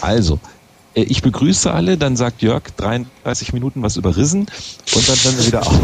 Also, 0.00 0.38
äh, 0.94 1.02
ich 1.02 1.22
begrüße 1.22 1.72
alle, 1.72 1.98
dann 1.98 2.16
sagt 2.16 2.42
Jörg 2.42 2.62
33 2.76 3.52
Minuten 3.52 3.82
was 3.82 3.96
über 3.96 4.16
Rissen 4.16 4.40
und 4.94 5.08
dann 5.08 5.24
werden 5.24 5.38
wir 5.38 5.46
wieder 5.46 5.66
auf. 5.66 5.80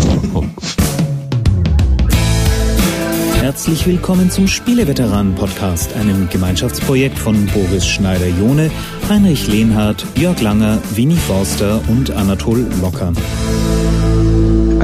Herzlich 3.35 3.87
willkommen 3.87 4.31
zum 4.31 4.49
Spieleveteranen-Podcast, 4.49 5.93
einem 5.95 6.31
Gemeinschaftsprojekt 6.31 7.19
von 7.19 7.47
Boris 7.47 7.87
Schneider-Jone, 7.87 8.71
Heinrich 9.09 9.47
Lehnhardt, 9.49 10.07
Jörg 10.17 10.41
Langer, 10.41 10.81
Winnie 10.95 11.17
Forster 11.17 11.83
und 11.89 12.11
Anatol 12.11 12.67
Locker. 12.81 13.13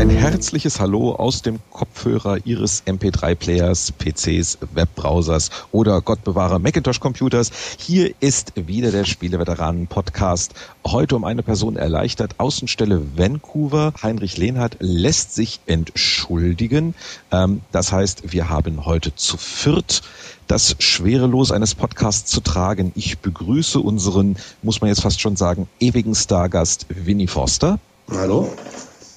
Ein 0.01 0.09
herzliches 0.09 0.81
Hallo 0.81 1.13
aus 1.13 1.43
dem 1.43 1.59
Kopfhörer 1.71 2.39
Ihres 2.47 2.85
MP3-Players, 2.87 3.93
PCs, 3.99 4.57
Webbrowsers 4.73 5.51
oder 5.73 6.01
Gott 6.01 6.25
bewahre 6.25 6.59
Macintosh-Computers. 6.59 7.51
Hier 7.79 8.15
ist 8.19 8.55
wieder 8.57 8.93
der 8.93 9.05
Spieleveteranen-Podcast. 9.05 10.55
Heute 10.87 11.17
um 11.17 11.25
eine 11.25 11.43
Person 11.43 11.77
erleichtert. 11.77 12.37
Außenstelle 12.39 13.19
Vancouver. 13.19 13.93
Heinrich 14.03 14.39
Lehnhardt 14.39 14.79
lässt 14.81 15.35
sich 15.35 15.61
entschuldigen. 15.67 16.95
Ähm, 17.31 17.61
das 17.71 17.93
heißt, 17.93 18.33
wir 18.33 18.49
haben 18.49 18.87
heute 18.87 19.15
zu 19.15 19.37
viert 19.37 20.01
das 20.47 20.77
schwere 20.79 21.27
Los 21.27 21.53
eines 21.53 21.75
Podcasts 21.75 22.31
zu 22.31 22.41
tragen. 22.41 22.93
Ich 22.95 23.19
begrüße 23.19 23.79
unseren, 23.79 24.39
muss 24.63 24.81
man 24.81 24.89
jetzt 24.89 25.03
fast 25.03 25.21
schon 25.21 25.37
sagen, 25.37 25.69
ewigen 25.79 26.15
Stargast 26.15 26.87
Winnie 26.89 27.27
Forster. 27.27 27.79
Hallo. 28.11 28.51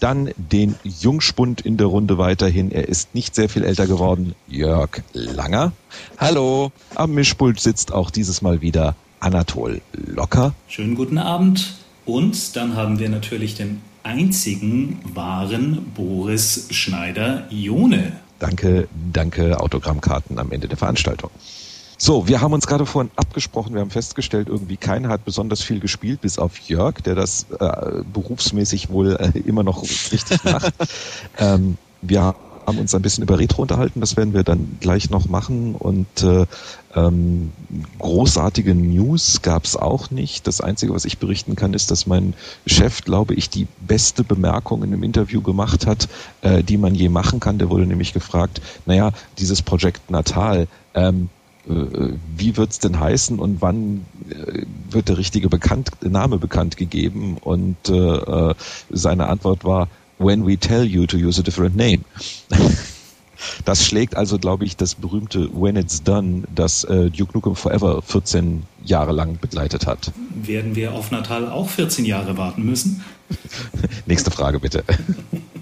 Dann 0.03 0.31
den 0.35 0.75
Jungspund 0.83 1.61
in 1.61 1.77
der 1.77 1.87
Runde 1.87 2.17
weiterhin. 2.17 2.71
Er 2.71 2.89
ist 2.89 3.15
nicht 3.15 3.35
sehr 3.35 3.47
viel 3.47 3.63
älter 3.63 3.87
geworden. 3.87 4.35
Jörg 4.49 5.01
Langer. 5.13 5.71
Hallo. 6.17 6.73
Am 6.93 7.13
Mischpult 7.13 7.61
sitzt 7.61 7.93
auch 7.93 8.11
dieses 8.11 8.41
Mal 8.41 8.59
wieder 8.59 8.97
Anatol 9.21 9.79
Locker. 9.93 10.53
Schönen 10.67 10.95
guten 10.95 11.17
Abend. 11.17 11.75
Und 12.03 12.57
dann 12.57 12.75
haben 12.75 12.99
wir 12.99 13.07
natürlich 13.07 13.55
den 13.55 13.81
einzigen 14.03 14.99
wahren 15.13 15.93
Boris 15.95 16.67
Schneider-Jone. 16.69 18.11
Danke, 18.39 18.89
danke, 19.13 19.57
Autogrammkarten 19.61 20.37
am 20.37 20.51
Ende 20.51 20.67
der 20.67 20.75
Veranstaltung. 20.75 21.29
So, 22.05 22.27
wir 22.27 22.41
haben 22.41 22.51
uns 22.51 22.67
gerade 22.67 22.85
vorhin 22.85 23.11
abgesprochen, 23.15 23.75
wir 23.75 23.79
haben 23.79 23.89
festgestellt, 23.89 24.49
irgendwie 24.49 24.75
keiner 24.75 25.07
hat 25.07 25.23
besonders 25.23 25.61
viel 25.61 25.79
gespielt, 25.79 26.19
bis 26.19 26.37
auf 26.37 26.57
Jörg, 26.57 26.95
der 26.95 27.15
das 27.15 27.45
äh, 27.61 28.03
berufsmäßig 28.11 28.89
wohl 28.89 29.15
äh, 29.15 29.39
immer 29.39 29.63
noch 29.63 29.83
richtig 29.83 30.43
macht. 30.43 30.73
ähm, 31.37 31.77
wir 32.01 32.35
haben 32.65 32.77
uns 32.77 32.93
ein 32.93 33.01
bisschen 33.01 33.23
über 33.23 33.39
Retro 33.39 33.61
unterhalten, 33.61 34.01
das 34.01 34.17
werden 34.17 34.33
wir 34.33 34.43
dann 34.43 34.79
gleich 34.81 35.11
noch 35.11 35.29
machen 35.29 35.75
und 35.75 36.23
äh, 36.23 36.45
ähm, 36.93 37.53
großartige 37.99 38.75
News 38.75 39.41
gab 39.41 39.63
es 39.63 39.77
auch 39.77 40.11
nicht. 40.11 40.45
Das 40.45 40.59
Einzige, 40.59 40.93
was 40.93 41.05
ich 41.05 41.19
berichten 41.19 41.55
kann, 41.55 41.73
ist, 41.73 41.89
dass 41.89 42.05
mein 42.05 42.33
Chef, 42.67 43.05
glaube 43.05 43.33
ich, 43.33 43.49
die 43.49 43.65
beste 43.79 44.25
Bemerkung 44.25 44.83
in 44.83 44.91
einem 44.91 45.03
Interview 45.03 45.41
gemacht 45.41 45.87
hat, 45.87 46.09
äh, 46.41 46.63
die 46.63 46.75
man 46.75 46.95
je 46.95 47.07
machen 47.07 47.39
kann. 47.39 47.59
Der 47.59 47.69
wurde 47.69 47.85
nämlich 47.85 48.11
gefragt, 48.11 48.59
naja, 48.85 49.13
dieses 49.37 49.61
Projekt 49.61 50.11
Natal, 50.11 50.67
ähm, 50.95 51.29
äh, 51.29 51.42
wie 51.65 52.57
wird's 52.57 52.79
denn 52.79 52.99
heißen 52.99 53.39
und 53.39 53.61
wann 53.61 54.05
äh, 54.29 54.63
wird 54.89 55.09
der 55.09 55.17
richtige 55.17 55.49
bekannt, 55.49 55.91
Name 56.01 56.37
bekannt 56.37 56.77
gegeben? 56.77 57.37
Und 57.39 57.77
äh, 57.87 57.93
äh, 57.93 58.53
seine 58.89 59.27
Antwort 59.27 59.63
war, 59.63 59.87
when 60.19 60.45
we 60.45 60.57
tell 60.57 60.83
you 60.83 61.05
to 61.05 61.17
use 61.17 61.39
a 61.39 61.43
different 61.43 61.75
name. 61.75 61.99
Das 63.65 63.85
schlägt 63.85 64.15
also, 64.15 64.39
glaube 64.39 64.65
ich, 64.65 64.77
das 64.77 64.95
berühmte 64.95 65.49
When 65.53 65.75
It's 65.75 66.03
Done, 66.03 66.43
das 66.53 66.83
äh, 66.85 67.09
Duke 67.09 67.33
Nukem 67.33 67.55
Forever 67.55 68.01
14 68.01 68.63
Jahre 68.85 69.11
lang 69.11 69.37
begleitet 69.39 69.85
hat. 69.85 70.11
Werden 70.33 70.75
wir 70.75 70.93
auf 70.93 71.11
Natal 71.11 71.49
auch 71.49 71.69
14 71.69 72.05
Jahre 72.05 72.37
warten 72.37 72.63
müssen? 72.63 73.03
Nächste 74.05 74.31
Frage 74.31 74.59
bitte. 74.59 74.83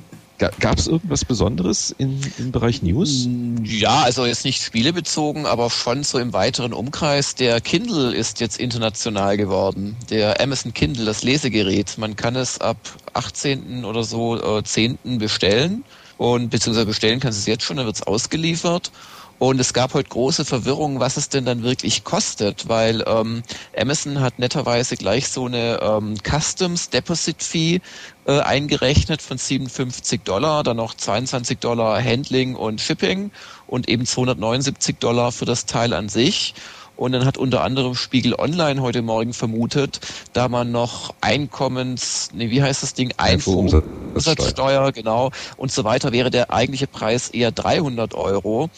Gab 0.59 0.77
es 0.77 0.87
irgendwas 0.87 1.23
Besonderes 1.23 1.93
in, 1.97 2.19
im 2.39 2.51
Bereich 2.51 2.81
News? 2.81 3.27
Ja, 3.63 4.01
also 4.01 4.25
jetzt 4.25 4.43
nicht 4.43 4.63
spielebezogen, 4.63 5.45
aber 5.45 5.69
schon 5.69 6.03
so 6.03 6.17
im 6.17 6.33
weiteren 6.33 6.73
Umkreis. 6.73 7.35
Der 7.35 7.61
Kindle 7.61 8.13
ist 8.13 8.39
jetzt 8.39 8.59
international 8.59 9.37
geworden. 9.37 9.95
Der 10.09 10.41
Amazon 10.41 10.73
Kindle, 10.73 11.05
das 11.05 11.23
Lesegerät. 11.23 11.97
Man 11.97 12.15
kann 12.15 12.35
es 12.35 12.59
ab 12.59 12.77
18. 13.13 13.85
oder 13.85 14.03
so 14.03 14.57
äh, 14.57 14.63
10. 14.63 14.97
bestellen 15.19 15.83
und 16.17 16.49
beziehungsweise 16.49 16.87
bestellen 16.87 17.19
kann 17.19 17.31
es 17.31 17.45
jetzt 17.45 17.63
schon, 17.63 17.77
dann 17.77 17.85
wird 17.85 17.97
es 17.97 18.03
ausgeliefert. 18.03 18.91
Und 19.41 19.59
es 19.59 19.73
gab 19.73 19.95
heute 19.95 20.07
große 20.07 20.45
Verwirrung, 20.45 20.99
was 20.99 21.17
es 21.17 21.27
denn 21.27 21.45
dann 21.45 21.63
wirklich 21.63 22.03
kostet, 22.03 22.69
weil 22.69 23.03
ähm, 23.07 23.41
Amazon 23.75 24.19
hat 24.19 24.37
netterweise 24.37 24.97
gleich 24.97 25.29
so 25.29 25.47
eine 25.47 25.79
ähm, 25.81 26.13
Customs 26.23 26.91
Deposit 26.91 27.41
Fee 27.41 27.79
äh, 28.27 28.39
eingerechnet 28.39 29.19
von 29.19 29.39
57 29.39 30.21
Dollar, 30.21 30.61
dann 30.61 30.77
noch 30.77 30.93
22 30.93 31.57
Dollar 31.57 32.03
Handling 32.03 32.53
und 32.53 32.81
Shipping 32.81 33.31
und 33.65 33.89
eben 33.89 34.05
279 34.05 34.97
Dollar 34.99 35.31
für 35.31 35.45
das 35.45 35.65
Teil 35.65 35.93
an 35.93 36.07
sich. 36.07 36.53
Und 36.95 37.13
dann 37.13 37.25
hat 37.25 37.39
unter 37.39 37.63
anderem 37.63 37.95
Spiegel 37.95 38.35
Online 38.35 38.79
heute 38.79 39.01
Morgen 39.01 39.33
vermutet, 39.33 40.01
da 40.33 40.49
man 40.49 40.71
noch 40.71 41.15
Einkommens, 41.19 42.29
nee, 42.31 42.51
wie 42.51 42.61
heißt 42.61 42.83
das 42.83 42.93
Ding? 42.93 43.11
Einfuhrumsatzsteuer, 43.17 44.91
genau, 44.91 45.31
und 45.57 45.71
so 45.71 45.83
weiter, 45.83 46.11
wäre 46.11 46.29
der 46.29 46.53
eigentliche 46.53 46.85
Preis 46.85 47.29
eher 47.29 47.51
300 47.51 48.13
Euro. 48.13 48.69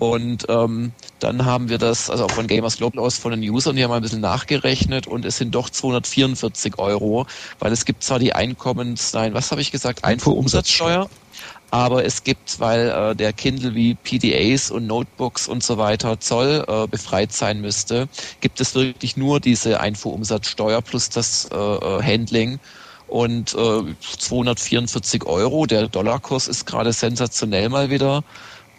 Und 0.00 0.46
ähm, 0.48 0.92
dann 1.18 1.44
haben 1.44 1.68
wir 1.68 1.76
das, 1.76 2.08
also 2.08 2.24
auch 2.24 2.30
von 2.30 2.46
Gamers 2.46 2.78
Global 2.78 3.04
aus 3.04 3.18
von 3.18 3.32
den 3.32 3.50
Usern 3.50 3.76
hier 3.76 3.86
mal 3.86 3.96
ein 3.96 4.02
bisschen 4.02 4.22
nachgerechnet 4.22 5.06
und 5.06 5.26
es 5.26 5.36
sind 5.36 5.54
doch 5.54 5.68
244 5.68 6.78
Euro, 6.78 7.26
weil 7.58 7.70
es 7.70 7.84
gibt 7.84 8.02
zwar 8.02 8.18
die 8.18 8.32
Einkommens, 8.32 9.12
nein, 9.12 9.34
was 9.34 9.50
habe 9.50 9.60
ich 9.60 9.70
gesagt, 9.70 10.02
Einfuhrumsatzsteuer, 10.02 11.10
aber 11.70 12.02
es 12.02 12.24
gibt, 12.24 12.60
weil 12.60 12.88
äh, 12.88 13.14
der 13.14 13.34
Kindle 13.34 13.74
wie 13.74 13.94
PDAs 13.94 14.70
und 14.70 14.86
Notebooks 14.86 15.46
und 15.48 15.62
so 15.62 15.76
weiter 15.76 16.18
Zoll 16.18 16.64
äh, 16.66 16.86
befreit 16.86 17.32
sein 17.32 17.60
müsste, 17.60 18.08
gibt 18.40 18.58
es 18.62 18.74
wirklich 18.74 19.18
nur 19.18 19.38
diese 19.38 19.80
Einfuhrumsatzsteuer 19.80 20.80
plus 20.80 21.10
das 21.10 21.46
äh, 21.52 21.54
äh 21.54 22.02
Handling 22.02 22.58
und 23.06 23.54
äh, 23.54 23.82
244 24.18 25.26
Euro. 25.26 25.66
Der 25.66 25.88
Dollarkurs 25.88 26.48
ist 26.48 26.64
gerade 26.64 26.94
sensationell 26.94 27.68
mal 27.68 27.90
wieder 27.90 28.24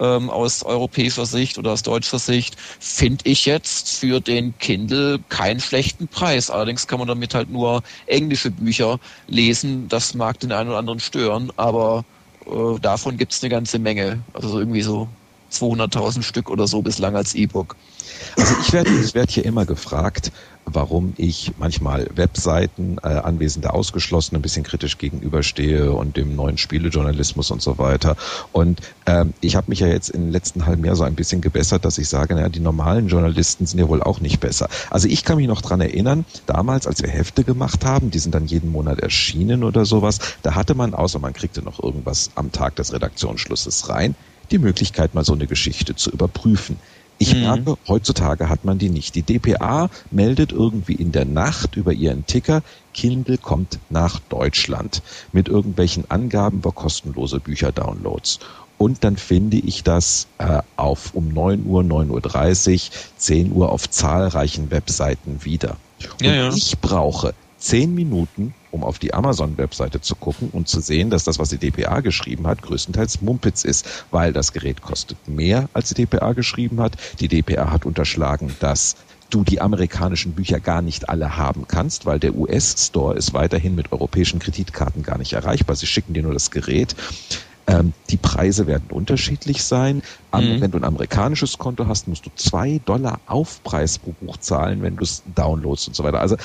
ähm, 0.01 0.29
aus 0.29 0.63
europäischer 0.63 1.25
Sicht 1.25 1.57
oder 1.57 1.71
aus 1.71 1.83
deutscher 1.83 2.19
Sicht, 2.19 2.57
finde 2.79 3.23
ich 3.29 3.45
jetzt 3.45 3.95
für 3.95 4.19
den 4.19 4.57
Kindle 4.57 5.19
keinen 5.29 5.59
schlechten 5.59 6.07
Preis. 6.07 6.49
Allerdings 6.49 6.87
kann 6.87 6.99
man 6.99 7.07
damit 7.07 7.35
halt 7.35 7.49
nur 7.49 7.83
englische 8.07 8.51
Bücher 8.51 8.99
lesen. 9.27 9.87
Das 9.87 10.13
mag 10.13 10.39
den 10.39 10.51
einen 10.51 10.69
oder 10.69 10.79
anderen 10.79 10.99
stören, 10.99 11.51
aber 11.55 12.03
äh, 12.47 12.79
davon 12.81 13.17
gibt 13.17 13.31
es 13.31 13.43
eine 13.43 13.51
ganze 13.51 13.79
Menge. 13.79 14.19
Also 14.33 14.59
irgendwie 14.59 14.81
so 14.81 15.07
200.000 15.51 16.23
Stück 16.23 16.49
oder 16.49 16.67
so 16.67 16.81
bislang 16.81 17.15
als 17.15 17.35
E-Book. 17.35 17.75
Also 18.37 18.55
ich 18.61 18.73
werde 18.73 18.89
ich 18.99 19.13
werd 19.13 19.29
hier 19.29 19.45
immer 19.45 19.65
gefragt, 19.65 20.31
warum 20.65 21.13
ich 21.17 21.53
manchmal 21.57 22.07
Webseiten, 22.13 22.97
äh, 23.03 23.07
Anwesende 23.07 23.73
ausgeschlossen, 23.73 24.35
ein 24.35 24.41
bisschen 24.41 24.63
kritisch 24.63 24.97
gegenüberstehe 24.97 25.91
und 25.91 26.17
dem 26.17 26.35
neuen 26.35 26.57
Spielejournalismus 26.57 27.51
und 27.51 27.61
so 27.61 27.77
weiter. 27.77 28.15
Und 28.51 28.81
ähm, 29.05 29.33
ich 29.41 29.55
habe 29.55 29.69
mich 29.69 29.79
ja 29.79 29.87
jetzt 29.87 30.09
im 30.09 30.29
letzten 30.29 30.65
halben 30.65 30.85
Jahr 30.85 30.95
so 30.95 31.03
ein 31.03 31.15
bisschen 31.15 31.41
gebessert, 31.41 31.85
dass 31.85 31.97
ich 31.97 32.07
sage, 32.07 32.35
naja, 32.35 32.49
die 32.49 32.59
normalen 32.59 33.07
Journalisten 33.07 33.65
sind 33.65 33.79
ja 33.79 33.89
wohl 33.89 34.03
auch 34.03 34.19
nicht 34.19 34.39
besser. 34.39 34.69
Also 34.89 35.07
ich 35.07 35.23
kann 35.23 35.37
mich 35.37 35.47
noch 35.47 35.61
dran 35.61 35.81
erinnern, 35.81 36.25
damals, 36.45 36.87
als 36.87 37.01
wir 37.01 37.09
Hefte 37.09 37.43
gemacht 37.43 37.85
haben, 37.85 38.11
die 38.11 38.19
sind 38.19 38.35
dann 38.35 38.45
jeden 38.45 38.71
Monat 38.71 38.99
erschienen 38.99 39.63
oder 39.63 39.85
sowas, 39.85 40.19
da 40.43 40.55
hatte 40.55 40.75
man, 40.75 40.93
außer 40.93 41.19
man 41.19 41.33
kriegte 41.33 41.61
noch 41.61 41.81
irgendwas 41.81 42.31
am 42.35 42.51
Tag 42.51 42.75
des 42.75 42.93
Redaktionsschlusses 42.93 43.89
rein, 43.89 44.15
die 44.51 44.59
Möglichkeit, 44.59 45.13
mal 45.13 45.23
so 45.23 45.33
eine 45.33 45.47
Geschichte 45.47 45.95
zu 45.95 46.11
überprüfen. 46.11 46.77
Ich 47.21 47.35
mhm. 47.35 47.41
merke, 47.41 47.77
heutzutage 47.87 48.49
hat 48.49 48.65
man 48.65 48.79
die 48.79 48.89
nicht. 48.89 49.13
Die 49.13 49.21
DPA 49.21 49.91
meldet 50.09 50.51
irgendwie 50.51 50.95
in 50.95 51.11
der 51.11 51.25
Nacht 51.25 51.75
über 51.75 51.93
ihren 51.93 52.25
Ticker, 52.25 52.63
Kindle 52.95 53.37
kommt 53.37 53.77
nach 53.91 54.19
Deutschland 54.19 55.03
mit 55.31 55.47
irgendwelchen 55.47 56.09
Angaben 56.09 56.57
über 56.57 56.71
kostenlose 56.71 57.39
Bücherdownloads. 57.39 58.39
Und 58.79 59.03
dann 59.03 59.17
finde 59.17 59.57
ich 59.57 59.83
das 59.83 60.25
äh, 60.39 60.63
auf 60.77 61.13
um 61.13 61.27
9 61.27 61.63
Uhr, 61.67 61.83
9.30 61.83 62.71
Uhr, 62.73 62.91
10 63.17 63.51
Uhr 63.51 63.71
auf 63.71 63.87
zahlreichen 63.87 64.71
Webseiten 64.71 65.45
wieder. 65.45 65.77
Und 66.13 66.25
ja, 66.25 66.33
ja. 66.33 66.49
ich 66.49 66.79
brauche 66.79 67.35
10 67.59 67.93
Minuten, 67.93 68.55
um 68.71 68.83
auf 68.83 68.99
die 68.99 69.13
Amazon-Webseite 69.13 70.01
zu 70.01 70.15
gucken 70.15 70.49
und 70.51 70.67
zu 70.67 70.79
sehen, 70.79 71.09
dass 71.09 71.23
das, 71.23 71.39
was 71.39 71.49
die 71.49 71.57
DPA 71.57 71.99
geschrieben 72.01 72.47
hat, 72.47 72.61
größtenteils 72.61 73.21
Mumpitz 73.21 73.63
ist, 73.63 74.05
weil 74.11 74.33
das 74.33 74.53
Gerät 74.53 74.81
kostet 74.81 75.27
mehr, 75.27 75.69
als 75.73 75.93
die 75.93 76.05
DPA 76.05 76.33
geschrieben 76.33 76.81
hat. 76.81 76.97
Die 77.19 77.27
DPA 77.27 77.71
hat 77.71 77.85
unterschlagen, 77.85 78.55
dass 78.59 78.95
du 79.29 79.43
die 79.43 79.61
amerikanischen 79.61 80.33
Bücher 80.33 80.59
gar 80.59 80.81
nicht 80.81 81.09
alle 81.09 81.37
haben 81.37 81.65
kannst, 81.67 82.05
weil 82.05 82.19
der 82.19 82.35
US-Store 82.35 83.15
ist 83.15 83.33
weiterhin 83.33 83.75
mit 83.75 83.91
europäischen 83.91 84.39
Kreditkarten 84.39 85.03
gar 85.03 85.17
nicht 85.17 85.33
erreichbar. 85.33 85.75
Sie 85.75 85.87
schicken 85.87 86.13
dir 86.13 86.23
nur 86.23 86.33
das 86.33 86.51
Gerät. 86.51 86.95
Ähm, 87.71 87.93
die 88.09 88.17
Preise 88.17 88.67
werden 88.67 88.89
unterschiedlich 88.91 89.63
sein. 89.63 90.01
Am, 90.31 90.45
mhm. 90.45 90.61
Wenn 90.61 90.71
du 90.71 90.77
ein 90.77 90.83
amerikanisches 90.83 91.57
Konto 91.57 91.87
hast, 91.87 92.07
musst 92.07 92.25
du 92.25 92.29
zwei 92.35 92.81
Dollar 92.85 93.19
Aufpreis 93.27 93.97
pro 93.97 94.11
Buch 94.11 94.37
zahlen, 94.37 94.81
wenn 94.81 94.97
du 94.97 95.03
es 95.03 95.23
downloadst 95.35 95.87
und 95.87 95.95
so 95.95 96.03
weiter. 96.03 96.19
Also, 96.19 96.35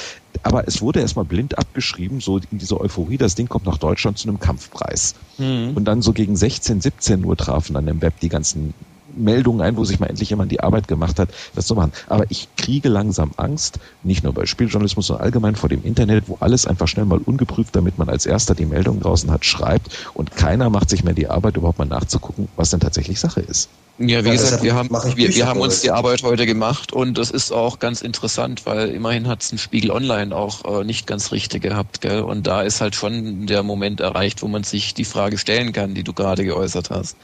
aber 0.42 0.68
es 0.68 0.80
wurde 0.80 1.00
erstmal 1.00 1.24
blind 1.24 1.58
abgeschrieben, 1.58 2.20
so 2.20 2.38
in 2.38 2.58
dieser 2.58 2.80
Euphorie, 2.80 3.16
das 3.16 3.34
Ding 3.34 3.48
kommt 3.48 3.66
nach 3.66 3.78
Deutschland 3.78 4.18
zu 4.18 4.28
einem 4.28 4.38
Kampfpreis. 4.38 5.14
Mhm. 5.38 5.72
Und 5.74 5.84
dann 5.84 6.00
so 6.00 6.12
gegen 6.12 6.36
16, 6.36 6.80
17 6.80 7.24
Uhr 7.24 7.36
trafen 7.36 7.74
dann 7.74 7.88
im 7.88 8.00
Web 8.02 8.20
die 8.20 8.28
ganzen 8.28 8.74
Meldungen 9.16 9.60
ein, 9.60 9.76
wo 9.76 9.84
sich 9.84 9.98
mal 10.00 10.06
endlich 10.06 10.30
jemand 10.30 10.52
die 10.52 10.60
Arbeit 10.60 10.88
gemacht 10.88 11.18
hat, 11.18 11.30
das 11.54 11.66
zu 11.66 11.74
machen. 11.74 11.92
Aber 12.08 12.24
ich 12.28 12.48
kriege 12.56 12.88
langsam 12.88 13.32
Angst, 13.36 13.78
nicht 14.02 14.24
nur 14.24 14.32
bei 14.32 14.46
Spieljournalismus, 14.46 15.06
sondern 15.06 15.24
allgemein 15.24 15.56
vor 15.56 15.68
dem 15.68 15.82
Internet, 15.84 16.24
wo 16.28 16.36
alles 16.40 16.66
einfach 16.66 16.88
schnell 16.88 17.06
mal 17.06 17.18
ungeprüft, 17.18 17.74
damit 17.74 17.98
man 17.98 18.08
als 18.08 18.26
erster 18.26 18.54
die 18.54 18.66
Meldung 18.66 19.00
draußen 19.00 19.30
hat, 19.30 19.44
schreibt 19.44 19.90
und 20.14 20.36
keiner 20.36 20.70
macht 20.70 20.90
sich 20.90 21.04
mehr 21.04 21.14
die 21.14 21.28
Arbeit, 21.28 21.56
überhaupt 21.56 21.78
mal 21.78 21.86
nachzugucken, 21.86 22.48
was 22.56 22.70
denn 22.70 22.80
tatsächlich 22.80 23.18
Sache 23.18 23.40
ist. 23.40 23.68
Ja, 23.98 24.22
wie 24.24 24.28
ja, 24.28 24.34
gesagt, 24.34 24.62
wir 24.62 24.74
haben, 24.74 24.90
wir, 24.90 25.34
wir 25.34 25.46
haben 25.46 25.60
uns 25.60 25.80
die 25.80 25.90
Arbeit 25.90 26.22
heute 26.22 26.44
gemacht 26.44 26.92
und 26.92 27.16
das 27.16 27.30
ist 27.30 27.50
auch 27.50 27.78
ganz 27.78 28.02
interessant, 28.02 28.66
weil 28.66 28.90
immerhin 28.90 29.26
hat 29.26 29.42
es 29.42 29.52
ein 29.52 29.58
Spiegel 29.58 29.90
Online 29.90 30.36
auch 30.36 30.80
äh, 30.80 30.84
nicht 30.84 31.06
ganz 31.06 31.32
richtig 31.32 31.62
gehabt, 31.62 32.02
gell? 32.02 32.20
Und 32.20 32.46
da 32.46 32.60
ist 32.60 32.82
halt 32.82 32.94
schon 32.94 33.46
der 33.46 33.62
Moment 33.62 34.00
erreicht, 34.00 34.42
wo 34.42 34.48
man 34.48 34.64
sich 34.64 34.92
die 34.92 35.06
Frage 35.06 35.38
stellen 35.38 35.72
kann, 35.72 35.94
die 35.94 36.04
du 36.04 36.12
gerade 36.12 36.44
geäußert 36.44 36.90
hast. 36.90 37.16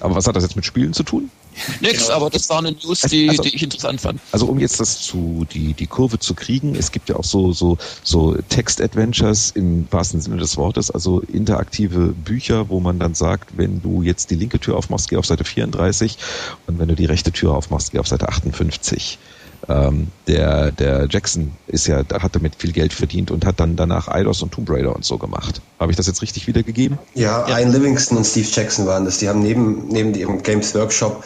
Aber 0.00 0.14
was 0.14 0.26
hat 0.26 0.36
das 0.36 0.42
jetzt 0.42 0.56
mit 0.56 0.64
Spielen 0.64 0.92
zu 0.92 1.02
tun? 1.02 1.30
Nix, 1.80 2.10
aber 2.10 2.30
das 2.30 2.48
war 2.48 2.58
eine 2.58 2.72
News, 2.72 3.02
die, 3.02 3.28
also, 3.28 3.42
die 3.42 3.54
ich 3.54 3.62
interessant 3.62 4.00
fand. 4.00 4.20
Also 4.32 4.46
um 4.46 4.58
jetzt 4.58 4.80
das 4.80 5.00
zu, 5.00 5.46
die, 5.52 5.72
die 5.72 5.86
Kurve 5.86 6.18
zu 6.18 6.34
kriegen, 6.34 6.74
es 6.74 6.90
gibt 6.90 7.08
ja 7.08 7.16
auch 7.16 7.24
so, 7.24 7.52
so, 7.52 7.78
so 8.02 8.34
Text-Adventures 8.48 9.52
im 9.52 9.86
wahrsten 9.90 10.20
Sinne 10.20 10.38
des 10.38 10.56
Wortes, 10.56 10.90
also 10.90 11.20
interaktive 11.20 12.08
Bücher, 12.08 12.68
wo 12.70 12.80
man 12.80 12.98
dann 12.98 13.14
sagt, 13.14 13.56
wenn 13.56 13.82
du 13.82 14.02
jetzt 14.02 14.30
die 14.30 14.34
linke 14.34 14.58
Tür 14.58 14.76
aufmachst, 14.76 15.08
geh 15.10 15.16
auf 15.16 15.26
Seite 15.26 15.44
34 15.44 16.18
und 16.66 16.78
wenn 16.78 16.88
du 16.88 16.96
die 16.96 17.06
rechte 17.06 17.30
Tür 17.30 17.54
aufmachst, 17.54 17.92
geh 17.92 17.98
auf 17.98 18.08
Seite 18.08 18.28
58. 18.28 19.18
Ähm, 19.68 20.08
der, 20.26 20.72
der 20.72 21.06
Jackson 21.10 21.52
ist 21.66 21.86
ja, 21.86 22.02
da 22.02 22.22
hat 22.22 22.34
damit 22.34 22.56
viel 22.56 22.72
Geld 22.72 22.92
verdient 22.92 23.30
und 23.30 23.46
hat 23.46 23.60
dann 23.60 23.76
danach 23.76 24.08
Eidos 24.08 24.42
und 24.42 24.52
Tomb 24.52 24.70
Raider 24.70 24.94
und 24.94 25.04
so 25.04 25.18
gemacht. 25.18 25.60
Habe 25.78 25.92
ich 25.92 25.96
das 25.96 26.06
jetzt 26.06 26.22
richtig 26.22 26.46
wiedergegeben? 26.46 26.98
Ja, 27.14 27.46
ja. 27.48 27.58
Ian 27.58 27.72
Livingston 27.72 28.18
und 28.18 28.24
Steve 28.24 28.48
Jackson 28.50 28.86
waren 28.86 29.04
das. 29.04 29.18
Die 29.18 29.28
haben 29.28 29.40
neben, 29.40 29.88
neben 29.88 30.14
ihrem 30.14 30.42
Games 30.42 30.74
Workshop 30.74 31.24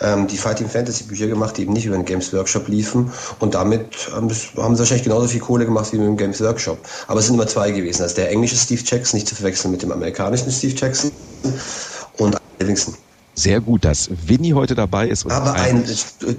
ähm, 0.00 0.26
die 0.26 0.36
Fighting 0.36 0.68
Fantasy 0.68 1.04
Bücher 1.04 1.26
gemacht, 1.28 1.56
die 1.56 1.62
eben 1.62 1.72
nicht 1.72 1.86
über 1.86 1.96
den 1.96 2.04
Games 2.04 2.32
Workshop 2.32 2.68
liefen. 2.68 3.10
Und 3.38 3.54
damit 3.54 4.08
ähm, 4.16 4.28
haben 4.56 4.74
sie 4.74 4.78
wahrscheinlich 4.80 5.04
genauso 5.04 5.28
viel 5.28 5.40
Kohle 5.40 5.64
gemacht 5.64 5.92
wie 5.92 5.98
mit 5.98 6.06
dem 6.06 6.16
Games 6.16 6.40
Workshop. 6.40 6.78
Aber 7.06 7.20
es 7.20 7.26
sind 7.26 7.36
immer 7.36 7.46
zwei 7.46 7.70
gewesen. 7.70 8.02
Also 8.02 8.16
der 8.16 8.30
englische 8.30 8.56
Steve 8.56 8.82
Jackson, 8.84 9.18
nicht 9.18 9.28
zu 9.28 9.34
verwechseln 9.34 9.70
mit 9.70 9.82
dem 9.82 9.92
amerikanischen 9.92 10.50
Steve 10.50 10.74
Jackson 10.76 11.12
und 12.18 12.36
Livingston. 12.58 12.94
Sehr 13.34 13.60
gut, 13.60 13.84
dass 13.84 14.10
Winnie 14.26 14.52
heute 14.52 14.74
dabei 14.74 15.08
ist. 15.08 15.30
Aber 15.30 15.54
ein, 15.54 15.84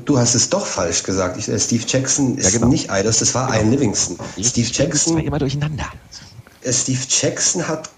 du 0.06 0.18
hast 0.18 0.36
es 0.36 0.50
doch 0.50 0.66
falsch 0.66 1.04
gesagt. 1.04 1.38
Ich, 1.38 1.50
äh, 1.50 1.60
Steve 1.60 1.84
Jackson 1.88 2.38
ist 2.38 2.46
ja, 2.46 2.60
genau. 2.60 2.68
nicht 2.68 2.92
Eidos, 2.92 3.20
das 3.20 3.34
war 3.34 3.48
genau. 3.48 3.60
Ian 3.60 3.72
Livingston. 3.72 4.18
Steve 4.40 4.70
Jackson. 4.72 5.18
immer 5.18 5.40
durcheinander. 5.40 5.86
Äh, 6.62 6.72
Steve 6.72 7.02
Jackson 7.10 7.68
hat 7.68 7.90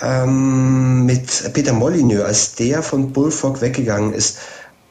ähm, 0.00 1.04
mit 1.04 1.52
Peter 1.52 1.72
Molyneux, 1.72 2.24
als 2.24 2.54
der 2.54 2.82
von 2.82 3.12
Bullfrog 3.12 3.60
weggegangen 3.60 4.14
ist, 4.14 4.38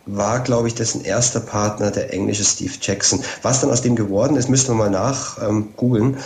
war, 0.07 0.39
glaube 0.39 0.67
ich, 0.67 0.75
dessen 0.75 1.03
erster 1.03 1.39
Partner 1.39 1.91
der 1.91 2.13
englische 2.13 2.43
Steve 2.43 2.73
Jackson. 2.81 3.21
Was 3.41 3.61
dann 3.61 3.69
aus 3.69 3.81
dem 3.81 3.95
geworden 3.95 4.37
ist, 4.37 4.49
müssen 4.49 4.69
wir 4.69 4.75
mal 4.75 4.89
nach 4.89 5.37
ähm, 5.41 5.69
googeln. 5.75 6.17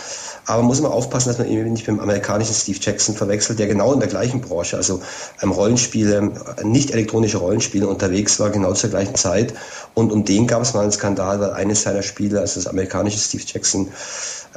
Aber 0.46 0.62
muss 0.62 0.80
man 0.80 0.90
aufpassen, 0.90 1.28
dass 1.28 1.38
man 1.38 1.48
ihn 1.48 1.72
nicht 1.72 1.86
mit 1.86 1.96
dem 1.96 2.00
amerikanischen 2.00 2.54
Steve 2.54 2.78
Jackson 2.80 3.14
verwechselt, 3.14 3.58
der 3.58 3.68
genau 3.68 3.92
in 3.92 4.00
der 4.00 4.08
gleichen 4.08 4.40
Branche, 4.40 4.76
also 4.76 5.00
ähm, 5.40 5.52
Rollenspiele, 5.52 6.32
nicht 6.64 6.90
elektronische 6.90 7.38
Rollenspiele 7.38 7.86
unterwegs 7.86 8.40
war, 8.40 8.50
genau 8.50 8.72
zur 8.72 8.90
gleichen 8.90 9.14
Zeit. 9.14 9.54
Und 9.94 10.10
um 10.10 10.24
den 10.24 10.46
gab 10.46 10.62
es 10.62 10.74
mal 10.74 10.80
einen 10.82 10.92
Skandal, 10.92 11.40
weil 11.40 11.52
eines 11.52 11.82
seiner 11.82 12.02
Spiele, 12.02 12.40
also 12.40 12.60
das 12.60 12.66
amerikanische 12.66 13.18
Steve 13.18 13.44
Jackson 13.46 13.88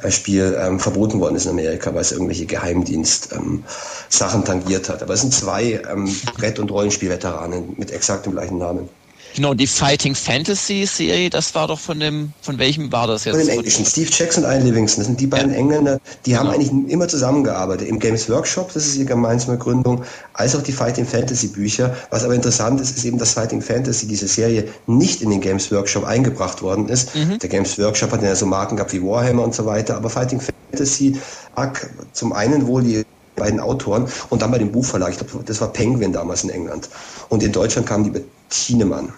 äh, 0.02 0.10
Spiel, 0.10 0.56
ähm, 0.60 0.80
verboten 0.80 1.20
worden 1.20 1.36
ist 1.36 1.44
in 1.44 1.52
Amerika, 1.52 1.94
weil 1.94 2.00
es 2.00 2.12
irgendwelche 2.12 2.46
Geheimdienst-Sachen 2.46 4.40
ähm, 4.40 4.44
tangiert 4.44 4.88
hat. 4.88 5.02
Aber 5.02 5.14
es 5.14 5.20
sind 5.20 5.34
zwei 5.34 5.80
ähm, 5.90 6.14
Brett- 6.36 6.58
und 6.58 6.70
Rollenspielveteranen 6.70 7.74
mit 7.76 7.92
exakt 7.92 8.26
dem 8.26 8.32
gleichen 8.32 8.58
Namen. 8.58 8.88
Genau, 9.36 9.52
die 9.52 9.66
Fighting 9.66 10.14
Fantasy 10.14 10.86
Serie, 10.86 11.28
das 11.28 11.54
war 11.54 11.68
doch 11.68 11.78
von 11.78 12.00
dem, 12.00 12.32
von 12.40 12.58
welchem 12.58 12.90
war 12.90 13.06
das 13.06 13.26
jetzt? 13.26 13.36
Von 13.36 13.44
dem 13.44 13.58
Englischen. 13.58 13.84
Steve 13.84 14.08
Jackson 14.10 14.44
und 14.44 14.50
Ian 14.50 14.64
Livingston. 14.64 15.02
Das 15.02 15.08
sind 15.08 15.20
die 15.20 15.26
beiden 15.26 15.52
ja. 15.52 15.58
Engländer, 15.58 16.00
die 16.24 16.30
genau. 16.30 16.44
haben 16.44 16.50
eigentlich 16.52 16.70
immer 16.90 17.06
zusammengearbeitet. 17.06 17.86
Im 17.86 17.98
Games 17.98 18.30
Workshop, 18.30 18.72
das 18.72 18.86
ist 18.86 18.96
ihre 18.96 19.04
gemeinsame 19.04 19.58
Gründung, 19.58 20.02
als 20.32 20.56
auch 20.56 20.62
die 20.62 20.72
Fighting 20.72 21.04
Fantasy 21.04 21.48
Bücher. 21.48 21.94
Was 22.08 22.24
aber 22.24 22.34
interessant 22.34 22.80
ist, 22.80 22.96
ist 22.96 23.04
eben, 23.04 23.18
dass 23.18 23.34
Fighting 23.34 23.60
Fantasy, 23.60 24.06
diese 24.06 24.26
Serie, 24.26 24.68
nicht 24.86 25.20
in 25.20 25.28
den 25.28 25.42
Games 25.42 25.70
Workshop 25.70 26.04
eingebracht 26.04 26.62
worden 26.62 26.88
ist. 26.88 27.14
Mhm. 27.14 27.38
Der 27.38 27.50
Games 27.50 27.78
Workshop 27.78 28.12
hat 28.12 28.22
ja 28.22 28.34
so 28.34 28.46
Marken 28.46 28.76
gehabt 28.76 28.94
wie 28.94 29.02
Warhammer 29.02 29.44
und 29.44 29.54
so 29.54 29.66
weiter, 29.66 29.98
aber 29.98 30.08
Fighting 30.08 30.40
Fantasy 30.40 31.20
mag 31.54 31.90
zum 32.14 32.32
einen 32.32 32.66
wohl 32.66 32.82
die 32.82 33.04
beiden 33.36 33.60
Autoren 33.60 34.06
und 34.30 34.40
dann 34.40 34.50
bei 34.50 34.56
dem 34.56 34.72
Buchverlag, 34.72 35.10
ich 35.10 35.18
glaube, 35.18 35.44
das 35.44 35.60
war 35.60 35.70
Penguin 35.70 36.14
damals 36.14 36.42
in 36.42 36.48
England. 36.48 36.88
Und 37.28 37.42
in 37.42 37.52
Deutschland 37.52 37.86
kam 37.86 38.02
die 38.02 38.08
Bettinemann 38.08 39.12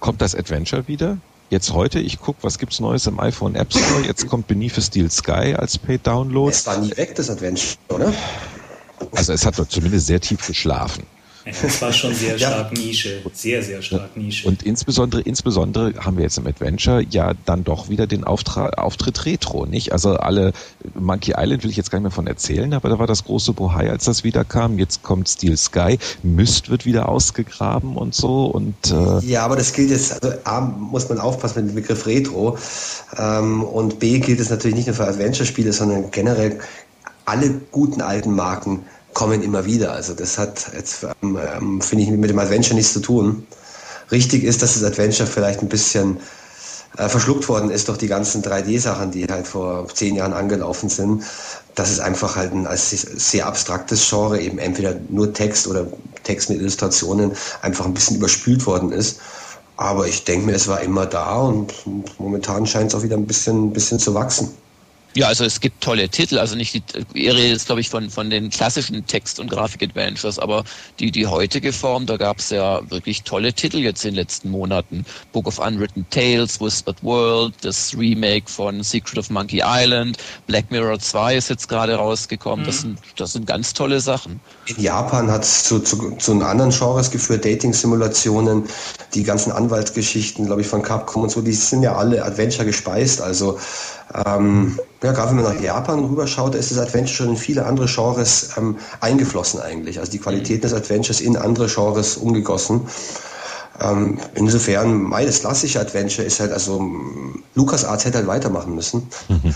kommt 0.00 0.20
das 0.20 0.34
Adventure 0.34 0.88
wieder. 0.88 1.18
Jetzt 1.50 1.72
heute, 1.72 1.98
ich 2.00 2.20
gucke, 2.20 2.42
was 2.42 2.58
gibt's 2.58 2.80
Neues 2.80 3.06
im 3.06 3.18
iPhone 3.20 3.54
App 3.54 3.72
Store. 3.72 4.02
Jetzt 4.06 4.26
kommt 4.28 4.46
Beneath 4.46 4.78
a 4.78 4.80
Steel 4.80 5.10
Sky 5.10 5.54
als 5.56 5.78
Paid 5.78 6.06
Download. 6.06 6.50
Es 6.50 6.66
war 6.66 6.78
nie 6.78 6.96
weg, 6.96 7.14
das 7.16 7.28
Adventure, 7.28 7.76
oder? 7.88 8.12
Also 9.12 9.32
es 9.32 9.44
hat 9.44 9.58
doch 9.58 9.66
zumindest 9.66 10.06
sehr 10.06 10.20
tief 10.20 10.46
geschlafen. 10.46 11.04
Das 11.62 11.82
war 11.82 11.92
schon 11.92 12.14
sehr 12.14 12.38
stark 12.38 12.72
ja. 12.76 12.82
Nische, 12.82 13.22
sehr, 13.32 13.62
sehr 13.62 13.82
stark 13.82 14.16
Nische. 14.16 14.46
Und 14.46 14.62
insbesondere, 14.62 15.20
insbesondere 15.22 15.94
haben 15.98 16.16
wir 16.16 16.24
jetzt 16.24 16.38
im 16.38 16.46
Adventure 16.46 17.04
ja 17.10 17.32
dann 17.44 17.64
doch 17.64 17.88
wieder 17.88 18.06
den 18.06 18.24
Auftra 18.24 18.70
Auftritt 18.70 19.26
Retro, 19.26 19.66
nicht? 19.66 19.92
Also 19.92 20.16
alle, 20.16 20.52
Monkey 20.98 21.34
Island 21.36 21.62
will 21.62 21.70
ich 21.70 21.76
jetzt 21.76 21.90
gar 21.90 21.98
nicht 21.98 22.04
mehr 22.04 22.10
von 22.10 22.26
erzählen, 22.26 22.72
aber 22.74 22.88
da 22.88 22.98
war 22.98 23.06
das 23.06 23.24
große 23.24 23.52
Bohai, 23.52 23.90
als 23.90 24.04
das 24.04 24.24
wieder 24.24 24.44
kam. 24.44 24.78
Jetzt 24.78 25.02
kommt 25.02 25.28
Steel 25.28 25.56
Sky, 25.56 25.98
Myst 26.22 26.70
wird 26.70 26.86
wieder 26.86 27.08
ausgegraben 27.08 27.96
und 27.96 28.14
so 28.14 28.46
und 28.46 28.74
äh 28.90 29.26
Ja, 29.26 29.44
aber 29.44 29.56
das 29.56 29.72
gilt 29.72 29.90
jetzt, 29.90 30.22
also 30.22 30.36
A, 30.44 30.60
muss 30.60 31.08
man 31.08 31.18
aufpassen 31.18 31.64
mit 31.64 31.72
dem 31.72 31.74
Begriff 31.76 32.06
Retro 32.06 32.58
ähm, 33.16 33.62
und 33.62 33.98
B 33.98 34.18
gilt 34.18 34.40
es 34.40 34.50
natürlich 34.50 34.76
nicht 34.76 34.86
nur 34.86 34.96
für 34.96 35.06
Adventure-Spiele, 35.06 35.72
sondern 35.72 36.10
generell 36.10 36.58
alle 37.24 37.60
guten 37.70 38.00
alten 38.00 38.34
Marken 38.34 38.84
kommen 39.14 39.42
immer 39.42 39.64
wieder. 39.64 39.92
Also 39.92 40.14
das 40.14 40.38
hat 40.38 40.70
jetzt, 40.74 41.04
ähm, 41.22 41.38
ähm, 41.56 41.80
finde 41.80 42.04
ich, 42.04 42.10
mit 42.10 42.30
dem 42.30 42.38
Adventure 42.38 42.74
nichts 42.74 42.92
zu 42.92 43.00
tun. 43.00 43.46
Richtig 44.10 44.44
ist, 44.44 44.62
dass 44.62 44.74
das 44.74 44.84
Adventure 44.84 45.28
vielleicht 45.28 45.60
ein 45.60 45.68
bisschen 45.68 46.18
äh, 46.96 47.08
verschluckt 47.08 47.48
worden 47.48 47.70
ist 47.70 47.88
durch 47.88 47.98
die 47.98 48.08
ganzen 48.08 48.42
3D-Sachen, 48.42 49.12
die 49.12 49.26
halt 49.26 49.46
vor 49.46 49.86
zehn 49.88 50.16
Jahren 50.16 50.32
angelaufen 50.32 50.88
sind. 50.88 51.24
Das 51.74 51.90
ist 51.90 52.00
einfach 52.00 52.36
halt 52.36 52.52
ein 52.52 52.66
als 52.66 52.90
sehr 52.90 53.46
abstraktes 53.46 54.08
Genre, 54.08 54.40
eben 54.40 54.58
entweder 54.58 54.96
nur 55.08 55.32
Text 55.32 55.66
oder 55.66 55.86
Text 56.24 56.50
mit 56.50 56.60
Illustrationen, 56.60 57.32
einfach 57.62 57.86
ein 57.86 57.94
bisschen 57.94 58.16
überspült 58.16 58.66
worden 58.66 58.92
ist. 58.92 59.20
Aber 59.76 60.06
ich 60.06 60.24
denke 60.24 60.46
mir, 60.46 60.52
es 60.52 60.68
war 60.68 60.82
immer 60.82 61.06
da 61.06 61.38
und 61.38 61.72
momentan 62.18 62.66
scheint 62.66 62.92
es 62.92 62.94
auch 62.94 63.02
wieder 63.02 63.16
ein 63.16 63.26
bisschen, 63.26 63.68
ein 63.68 63.72
bisschen 63.72 63.98
zu 63.98 64.12
wachsen. 64.12 64.50
Ja, 65.14 65.26
also 65.26 65.44
es 65.44 65.60
gibt 65.60 65.82
tolle 65.82 66.08
Titel, 66.08 66.38
also 66.38 66.54
nicht 66.54 66.74
die, 66.74 66.82
ihr 67.14 67.34
redet 67.34 67.50
jetzt, 67.50 67.66
glaube 67.66 67.80
ich, 67.80 67.88
von, 67.88 68.10
von 68.10 68.30
den 68.30 68.48
klassischen 68.50 69.04
Text- 69.06 69.40
und 69.40 69.50
Grafik-Adventures, 69.50 70.38
aber 70.38 70.62
die, 71.00 71.10
die 71.10 71.26
heutige 71.26 71.72
Form, 71.72 72.06
da 72.06 72.16
gab 72.16 72.38
es 72.38 72.50
ja 72.50 72.80
wirklich 72.90 73.22
tolle 73.24 73.52
Titel 73.52 73.78
jetzt 73.78 74.04
in 74.04 74.12
den 74.12 74.16
letzten 74.16 74.50
Monaten. 74.50 75.04
Book 75.32 75.48
of 75.48 75.58
Unwritten 75.58 76.06
Tales, 76.10 76.60
Whispered 76.60 77.02
World, 77.02 77.54
das 77.62 77.96
Remake 77.98 78.48
von 78.48 78.84
Secret 78.84 79.18
of 79.18 79.30
Monkey 79.30 79.62
Island, 79.64 80.16
Black 80.46 80.70
Mirror 80.70 81.00
2 81.00 81.36
ist 81.36 81.50
jetzt 81.50 81.68
gerade 81.68 81.96
rausgekommen. 81.96 82.64
Mhm. 82.64 82.66
Das, 82.66 82.80
sind, 82.80 82.98
das 83.16 83.32
sind 83.32 83.46
ganz 83.46 83.72
tolle 83.72 84.00
Sachen. 84.00 84.38
In 84.66 84.80
Japan 84.80 85.28
hat 85.28 85.42
es 85.42 85.64
zu, 85.64 85.80
zu, 85.80 86.16
zu 86.18 86.32
anderen 86.40 86.70
Genres 86.70 87.10
geführt, 87.10 87.44
Dating-Simulationen, 87.44 88.64
die 89.14 89.24
ganzen 89.24 89.52
Anwaltsgeschichten, 89.52 90.46
glaube 90.46 90.60
ich, 90.60 90.68
von 90.68 90.82
Capcom 90.82 91.22
und 91.22 91.30
so, 91.30 91.40
die 91.40 91.52
sind 91.52 91.82
ja 91.82 91.96
alle 91.96 92.24
Adventure 92.24 92.64
gespeist, 92.64 93.20
also 93.20 93.58
ähm, 94.26 94.78
ja, 95.02 95.12
gerade 95.12 95.30
wenn 95.30 95.42
man 95.42 95.54
nach 95.54 95.62
Japan 95.62 96.04
rüberschaut, 96.04 96.54
ist 96.54 96.70
das 96.70 96.78
Adventure 96.78 97.14
schon 97.14 97.28
in 97.30 97.36
viele 97.36 97.64
andere 97.64 97.86
Genres 97.86 98.50
ähm, 98.56 98.76
eingeflossen 99.00 99.60
eigentlich. 99.60 100.00
Also 100.00 100.10
die 100.10 100.18
Qualität 100.18 100.64
des 100.64 100.74
Adventures 100.74 101.20
in 101.20 101.36
andere 101.36 101.68
Genres 101.68 102.16
umgegossen. 102.16 102.88
Ähm, 103.80 104.18
insofern, 104.34 105.02
mein 105.02 105.26
das 105.26 105.40
klassische 105.40 105.80
Adventure 105.80 106.26
ist 106.26 106.40
halt, 106.40 106.52
also 106.52 106.84
Lukas 107.54 107.84
Arts 107.84 108.04
hätte 108.04 108.18
halt 108.18 108.26
weitermachen 108.26 108.74
müssen. 108.74 109.08
Mhm. 109.28 109.54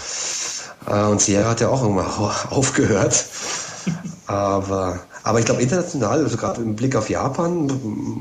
Äh, 0.86 1.04
und 1.04 1.20
Sierra 1.20 1.50
hat 1.50 1.60
ja 1.60 1.68
auch 1.68 1.82
irgendwann 1.82 2.06
aufgehört. 2.50 3.26
Aber 4.26 5.00
aber 5.24 5.38
ich 5.38 5.46
glaube, 5.46 5.62
international, 5.62 6.22
also 6.22 6.36
gerade 6.36 6.60
im 6.60 6.76
Blick 6.76 6.94
auf 6.94 7.08
Japan, 7.08 7.72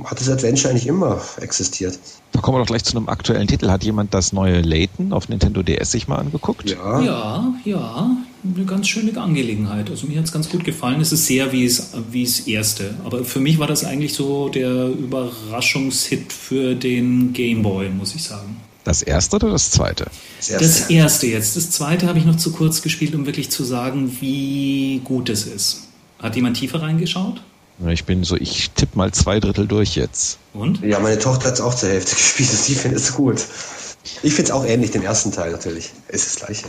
hat 0.05 0.21
das 0.21 0.29
Adventure 0.29 0.69
eigentlich 0.69 0.87
immer 0.87 1.19
existiert. 1.41 1.99
Da 2.31 2.39
kommen 2.39 2.55
wir 2.55 2.61
doch 2.61 2.67
gleich 2.67 2.85
zu 2.85 2.95
einem 2.95 3.09
aktuellen 3.09 3.45
Titel. 3.45 3.69
Hat 3.69 3.83
jemand 3.83 4.13
das 4.13 4.31
neue 4.31 4.61
Layton 4.61 5.11
auf 5.11 5.27
Nintendo 5.27 5.63
DS 5.63 5.91
sich 5.91 6.07
mal 6.07 6.15
angeguckt? 6.15 6.69
Ja. 6.69 7.01
Ja, 7.01 7.53
ja. 7.65 8.17
eine 8.41 8.65
ganz 8.65 8.87
schöne 8.87 9.19
Angelegenheit. 9.19 9.89
Also 9.89 10.07
mir 10.07 10.17
hat 10.17 10.25
es 10.25 10.31
ganz 10.31 10.49
gut 10.49 10.63
gefallen. 10.63 11.01
Es 11.01 11.11
ist 11.11 11.25
sehr 11.25 11.51
wie 11.51 11.65
es, 11.65 11.91
wie 12.09 12.23
es 12.23 12.47
erste. 12.47 12.93
Aber 13.03 13.25
für 13.25 13.41
mich 13.41 13.59
war 13.59 13.67
das 13.67 13.83
eigentlich 13.83 14.13
so 14.13 14.47
der 14.47 14.87
Überraschungshit 14.87 16.31
für 16.31 16.73
den 16.73 17.33
Game 17.33 17.63
Boy, 17.63 17.89
muss 17.89 18.15
ich 18.15 18.23
sagen. 18.23 18.61
Das 18.85 19.01
erste 19.01 19.35
oder 19.35 19.49
das 19.49 19.71
zweite? 19.71 20.05
Das 20.37 20.49
erste, 20.49 20.65
das 20.65 20.89
erste 20.89 21.27
jetzt. 21.27 21.57
Das 21.57 21.69
zweite 21.71 22.07
habe 22.07 22.17
ich 22.17 22.25
noch 22.25 22.37
zu 22.37 22.53
kurz 22.53 22.81
gespielt, 22.81 23.13
um 23.13 23.25
wirklich 23.25 23.51
zu 23.51 23.65
sagen, 23.65 24.17
wie 24.21 25.01
gut 25.03 25.27
es 25.27 25.45
ist. 25.45 25.89
Hat 26.23 26.37
jemand 26.37 26.55
tiefer 26.57 26.81
reingeschaut? 26.81 27.41
Ich 27.87 28.05
bin 28.05 28.23
so, 28.23 28.37
ich 28.37 28.71
tippe 28.71 28.97
mal 28.97 29.11
zwei 29.11 29.41
Drittel 29.41 29.67
durch 29.67 29.95
jetzt. 29.95 30.37
Und? 30.53 30.81
Ja, 30.81 30.99
meine 30.99 31.19
Tochter 31.19 31.47
hat 31.47 31.55
es 31.55 31.61
auch 31.61 31.73
zur 31.73 31.89
Hälfte 31.89 32.15
gespielt. 32.15 32.49
Sie 32.49 32.75
findet 32.75 33.01
es 33.01 33.13
gut. 33.13 33.43
Ich 34.23 34.33
finde 34.33 34.43
es 34.43 34.51
auch 34.51 34.65
ähnlich, 34.65 34.91
den 34.91 35.03
ersten 35.03 35.33
Teil 35.33 35.51
natürlich. 35.51 35.91
Es 36.07 36.25
ist 36.25 36.35
das 36.35 36.45
gleiche. 36.45 36.67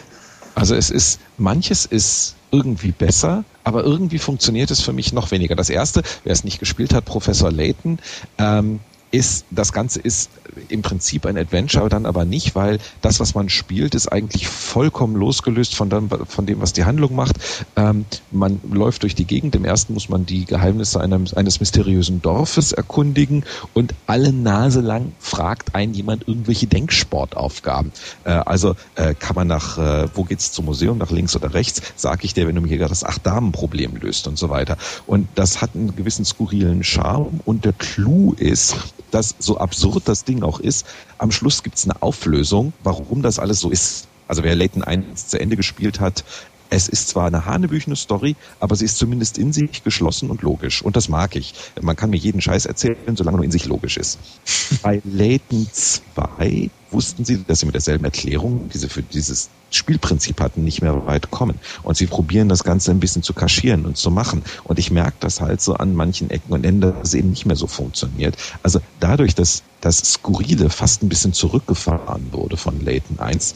Also 0.56 0.74
es 0.74 0.90
ist, 0.90 1.20
manches 1.38 1.86
ist 1.86 2.34
irgendwie 2.50 2.90
besser, 2.90 3.44
aber 3.62 3.84
irgendwie 3.84 4.18
funktioniert 4.18 4.72
es 4.72 4.80
für 4.80 4.92
mich 4.92 5.12
noch 5.12 5.30
weniger. 5.30 5.54
Das 5.54 5.70
erste, 5.70 6.02
wer 6.24 6.32
es 6.32 6.42
nicht 6.42 6.58
gespielt 6.58 6.92
hat, 6.92 7.04
Professor 7.04 7.52
Layton, 7.52 7.98
ähm, 8.38 8.80
ist, 9.14 9.44
das 9.52 9.72
Ganze 9.72 10.00
ist 10.00 10.28
im 10.68 10.82
Prinzip 10.82 11.24
ein 11.24 11.38
Adventure, 11.38 11.88
dann 11.88 12.04
aber 12.04 12.24
nicht, 12.24 12.56
weil 12.56 12.78
das, 13.00 13.20
was 13.20 13.34
man 13.34 13.48
spielt, 13.48 13.94
ist 13.94 14.08
eigentlich 14.08 14.48
vollkommen 14.48 15.14
losgelöst 15.14 15.76
von 15.76 15.88
dem, 15.88 16.08
von 16.08 16.46
dem 16.46 16.60
was 16.60 16.72
die 16.72 16.84
Handlung 16.84 17.14
macht. 17.14 17.36
Ähm, 17.76 18.06
man 18.32 18.60
läuft 18.72 19.04
durch 19.04 19.14
die 19.14 19.24
Gegend. 19.24 19.54
Im 19.54 19.64
ersten 19.64 19.94
muss 19.94 20.08
man 20.08 20.26
die 20.26 20.44
Geheimnisse 20.44 21.00
einem, 21.00 21.26
eines 21.36 21.60
mysteriösen 21.60 22.22
Dorfes 22.22 22.72
erkundigen 22.72 23.44
und 23.72 23.94
alle 24.06 24.32
Nase 24.32 24.80
lang 24.80 25.12
fragt 25.20 25.76
einen 25.76 25.94
jemand 25.94 26.26
irgendwelche 26.26 26.66
Denksportaufgaben. 26.66 27.92
Äh, 28.24 28.30
also 28.30 28.74
äh, 28.96 29.14
kann 29.14 29.36
man 29.36 29.46
nach, 29.46 29.78
äh, 29.78 30.08
wo 30.14 30.24
geht's 30.24 30.50
zum 30.50 30.64
Museum, 30.64 30.98
nach 30.98 31.12
links 31.12 31.36
oder 31.36 31.54
rechts, 31.54 31.82
sag 31.94 32.24
ich 32.24 32.34
dir, 32.34 32.48
wenn 32.48 32.56
du 32.56 32.62
mir 32.62 32.68
hier 32.68 32.88
das 32.88 33.04
Acht-Damen-Problem 33.04 33.96
löst 34.00 34.26
und 34.26 34.38
so 34.38 34.50
weiter. 34.50 34.76
Und 35.06 35.28
das 35.36 35.62
hat 35.62 35.70
einen 35.74 35.94
gewissen 35.94 36.24
skurrilen 36.24 36.82
Charme 36.82 37.40
und 37.44 37.64
der 37.64 37.74
Clou 37.74 38.34
ist, 38.38 38.76
dass 39.10 39.34
so 39.38 39.58
absurd 39.58 40.02
das 40.06 40.24
Ding 40.24 40.42
auch 40.42 40.60
ist, 40.60 40.86
am 41.18 41.30
Schluss 41.30 41.62
gibt 41.62 41.76
es 41.76 41.84
eine 41.84 42.02
Auflösung, 42.02 42.72
warum 42.82 43.22
das 43.22 43.38
alles 43.38 43.60
so 43.60 43.70
ist. 43.70 44.08
Also 44.26 44.42
wer 44.42 44.54
Layton 44.54 44.82
1 44.82 45.28
zu 45.28 45.38
Ende 45.38 45.56
gespielt 45.56 46.00
hat, 46.00 46.24
es 46.70 46.88
ist 46.88 47.08
zwar 47.08 47.26
eine 47.26 47.46
hanebüchene 47.46 47.96
Story, 47.96 48.36
aber 48.60 48.76
sie 48.76 48.84
ist 48.84 48.98
zumindest 48.98 49.38
in 49.38 49.52
sich 49.52 49.84
geschlossen 49.84 50.30
und 50.30 50.42
logisch. 50.42 50.82
Und 50.82 50.96
das 50.96 51.08
mag 51.08 51.36
ich. 51.36 51.54
Man 51.80 51.96
kann 51.96 52.10
mir 52.10 52.16
jeden 52.16 52.40
Scheiß 52.40 52.66
erzählen, 52.66 53.16
solange 53.16 53.36
nur 53.36 53.44
in 53.44 53.50
sich 53.50 53.66
logisch 53.66 53.96
ist. 53.96 54.18
Bei 54.82 55.00
Layton 55.04 55.68
2 55.70 56.70
wussten 56.90 57.24
sie, 57.24 57.44
dass 57.44 57.60
sie 57.60 57.66
mit 57.66 57.74
derselben 57.74 58.04
Erklärung, 58.04 58.68
die 58.72 58.78
sie 58.78 58.88
für 58.88 59.02
dieses 59.02 59.50
Spielprinzip 59.70 60.40
hatten, 60.40 60.64
nicht 60.64 60.82
mehr 60.82 61.06
weit 61.06 61.30
kommen. 61.30 61.58
Und 61.82 61.96
sie 61.96 62.06
probieren 62.06 62.48
das 62.48 62.64
Ganze 62.64 62.92
ein 62.92 63.00
bisschen 63.00 63.22
zu 63.22 63.34
kaschieren 63.34 63.84
und 63.84 63.96
zu 63.96 64.10
machen. 64.10 64.42
Und 64.62 64.78
ich 64.78 64.90
merke 64.90 65.16
das 65.20 65.40
halt 65.40 65.60
so 65.60 65.74
an 65.74 65.94
manchen 65.94 66.30
Ecken 66.30 66.52
und 66.52 66.64
Enden, 66.64 66.80
dass 66.80 67.08
es 67.08 67.14
eben 67.14 67.30
nicht 67.30 67.46
mehr 67.46 67.56
so 67.56 67.66
funktioniert. 67.66 68.36
Also 68.62 68.80
dadurch, 69.00 69.34
dass 69.34 69.62
das 69.80 69.98
Skurrile 69.98 70.70
fast 70.70 71.02
ein 71.02 71.08
bisschen 71.08 71.32
zurückgefahren 71.32 72.32
wurde 72.32 72.56
von 72.56 72.80
Layton 72.84 73.18
1, 73.18 73.54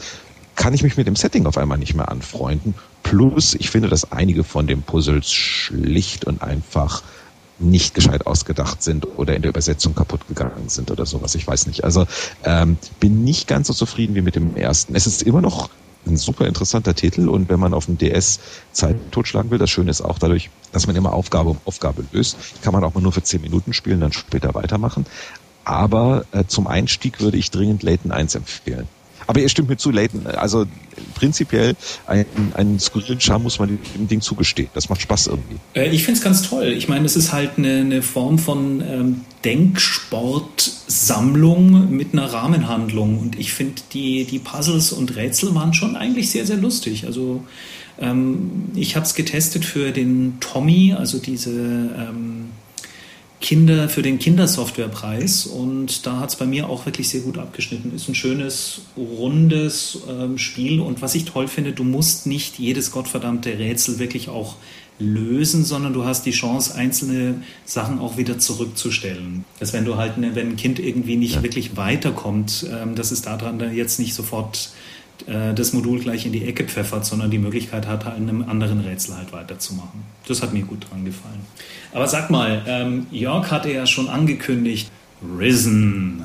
kann 0.59 0.73
ich 0.73 0.83
mich 0.83 0.97
mit 0.97 1.07
dem 1.07 1.15
Setting 1.15 1.45
auf 1.45 1.57
einmal 1.57 1.77
nicht 1.77 1.95
mehr 1.95 2.09
anfreunden. 2.09 2.75
Plus, 3.03 3.55
ich 3.55 3.69
finde, 3.69 3.89
dass 3.89 4.11
einige 4.11 4.43
von 4.43 4.67
den 4.67 4.83
Puzzles 4.83 5.31
schlicht 5.31 6.25
und 6.25 6.41
einfach 6.41 7.03
nicht 7.59 7.93
gescheit 7.93 8.25
ausgedacht 8.25 8.81
sind 8.81 9.05
oder 9.17 9.35
in 9.35 9.41
der 9.41 9.49
Übersetzung 9.49 9.93
kaputt 9.93 10.27
gegangen 10.27 10.69
sind 10.69 10.91
oder 10.91 11.05
sowas. 11.05 11.35
Ich 11.35 11.45
weiß 11.45 11.67
nicht. 11.67 11.83
Also 11.83 12.05
ähm, 12.43 12.77
bin 12.99 13.23
nicht 13.23 13.47
ganz 13.47 13.67
so 13.67 13.73
zufrieden 13.73 14.15
wie 14.15 14.21
mit 14.21 14.35
dem 14.35 14.55
ersten. 14.55 14.95
Es 14.95 15.07
ist 15.07 15.23
immer 15.23 15.41
noch 15.41 15.69
ein 16.05 16.17
super 16.17 16.47
interessanter 16.47 16.95
Titel 16.95 17.27
und 17.27 17.49
wenn 17.49 17.59
man 17.59 17.73
auf 17.73 17.85
dem 17.85 17.97
DS 17.97 18.39
Zeit 18.71 18.95
totschlagen 19.11 19.51
will, 19.51 19.57
das 19.57 19.69
Schöne 19.69 19.91
ist 19.91 20.01
auch 20.01 20.17
dadurch, 20.17 20.49
dass 20.71 20.87
man 20.87 20.95
immer 20.95 21.13
Aufgabe 21.13 21.49
um 21.49 21.57
Aufgabe 21.65 22.05
löst, 22.11 22.37
kann 22.61 22.73
man 22.73 22.83
auch 22.83 22.93
mal 22.93 23.01
nur 23.01 23.11
für 23.11 23.23
zehn 23.23 23.41
Minuten 23.41 23.73
spielen, 23.73 23.99
dann 23.99 24.13
später 24.13 24.55
weitermachen. 24.55 25.05
Aber 25.65 26.25
äh, 26.31 26.45
zum 26.47 26.67
Einstieg 26.67 27.19
würde 27.19 27.37
ich 27.37 27.51
dringend 27.51 27.83
Layton 27.83 28.11
1 28.11 28.35
empfehlen. 28.35 28.87
Aber 29.29 29.39
ihr 29.41 29.47
stimmt 29.47 29.69
mir 29.69 29.77
zu, 29.77 29.91
Leighton, 29.91 30.25
also 30.25 30.65
prinzipiell 31.13 31.75
einen, 32.07 32.25
einen 32.55 32.79
skurrilen 32.79 33.21
Charme 33.21 33.43
muss 33.43 33.59
man 33.59 33.77
dem 33.93 34.07
Ding 34.07 34.21
zugestehen. 34.21 34.69
Das 34.73 34.89
macht 34.89 35.03
Spaß 35.03 35.27
irgendwie. 35.27 35.57
Äh, 35.75 35.91
ich 35.91 36.03
finde 36.03 36.17
es 36.17 36.23
ganz 36.23 36.41
toll. 36.41 36.73
Ich 36.75 36.89
meine, 36.89 37.05
es 37.05 37.15
ist 37.15 37.31
halt 37.31 37.59
eine, 37.59 37.81
eine 37.81 38.01
Form 38.01 38.39
von 38.39 38.81
ähm, 38.81 39.21
Denksportsammlung 39.45 41.95
mit 41.95 42.13
einer 42.13 42.33
Rahmenhandlung. 42.33 43.19
Und 43.19 43.37
ich 43.37 43.53
finde, 43.53 43.83
die, 43.93 44.25
die 44.25 44.39
Puzzles 44.39 44.93
und 44.93 45.15
Rätsel 45.15 45.53
waren 45.53 45.75
schon 45.75 45.95
eigentlich 45.95 46.31
sehr, 46.31 46.47
sehr 46.47 46.57
lustig. 46.57 47.05
Also 47.05 47.43
ähm, 47.99 48.71
ich 48.73 48.95
habe 48.95 49.05
es 49.05 49.13
getestet 49.13 49.63
für 49.63 49.91
den 49.91 50.39
Tommy, 50.39 50.95
also 50.97 51.19
diese... 51.19 51.51
Ähm, 51.51 52.49
Kinder 53.41 53.87
für 53.87 54.01
den 54.01 54.19
Kindersoftwarepreis 54.19 55.45
und 55.45 56.05
da 56.05 56.19
hat 56.19 56.29
es 56.29 56.35
bei 56.35 56.45
mir 56.45 56.69
auch 56.69 56.85
wirklich 56.85 57.07
sehr 57.07 57.21
gut 57.21 57.37
abgeschnitten. 57.37 57.95
Ist 57.95 58.09
ein 58.09 58.15
schönes, 58.15 58.81
rundes 58.97 59.99
ähm, 60.09 60.37
Spiel 60.37 60.81
und 60.81 61.01
was 61.01 61.15
ich 61.15 61.25
toll 61.25 61.47
finde, 61.47 61.71
du 61.71 61.85
musst 61.85 62.27
nicht 62.27 62.59
jedes 62.59 62.91
gottverdammte 62.91 63.57
Rätsel 63.57 63.97
wirklich 63.97 64.27
auch 64.27 64.57
lösen, 64.99 65.63
sondern 65.63 65.93
du 65.93 66.03
hast 66.03 66.25
die 66.25 66.31
Chance, 66.31 66.75
einzelne 66.75 67.41
Sachen 67.63 67.99
auch 67.99 68.17
wieder 68.17 68.37
zurückzustellen. 68.37 69.45
Dass 69.59 69.71
wenn 69.71 69.85
du 69.85 69.95
halt, 69.95 70.13
wenn 70.17 70.37
ein 70.37 70.57
Kind 70.57 70.77
irgendwie 70.77 71.15
nicht 71.15 71.35
ja. 71.35 71.43
wirklich 71.43 71.77
weiterkommt, 71.77 72.67
ähm, 72.69 72.95
dass 72.95 73.11
es 73.11 73.21
daran 73.21 73.57
dann 73.57 73.73
jetzt 73.73 73.99
nicht 73.99 74.13
sofort 74.13 74.71
äh, 75.27 75.53
das 75.53 75.73
Modul 75.73 75.99
gleich 75.99 76.25
in 76.25 76.31
die 76.31 76.45
Ecke 76.45 76.63
pfeffert, 76.63 77.05
sondern 77.05 77.31
die 77.31 77.37
Möglichkeit 77.37 77.87
hat, 77.87 78.05
an 78.05 78.13
einem 78.13 78.43
anderen 78.47 78.79
Rätsel 78.81 79.17
halt 79.17 79.31
weiterzumachen. 79.31 80.03
Das 80.27 80.41
hat 80.41 80.53
mir 80.53 80.63
gut 80.63 80.89
dran 80.89 81.05
gefallen. 81.05 81.41
Aber 81.93 82.07
sag 82.07 82.29
mal, 82.29 82.61
ähm, 82.67 83.07
Jörg 83.11 83.49
hatte 83.51 83.71
ja 83.71 83.85
schon 83.85 84.09
angekündigt, 84.09 84.91
Risen. 85.39 86.23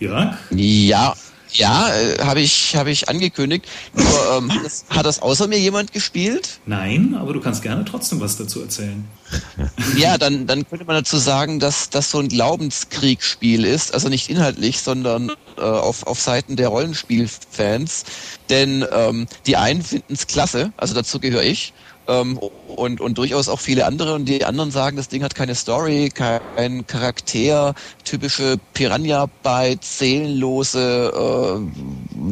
Jörg? 0.00 0.36
Ja, 0.50 1.14
ja, 1.52 1.88
äh, 1.94 2.18
habe 2.22 2.40
ich, 2.40 2.76
hab 2.76 2.86
ich 2.86 3.08
angekündigt. 3.08 3.66
Nur, 3.94 4.06
ähm, 4.36 4.52
hat, 4.52 4.64
das, 4.64 4.84
hat 4.90 5.06
das 5.06 5.22
außer 5.22 5.46
mir 5.46 5.58
jemand 5.58 5.92
gespielt? 5.92 6.60
Nein, 6.66 7.16
aber 7.18 7.32
du 7.32 7.40
kannst 7.40 7.62
gerne 7.62 7.84
trotzdem 7.84 8.20
was 8.20 8.36
dazu 8.36 8.62
erzählen. 8.62 9.04
Ja, 9.96 10.18
dann, 10.18 10.46
dann 10.46 10.68
könnte 10.68 10.84
man 10.84 10.96
dazu 10.96 11.16
sagen, 11.16 11.58
dass 11.58 11.90
das 11.90 12.10
so 12.10 12.18
ein 12.18 12.28
Glaubenskriegsspiel 12.28 13.64
ist. 13.64 13.92
Also 13.94 14.08
nicht 14.08 14.28
inhaltlich, 14.28 14.80
sondern 14.80 15.32
äh, 15.56 15.62
auf, 15.62 16.06
auf 16.06 16.20
Seiten 16.20 16.56
der 16.56 16.68
Rollenspielfans. 16.68 18.04
Denn 18.50 18.84
ähm, 18.92 19.26
die 19.46 19.56
einen 19.56 19.82
finden 19.82 20.12
es 20.12 20.26
klasse, 20.26 20.72
also 20.76 20.94
dazu 20.94 21.18
gehöre 21.18 21.42
ich 21.42 21.72
ähm, 22.08 22.38
und, 22.38 23.00
und 23.00 23.18
durchaus 23.18 23.48
auch 23.48 23.60
viele 23.60 23.86
andere. 23.86 24.14
Und 24.14 24.26
die 24.26 24.44
anderen 24.44 24.70
sagen, 24.70 24.96
das 24.96 25.08
Ding 25.08 25.22
hat 25.22 25.34
keine 25.34 25.54
Story, 25.54 26.10
kein 26.12 26.86
Charakter, 26.86 27.74
typische 28.04 28.58
Piranha-Bytes, 28.74 29.98
seelenlose 29.98 31.12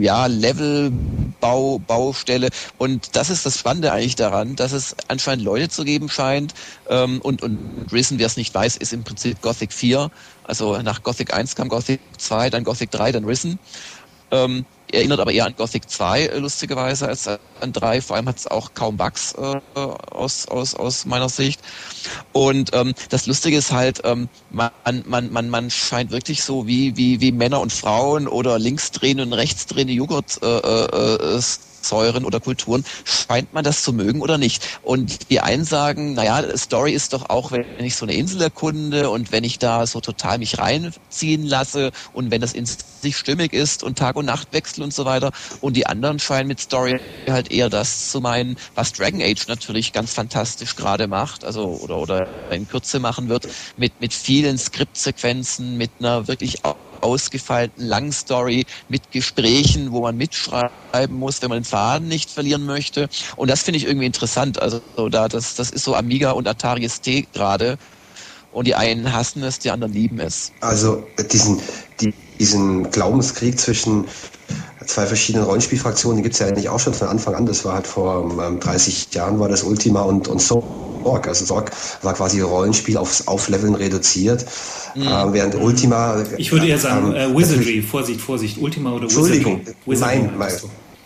äh, 0.00 0.02
ja, 0.02 0.26
Level-Bau, 0.26 1.78
Baustelle. 1.78 2.50
Und 2.78 3.16
das 3.16 3.30
ist 3.30 3.46
das 3.46 3.58
Spannende 3.58 3.92
eigentlich 3.92 4.16
daran, 4.16 4.56
dass 4.56 4.72
es 4.72 4.96
anscheinend 5.08 5.44
Leute 5.44 5.68
zu 5.68 5.84
geben 5.84 6.08
scheint. 6.08 6.54
Ähm, 6.88 7.20
und, 7.20 7.42
und 7.42 7.86
Risen, 7.92 8.18
wer 8.18 8.26
es 8.26 8.36
nicht 8.36 8.54
weiß, 8.54 8.76
ist 8.76 8.92
im 8.92 9.04
Prinzip 9.04 9.40
Gothic 9.42 9.72
4. 9.72 10.10
Also 10.44 10.76
nach 10.82 11.02
Gothic 11.02 11.32
1 11.34 11.56
kam 11.56 11.68
Gothic 11.68 12.00
2, 12.18 12.50
dann 12.50 12.64
Gothic 12.64 12.90
3, 12.90 13.12
dann 13.12 13.24
Risen. 13.24 13.58
Ähm, 14.30 14.64
erinnert 14.92 15.20
aber 15.20 15.32
eher 15.32 15.46
an 15.46 15.54
Gothic 15.56 15.88
2 15.88 16.26
äh, 16.26 16.38
lustigerweise 16.38 17.08
als 17.08 17.28
an 17.28 17.72
3. 17.72 18.00
Vor 18.00 18.16
allem 18.16 18.28
hat 18.28 18.38
es 18.38 18.46
auch 18.46 18.74
kaum 18.74 18.96
Bugs 18.96 19.34
äh, 19.34 19.60
aus, 20.10 20.46
aus, 20.48 20.74
aus 20.74 21.06
meiner 21.06 21.28
Sicht. 21.28 21.60
Und 22.32 22.70
ähm, 22.74 22.94
das 23.08 23.26
Lustige 23.26 23.56
ist 23.56 23.72
halt, 23.72 24.00
ähm, 24.04 24.28
man, 24.50 24.70
man, 25.06 25.32
man, 25.32 25.50
man 25.50 25.70
scheint 25.70 26.10
wirklich 26.10 26.42
so 26.42 26.66
wie, 26.66 26.96
wie, 26.96 27.20
wie 27.20 27.32
Männer 27.32 27.60
und 27.60 27.72
Frauen 27.72 28.28
oder 28.28 28.58
linksdrehende 28.58 29.22
und 29.22 29.32
rechtsdrehende 29.32 29.92
Joghurt 29.92 30.38
äh, 30.42 30.46
äh, 30.46 31.36
äh 31.36 31.40
Säuren 31.84 32.24
oder 32.24 32.40
Kulturen, 32.40 32.84
scheint 33.04 33.52
man 33.52 33.64
das 33.64 33.82
zu 33.82 33.92
mögen 33.92 34.20
oder 34.20 34.38
nicht. 34.38 34.80
Und 34.82 35.30
die 35.30 35.40
einen 35.40 35.64
sagen, 35.64 36.14
naja, 36.14 36.56
Story 36.56 36.92
ist 36.92 37.12
doch 37.12 37.28
auch, 37.30 37.52
wenn 37.52 37.64
ich 37.78 37.96
so 37.96 38.06
eine 38.06 38.14
Insel 38.14 38.42
erkunde 38.42 39.10
und 39.10 39.32
wenn 39.32 39.44
ich 39.44 39.58
da 39.58 39.86
so 39.86 40.00
total 40.00 40.38
mich 40.38 40.58
reinziehen 40.58 41.44
lasse 41.44 41.92
und 42.12 42.30
wenn 42.30 42.40
das 42.40 42.52
in 42.52 42.66
sich 42.66 43.16
stimmig 43.16 43.52
ist 43.52 43.82
und 43.82 43.98
Tag 43.98 44.16
und 44.16 44.26
Nacht 44.26 44.48
wechselt 44.52 44.73
und 44.82 44.92
so 44.92 45.04
weiter. 45.04 45.30
Und 45.60 45.76
die 45.76 45.86
anderen 45.86 46.18
scheinen 46.18 46.48
mit 46.48 46.60
Story 46.60 46.96
halt 47.28 47.50
eher 47.50 47.70
das 47.70 48.10
zu 48.10 48.20
meinen, 48.20 48.56
was 48.74 48.92
Dragon 48.92 49.22
Age 49.22 49.46
natürlich 49.48 49.92
ganz 49.92 50.12
fantastisch 50.12 50.76
gerade 50.76 51.06
macht, 51.08 51.44
also 51.44 51.78
oder 51.80 51.98
oder 51.98 52.28
in 52.50 52.66
Kürze 52.66 52.98
machen 53.00 53.28
wird, 53.28 53.46
mit 53.76 53.98
mit 54.00 54.12
vielen 54.12 54.58
Skriptsequenzen, 54.58 55.76
mit 55.76 55.92
einer 56.00 56.28
wirklich 56.28 56.58
ausgefeilten 57.04 57.86
langen 57.86 58.12
Story 58.12 58.64
mit 58.88 59.10
Gesprächen, 59.10 59.92
wo 59.92 60.00
man 60.00 60.16
mitschreiben 60.16 61.16
muss, 61.16 61.42
wenn 61.42 61.50
man 61.50 61.58
den 61.60 61.64
Faden 61.64 62.08
nicht 62.08 62.30
verlieren 62.30 62.64
möchte. 62.64 63.08
Und 63.36 63.50
das 63.50 63.62
finde 63.62 63.78
ich 63.78 63.84
irgendwie 63.86 64.06
interessant. 64.06 64.60
Also 64.60 64.82
da 65.10 65.28
das, 65.28 65.54
das 65.54 65.70
ist 65.70 65.84
so 65.84 65.94
Amiga 65.94 66.32
und 66.32 66.48
Atari 66.48 66.88
ST 66.88 67.32
gerade. 67.32 67.76
Und 68.50 68.66
die 68.66 68.74
einen 68.74 69.12
hassen 69.12 69.42
es, 69.42 69.58
die 69.58 69.70
anderen 69.70 69.92
lieben 69.92 70.20
es. 70.20 70.52
Also 70.60 71.04
diesen, 71.30 71.60
die, 72.00 72.14
diesen 72.38 72.90
Glaubenskrieg 72.90 73.58
zwischen 73.58 74.06
zwei 74.86 75.06
verschiedenen 75.06 75.46
Rollenspielfraktionen, 75.46 76.18
die 76.18 76.22
gibt 76.22 76.34
es 76.34 76.40
ja 76.40 76.46
eigentlich 76.46 76.68
auch 76.68 76.78
schon 76.78 76.94
von 76.94 77.08
Anfang 77.08 77.34
an. 77.34 77.46
Das 77.46 77.64
war 77.64 77.74
halt 77.74 77.86
vor 77.86 78.30
ähm, 78.40 78.60
30 78.60 79.12
Jahren 79.14 79.38
war 79.40 79.48
das 79.48 79.62
Ultima 79.62 80.02
und, 80.02 80.28
und 80.28 80.40
Sorg. 80.40 81.26
Also 81.26 81.44
Sorg 81.44 81.70
war 82.02 82.14
quasi 82.14 82.40
Rollenspiel 82.40 82.96
aufs 82.96 83.26
Aufleveln 83.26 83.74
reduziert. 83.74 84.44
Mhm. 84.94 85.02
Äh, 85.02 85.32
während 85.32 85.54
Ultima. 85.56 86.22
Ich 86.36 86.52
würde 86.52 86.66
eher 86.66 86.78
sagen, 86.78 87.14
ähm, 87.14 87.34
äh, 87.34 87.36
Wizardry, 87.36 87.82
Vorsicht, 87.82 88.20
Vorsicht, 88.20 88.58
Ultima 88.58 88.92
oder 88.92 89.06
Wizardry. 89.06 89.36
Entschuldigung, 89.36 89.74
Wizardry, 89.86 90.18
nein, 90.18 90.34
mein, 90.36 90.52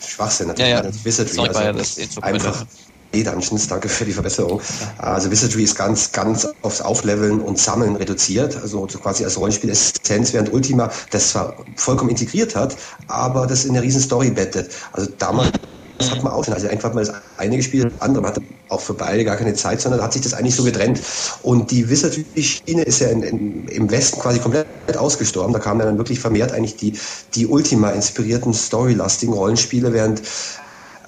Schwachsinn 0.06 0.48
natürlich. 0.48 0.70
Ja, 0.70 0.84
ja. 0.84 1.04
Wizardry. 1.04 1.48
Also 1.48 1.60
ja 1.60 1.72
das 1.72 1.98
einfach 2.22 2.64
E-Dungeons, 3.12 3.68
danke 3.68 3.88
für 3.88 4.04
die 4.04 4.12
Verbesserung. 4.12 4.60
Also 4.98 5.30
Wizardry 5.30 5.64
ist 5.64 5.76
ganz, 5.76 6.12
ganz 6.12 6.46
aufs 6.62 6.80
Aufleveln 6.80 7.40
und 7.40 7.58
Sammeln 7.58 7.96
reduziert, 7.96 8.56
also 8.56 8.86
quasi 8.86 9.24
als 9.24 9.38
Rollenspiel-Essenz, 9.38 10.32
während 10.32 10.52
Ultima 10.52 10.90
das 11.10 11.30
zwar 11.30 11.56
vollkommen 11.76 12.10
integriert 12.10 12.54
hat, 12.54 12.76
aber 13.06 13.46
das 13.46 13.64
in 13.64 13.70
eine 13.70 13.82
riesen 13.82 14.00
Story 14.00 14.30
bettet. 14.30 14.70
Also 14.92 15.10
damals 15.18 15.52
das 15.98 16.12
hat 16.12 16.22
man 16.22 16.32
auch 16.32 16.44
schon. 16.44 16.54
Also 16.54 16.68
einfach 16.68 16.94
mal 16.94 17.04
das 17.04 17.14
eine 17.38 17.56
gespielt, 17.56 17.92
das 17.92 18.00
andere. 18.00 18.22
Man 18.22 18.30
hatte 18.30 18.42
auch 18.68 18.80
für 18.80 18.94
beide 18.94 19.24
gar 19.24 19.36
keine 19.36 19.54
Zeit, 19.54 19.80
sondern 19.80 20.00
hat 20.00 20.12
sich 20.12 20.22
das 20.22 20.32
eigentlich 20.32 20.54
so 20.54 20.62
getrennt. 20.62 21.00
Und 21.42 21.70
die 21.70 21.88
Wizardry-Schiene 21.90 22.82
ist 22.82 23.00
ja 23.00 23.08
in, 23.08 23.22
in, 23.22 23.68
im 23.68 23.90
Westen 23.90 24.20
quasi 24.20 24.38
komplett 24.38 24.66
ausgestorben. 24.96 25.52
Da 25.52 25.58
kamen 25.58 25.80
dann 25.80 25.98
wirklich 25.98 26.20
vermehrt 26.20 26.52
eigentlich 26.52 26.76
die, 26.76 26.94
die 27.34 27.46
Ultima-inspirierten, 27.46 28.54
storylastigen 28.54 29.34
Rollenspiele, 29.34 29.92
während 29.92 30.22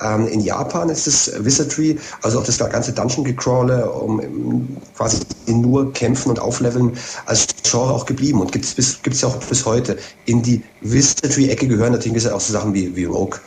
ähm, 0.03 0.27
in 0.29 0.41
Japan 0.41 0.89
ist 0.89 1.07
es 1.07 1.33
Wizardry, 1.45 1.99
also 2.23 2.41
auch 2.41 2.45
das 2.45 2.59
ganze 2.59 2.93
Dungeon 2.93 3.25
Gecrawle, 3.25 3.91
um 3.91 4.77
quasi 4.97 5.19
nur 5.47 5.93
kämpfen 5.93 6.31
und 6.31 6.39
aufleveln 6.39 6.97
als 7.27 7.47
Genre 7.63 7.93
auch 7.93 8.07
geblieben 8.07 8.41
und 8.41 8.53
gibt 8.53 8.65
es 8.67 9.21
ja 9.21 9.29
auch 9.29 9.37
bis 9.37 9.65
heute. 9.65 9.99
In 10.27 10.43
die 10.43 10.63
Wizardry-Ecke 10.81 11.69
gehören 11.69 11.93
natürlich 11.93 12.29
auch 12.31 12.41
so 12.41 12.53
Sachen 12.53 12.75
wie, 12.75 12.95
wie 12.97 13.05
Rogue 13.05 13.39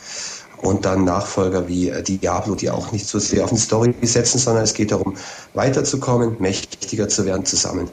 und 0.62 0.84
dann 0.84 1.04
Nachfolger 1.04 1.68
wie 1.68 1.90
äh, 1.90 2.02
Diablo, 2.02 2.54
die 2.54 2.70
auch 2.70 2.92
nicht 2.92 3.06
so 3.06 3.18
sehr 3.18 3.44
auf 3.44 3.50
die 3.50 3.58
Story 3.58 3.94
setzen, 4.02 4.38
sondern 4.38 4.64
es 4.64 4.74
geht 4.74 4.92
darum, 4.92 5.14
weiterzukommen, 5.52 6.36
mächtiger 6.38 7.08
zu 7.08 7.26
werden 7.26 7.44
zusammen. 7.44 7.90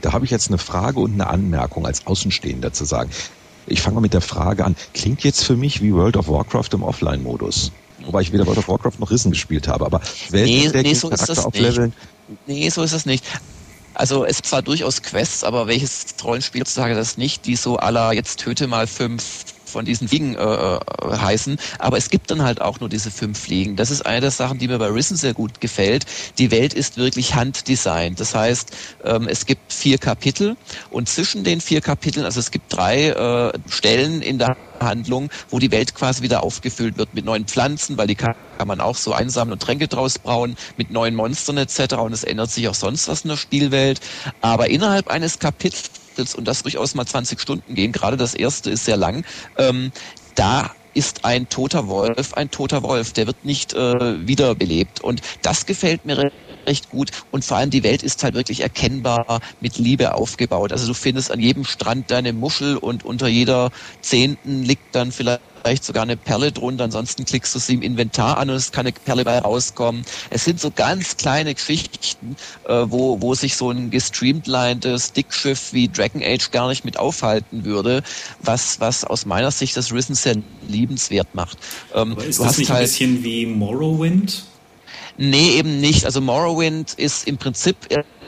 Da 0.00 0.12
habe 0.12 0.24
ich 0.24 0.30
jetzt 0.30 0.48
eine 0.48 0.58
Frage 0.58 1.00
und 1.00 1.12
eine 1.12 1.28
Anmerkung 1.28 1.86
als 1.86 2.06
Außenstehender 2.06 2.72
zu 2.72 2.84
sagen. 2.84 3.10
Ich 3.66 3.82
fange 3.82 3.96
mal 3.96 4.00
mit 4.00 4.14
der 4.14 4.22
Frage 4.22 4.64
an. 4.64 4.74
Klingt 4.94 5.22
jetzt 5.22 5.44
für 5.44 5.56
mich 5.56 5.82
wie 5.82 5.92
World 5.92 6.16
of 6.16 6.28
Warcraft 6.28 6.70
im 6.72 6.82
Offline-Modus. 6.82 7.70
Wobei 8.04 8.22
ich 8.22 8.32
weder 8.32 8.46
World 8.46 8.58
of 8.58 8.68
Warcraft 8.68 8.98
noch 8.98 9.10
Rissen 9.10 9.30
gespielt 9.30 9.68
habe. 9.68 9.84
Aber 9.84 10.00
nee, 10.30 10.70
nee, 10.72 10.94
so 10.94 11.10
ist 11.10 11.28
das 11.28 11.46
nicht. 11.52 11.80
Nee, 12.46 12.68
so 12.70 12.82
ist 12.82 12.94
das 12.94 13.06
nicht. 13.06 13.24
Also 13.94 14.24
es 14.24 14.38
zwar 14.38 14.62
durchaus 14.62 15.02
Quests, 15.02 15.42
aber 15.42 15.66
welches 15.66 16.06
Rollenspiel 16.22 16.66
sage 16.66 16.94
das 16.94 17.16
nicht, 17.16 17.46
die 17.46 17.56
so 17.56 17.76
aller 17.78 18.12
jetzt 18.12 18.38
töte 18.38 18.68
mal 18.68 18.86
fünf 18.86 19.44
von 19.68 19.84
diesen 19.84 20.08
Fliegen 20.08 20.34
äh, 20.34 20.42
äh, 20.42 20.78
heißen. 21.02 21.58
Aber 21.78 21.96
es 21.96 22.10
gibt 22.10 22.30
dann 22.30 22.42
halt 22.42 22.60
auch 22.60 22.80
nur 22.80 22.88
diese 22.88 23.10
fünf 23.10 23.38
Fliegen. 23.38 23.76
Das 23.76 23.90
ist 23.90 24.04
eine 24.04 24.20
der 24.20 24.30
Sachen, 24.30 24.58
die 24.58 24.68
mir 24.68 24.78
bei 24.78 24.88
Risen 24.88 25.16
sehr 25.16 25.34
gut 25.34 25.60
gefällt. 25.60 26.06
Die 26.38 26.50
Welt 26.50 26.74
ist 26.74 26.96
wirklich 26.96 27.34
handdesignt. 27.34 28.20
Das 28.20 28.34
heißt, 28.34 28.70
ähm, 29.04 29.28
es 29.28 29.46
gibt 29.46 29.72
vier 29.72 29.98
Kapitel 29.98 30.56
und 30.90 31.08
zwischen 31.08 31.44
den 31.44 31.60
vier 31.60 31.80
Kapiteln, 31.80 32.24
also 32.24 32.40
es 32.40 32.50
gibt 32.50 32.74
drei 32.74 33.10
äh, 33.10 33.52
Stellen 33.68 34.22
in 34.22 34.38
der 34.38 34.56
Handlung, 34.80 35.30
wo 35.50 35.58
die 35.58 35.70
Welt 35.70 35.94
quasi 35.94 36.22
wieder 36.22 36.42
aufgefüllt 36.42 36.98
wird 36.98 37.14
mit 37.14 37.24
neuen 37.24 37.46
Pflanzen, 37.46 37.98
weil 37.98 38.06
die 38.06 38.14
kann, 38.14 38.34
kann 38.56 38.68
man 38.68 38.80
auch 38.80 38.96
so 38.96 39.12
einsammeln 39.12 39.54
und 39.54 39.62
Tränke 39.62 39.88
draus 39.88 40.18
brauen, 40.18 40.56
mit 40.76 40.90
neuen 40.90 41.14
Monstern 41.14 41.58
etc. 41.58 41.94
Und 41.94 42.12
es 42.12 42.24
ändert 42.24 42.50
sich 42.50 42.68
auch 42.68 42.74
sonst 42.74 43.08
was 43.08 43.22
in 43.22 43.30
der 43.30 43.36
Spielwelt. 43.36 44.00
Aber 44.40 44.68
innerhalb 44.68 45.08
eines 45.08 45.38
Kapitels 45.38 45.90
Kapitels 46.18 46.34
und 46.34 46.46
das 46.46 46.62
durchaus 46.62 46.94
mal 46.94 47.06
20 47.06 47.40
Stunden 47.40 47.74
gehen, 47.74 47.92
gerade 47.92 48.16
das 48.16 48.34
erste 48.34 48.70
ist 48.70 48.84
sehr 48.84 48.96
lang, 48.96 49.24
ähm, 49.56 49.92
da 50.34 50.72
ist 50.94 51.24
ein 51.24 51.48
toter 51.48 51.86
Wolf 51.86 52.34
ein 52.34 52.50
toter 52.50 52.82
Wolf, 52.82 53.12
der 53.12 53.26
wird 53.26 53.44
nicht 53.44 53.72
äh, 53.74 54.26
wiederbelebt. 54.26 55.00
Und 55.00 55.20
das 55.42 55.64
gefällt 55.66 56.04
mir 56.04 56.32
recht 56.66 56.88
gut. 56.88 57.10
Und 57.30 57.44
vor 57.44 57.56
allem 57.56 57.70
die 57.70 57.84
Welt 57.84 58.02
ist 58.02 58.24
halt 58.24 58.34
wirklich 58.34 58.60
erkennbar 58.60 59.40
mit 59.60 59.78
Liebe 59.78 60.14
aufgebaut. 60.14 60.72
Also 60.72 60.88
du 60.88 60.94
findest 60.94 61.30
an 61.30 61.40
jedem 61.40 61.64
Strand 61.64 62.10
deine 62.10 62.32
Muschel 62.32 62.76
und 62.76 63.04
unter 63.04 63.28
jeder 63.28 63.70
Zehnten 64.00 64.62
liegt 64.64 64.94
dann 64.94 65.12
vielleicht 65.12 65.42
vielleicht 65.68 65.84
sogar 65.84 66.04
eine 66.04 66.16
Perle 66.16 66.50
drunter, 66.50 66.84
ansonsten 66.84 67.26
klickst 67.26 67.54
du 67.54 67.58
sie 67.58 67.74
im 67.74 67.82
Inventar 67.82 68.38
an 68.38 68.48
und 68.48 68.56
es 68.56 68.72
kann 68.72 68.86
eine 68.86 68.92
Perle 68.92 69.24
bei 69.24 69.38
rauskommen. 69.38 70.02
Es 70.30 70.46
sind 70.46 70.58
so 70.58 70.70
ganz 70.70 71.18
kleine 71.18 71.54
Geschichten, 71.54 72.36
äh, 72.66 72.86
wo, 72.86 73.20
wo 73.20 73.34
sich 73.34 73.54
so 73.54 73.70
ein 73.70 73.90
gestreamlinedes 73.90 75.12
Dickschiff 75.12 75.74
wie 75.74 75.88
Dragon 75.88 76.22
Age 76.24 76.50
gar 76.52 76.68
nicht 76.68 76.86
mit 76.86 76.98
aufhalten 76.98 77.66
würde, 77.66 78.02
was, 78.40 78.80
was 78.80 79.04
aus 79.04 79.26
meiner 79.26 79.50
Sicht 79.50 79.76
das 79.76 79.92
Risen 79.92 80.14
sehr 80.14 80.36
liebenswert 80.66 81.34
macht. 81.34 81.58
Ähm, 81.94 82.12
Aber 82.12 82.24
ist 82.24 82.40
das 82.40 82.56
nicht 82.56 82.70
halt, 82.70 82.80
ein 82.80 82.86
bisschen 82.86 83.22
wie 83.22 83.44
Morrowind? 83.44 84.44
Nee, 85.18 85.50
eben 85.58 85.82
nicht. 85.82 86.06
Also 86.06 86.22
Morrowind 86.22 86.94
ist 86.94 87.28
im 87.28 87.36
Prinzip 87.36 87.76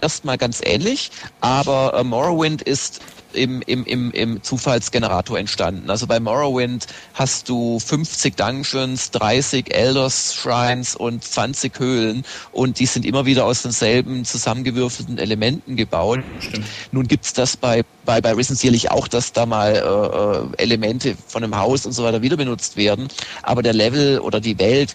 erstmal 0.03 0.37
ganz 0.37 0.61
ähnlich, 0.62 1.11
aber 1.40 1.94
äh, 1.94 2.05
Morrowind 2.05 2.61
ist 2.61 3.00
im, 3.33 3.62
im, 3.62 3.85
im, 3.85 4.11
im 4.12 4.43
Zufallsgenerator 4.43 5.38
entstanden. 5.38 5.90
Also 5.90 6.07
bei 6.07 6.21
Morrowind 6.21 6.87
hast 7.14 7.49
du 7.49 7.79
50 7.79 8.37
Dungeons, 8.37 9.11
30 9.12 9.75
Elders 9.75 10.35
Shrines 10.35 10.95
und 10.97 11.25
20 11.25 11.79
Höhlen 11.79 12.25
und 12.53 12.79
die 12.79 12.87
sind 12.87 13.05
immer 13.05 13.27
wieder 13.27 13.45
aus 13.45 13.62
denselben 13.62 14.25
zusammengewürfelten 14.25 15.19
Elementen 15.19 15.77
gebaut. 15.77 16.21
Stimmt. 16.38 16.66
Nun 16.90 17.07
gibt's 17.07 17.33
das 17.33 17.57
bei, 17.57 17.83
bei, 18.05 18.21
bei 18.21 18.33
Risen 18.33 18.57
sicherlich 18.57 18.90
auch, 18.90 19.09
dass 19.09 19.33
da 19.33 19.47
mal 19.47 19.75
äh, 19.75 20.61
äh, 20.61 20.62
Elemente 20.62 21.16
von 21.27 21.45
einem 21.45 21.57
Haus 21.57 21.87
und 21.87 21.93
so 21.93 22.05
weiter 22.05 22.23
wieder 22.23 22.37
benutzt 22.37 22.77
werden, 22.77 23.09
aber 23.43 23.62
der 23.62 23.75
Level 23.75 24.21
oder 24.21 24.40
die 24.40 24.59
Welt 24.59 24.95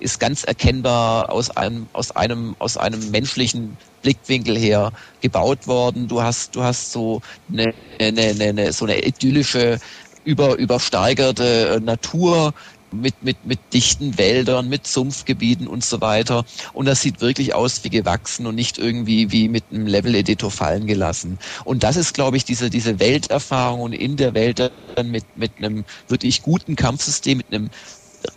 ist 0.00 0.18
ganz 0.20 0.44
erkennbar 0.44 1.30
aus 1.30 1.50
einem, 1.50 1.86
aus 1.92 2.10
einem, 2.12 2.56
aus 2.58 2.76
einem 2.76 3.10
menschlichen 3.10 3.76
Blickwinkel 4.02 4.56
her 4.58 4.92
gebaut 5.20 5.66
worden. 5.66 6.08
Du 6.08 6.22
hast, 6.22 6.56
du 6.56 6.62
hast 6.62 6.92
so 6.92 7.20
eine, 7.52 7.72
eine, 8.00 8.34
eine 8.40 8.72
so 8.72 8.84
eine 8.86 9.04
idyllische, 9.04 9.78
über, 10.24 10.56
übersteigerte 10.56 11.80
Natur, 11.82 12.52
mit, 12.92 13.22
mit, 13.22 13.44
mit 13.44 13.58
dichten 13.72 14.18
Wäldern, 14.18 14.68
mit 14.68 14.86
Sumpfgebieten 14.86 15.66
und 15.66 15.84
so 15.84 16.00
weiter. 16.00 16.44
Und 16.72 16.86
das 16.86 17.02
sieht 17.02 17.20
wirklich 17.20 17.54
aus 17.54 17.84
wie 17.84 17.90
gewachsen 17.90 18.46
und 18.46 18.54
nicht 18.54 18.78
irgendwie 18.78 19.30
wie 19.30 19.48
mit 19.48 19.64
einem 19.70 19.86
Level-Editor 19.86 20.50
fallen 20.50 20.86
gelassen. 20.86 21.38
Und 21.64 21.82
das 21.82 21.96
ist, 21.96 22.14
glaube 22.14 22.36
ich, 22.36 22.44
diese, 22.44 22.70
diese 22.70 22.98
Welterfahrung 22.98 23.80
und 23.80 23.92
in 23.92 24.16
der 24.16 24.34
Welt 24.34 24.72
dann 24.94 25.10
mit, 25.10 25.24
mit 25.36 25.52
einem 25.58 25.84
wirklich 26.08 26.42
guten 26.42 26.76
Kampfsystem, 26.76 27.38
mit 27.38 27.52
einem 27.52 27.70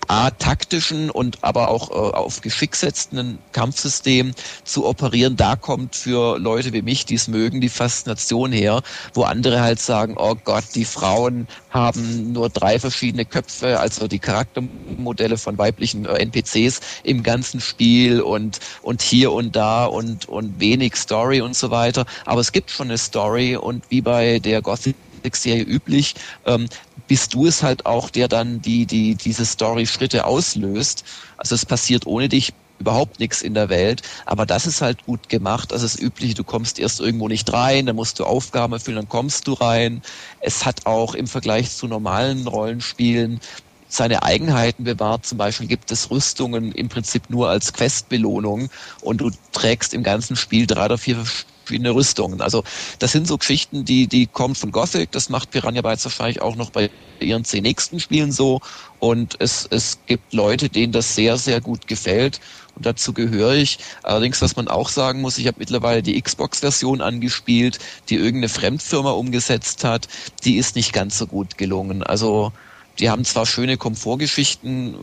A, 0.08 0.30
taktischen 0.32 1.10
und 1.10 1.43
aber 1.43 1.69
auch 1.69 1.89
äh, 1.89 1.93
auf 1.93 2.41
Geschick 2.41 2.76
setzenden 2.76 3.39
Kampfsystem 3.52 4.34
zu 4.63 4.86
operieren, 4.86 5.36
da 5.36 5.56
kommt 5.56 5.96
für 5.96 6.38
Leute 6.39 6.72
wie 6.74 6.82
mich, 6.82 7.06
die 7.06 7.15
es 7.15 7.28
mögen, 7.28 7.62
die 7.62 7.69
Faszination 7.69 8.52
her, 8.52 8.82
wo 9.13 9.24
andere 9.24 9.62
halt 9.62 9.80
sagen, 9.80 10.15
oh 10.17 10.36
Gott, 10.43 10.65
die 10.76 10.86
Frauen 10.86 11.48
haben 11.69 12.32
nur 12.32 12.50
drei 12.50 12.80
verschiedene 12.80 13.26
Köpfe, 13.26 13.80
also 13.80 14.08
die 14.08 14.19
Charaktermodelle 14.19 15.38
von 15.38 15.58
weiblichen 15.58 16.06
äh, 16.06 16.19
NPCs 16.19 16.80
im 17.04 17.24
ganzen 17.24 17.60
Spiel 17.60 18.22
und, 18.22 18.60
und 18.82 19.02
hier 19.02 19.32
und 19.32 19.56
da 19.56 19.86
und, 19.86 20.28
und 20.28 20.60
wenig 20.60 20.96
Story 20.96 21.41
und 21.41 21.56
so 21.56 21.72
weiter. 21.72 22.06
Aber 22.26 22.41
es 22.41 22.52
gibt 22.52 22.72
schon 22.72 22.88
eine 22.88 22.98
Story 22.98 23.56
und 23.56 23.89
wie 23.89 24.02
bei 24.02 24.39
der 24.39 24.62
Gothic 24.62 24.96
Serie 25.32 25.64
üblich, 25.64 26.16
ähm, 26.46 26.68
bist 27.08 27.34
du 27.34 27.46
es 27.46 27.64
halt 27.64 27.86
auch, 27.86 28.10
der 28.10 28.28
dann 28.28 28.62
die, 28.62 28.86
die, 28.86 29.16
diese 29.16 29.46
Story-Schritte 29.46 30.26
auslöst. 30.26 31.04
Also 31.38 31.56
es 31.56 31.66
passiert 31.66 32.06
ohne 32.06 32.30
dich 32.30 32.54
überhaupt 32.80 33.20
nichts 33.20 33.42
in 33.42 33.54
der 33.54 33.70
Welt, 33.70 34.02
aber 34.26 34.46
das 34.46 34.66
ist 34.68 34.82
halt 34.82 35.06
gut 35.06 35.30
gemacht. 35.30 35.72
Also 35.72 35.86
das 35.86 35.98
Übliche, 36.00 36.34
du 36.34 36.44
kommst 36.44 36.80
erst 36.80 37.00
irgendwo 37.00 37.28
nicht 37.28 37.52
rein, 37.54 37.86
dann 37.86 37.96
musst 37.96 38.20
du 38.20 38.26
Aufgaben 38.26 38.74
erfüllen, 38.74 38.98
dann 38.98 39.08
kommst 39.10 39.48
du 39.48 39.54
rein. 39.54 40.02
Es 40.40 40.66
hat 40.66 40.86
auch 40.86 41.14
im 41.16 41.28
Vergleich 41.28 41.72
zu 41.72 41.88
normalen 41.88 42.46
Rollenspielen 42.46 43.40
seine 43.88 44.24
Eigenheiten 44.24 44.84
bewahrt. 44.84 45.26
Zum 45.26 45.38
Beispiel 45.38 45.68
gibt 45.68 45.92
es 45.92 46.10
Rüstungen 46.10 46.72
im 46.72 46.90
Prinzip 46.90 47.30
nur 47.30 47.50
als 47.50 47.72
Questbelohnung 47.74 48.70
und 49.02 49.22
du 49.22 49.32
trägst 49.52 49.94
im 49.94 50.04
ganzen 50.04 50.36
Spiel 50.36 50.68
drei 50.68 50.86
oder 50.86 50.98
vier 50.98 51.24
verschiedene 51.63 51.95
Rüstungen. 51.95 52.41
Also 52.41 52.63
das 52.99 53.12
sind 53.12 53.28
so 53.28 53.38
Geschichten, 53.38 53.86
die, 53.86 54.08
die 54.08 54.28
kommen 54.28 54.56
von 54.56 54.71
Gothic, 54.71 55.12
das 55.12 55.30
macht 55.30 55.52
Piranha 55.52 55.82
Bytes 55.82 56.06
wahrscheinlich 56.06 56.41
auch 56.41 56.56
noch 56.56 56.69
bei 56.69 56.89
ihren 57.19 57.45
zehn 57.45 57.63
nächsten 57.63 57.99
Spielen 57.99 58.32
so. 58.32 58.60
Und 58.99 59.36
es, 59.39 59.67
es 59.69 59.99
gibt 60.06 60.34
Leute, 60.34 60.69
denen 60.69 60.93
das 60.93 61.15
sehr, 61.15 61.38
sehr 61.38 61.62
gut 61.62 61.88
gefällt. 61.88 62.39
Und 62.76 62.86
dazu 62.86 63.13
gehöre 63.13 63.56
ich. 63.56 63.80
Allerdings, 64.04 64.41
was 64.41 64.56
man 64.56 64.67
auch 64.67 64.89
sagen 64.89 65.21
muss, 65.21 65.38
ich 65.38 65.47
habe 65.47 65.58
mittlerweile 65.60 66.02
die 66.02 66.19
Xbox-Version 66.21 67.02
angespielt, 67.02 67.80
die 68.10 68.15
irgendeine 68.15 68.49
Fremdfirma 68.49 69.12
umgesetzt 69.12 69.84
hat. 69.84 70.08
Die 70.43 70.58
ist 70.58 70.76
nicht 70.76 70.93
ganz 70.93 71.17
so 71.17 71.28
gut 71.28 71.58
gelungen. 71.58 72.04
Also 72.04 72.52
die 73.00 73.10
haben 73.10 73.26
zwar 73.26 73.46
schöne 73.46 73.78
Komfortgeschichten 73.78 74.98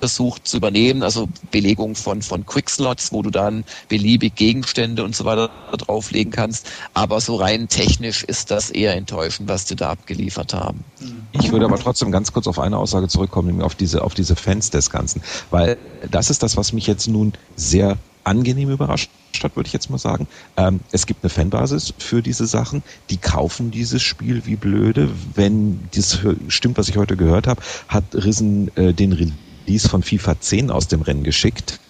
versucht 0.00 0.46
zu 0.46 0.58
übernehmen, 0.58 1.02
also 1.02 1.28
Belegung 1.50 1.94
von, 1.94 2.22
von 2.22 2.44
Quickslots, 2.44 3.12
wo 3.12 3.22
du 3.22 3.30
dann 3.30 3.64
beliebig 3.88 4.34
Gegenstände 4.34 5.04
und 5.04 5.16
so 5.16 5.24
weiter 5.24 5.50
drauflegen 5.72 6.32
kannst. 6.32 6.70
Aber 6.94 7.20
so 7.20 7.36
rein 7.36 7.68
technisch 7.68 8.22
ist 8.24 8.50
das 8.50 8.70
eher 8.70 8.94
enttäuschend, 8.94 9.48
was 9.48 9.64
die 9.64 9.76
da 9.76 9.90
abgeliefert 9.90 10.54
haben. 10.54 10.84
Ich 11.32 11.50
würde 11.50 11.64
aber 11.64 11.78
trotzdem 11.78 12.10
ganz 12.12 12.32
kurz 12.32 12.46
auf 12.46 12.58
eine 12.58 12.76
Aussage 12.76 13.08
zurückkommen, 13.08 13.62
auf 13.62 13.74
diese, 13.74 14.02
auf 14.02 14.14
diese 14.14 14.36
Fans 14.36 14.70
des 14.70 14.90
Ganzen. 14.90 15.22
Weil 15.50 15.78
das 16.10 16.30
ist 16.30 16.42
das, 16.42 16.56
was 16.56 16.72
mich 16.72 16.86
jetzt 16.86 17.08
nun 17.08 17.32
sehr 17.56 17.96
angenehm 18.26 18.70
überrascht 18.70 19.10
hat, 19.42 19.56
würde 19.56 19.66
ich 19.66 19.72
jetzt 19.72 19.90
mal 19.90 19.98
sagen. 19.98 20.26
Ähm, 20.56 20.80
es 20.92 21.06
gibt 21.06 21.22
eine 21.22 21.30
Fanbasis 21.30 21.94
für 21.98 22.22
diese 22.22 22.46
Sachen, 22.46 22.82
die 23.10 23.18
kaufen 23.18 23.70
dieses 23.70 24.02
Spiel 24.02 24.46
wie 24.46 24.56
blöde. 24.56 25.10
Wenn 25.34 25.80
das 25.94 26.20
stimmt, 26.48 26.78
was 26.78 26.88
ich 26.88 26.96
heute 26.96 27.16
gehört 27.16 27.46
habe, 27.46 27.60
hat 27.88 28.04
Risen 28.14 28.74
äh, 28.76 28.94
den 28.94 29.12
Release 29.12 29.88
von 29.88 30.02
FIFA 30.02 30.40
10 30.40 30.70
aus 30.70 30.88
dem 30.88 31.02
Rennen 31.02 31.22
geschickt 31.22 31.80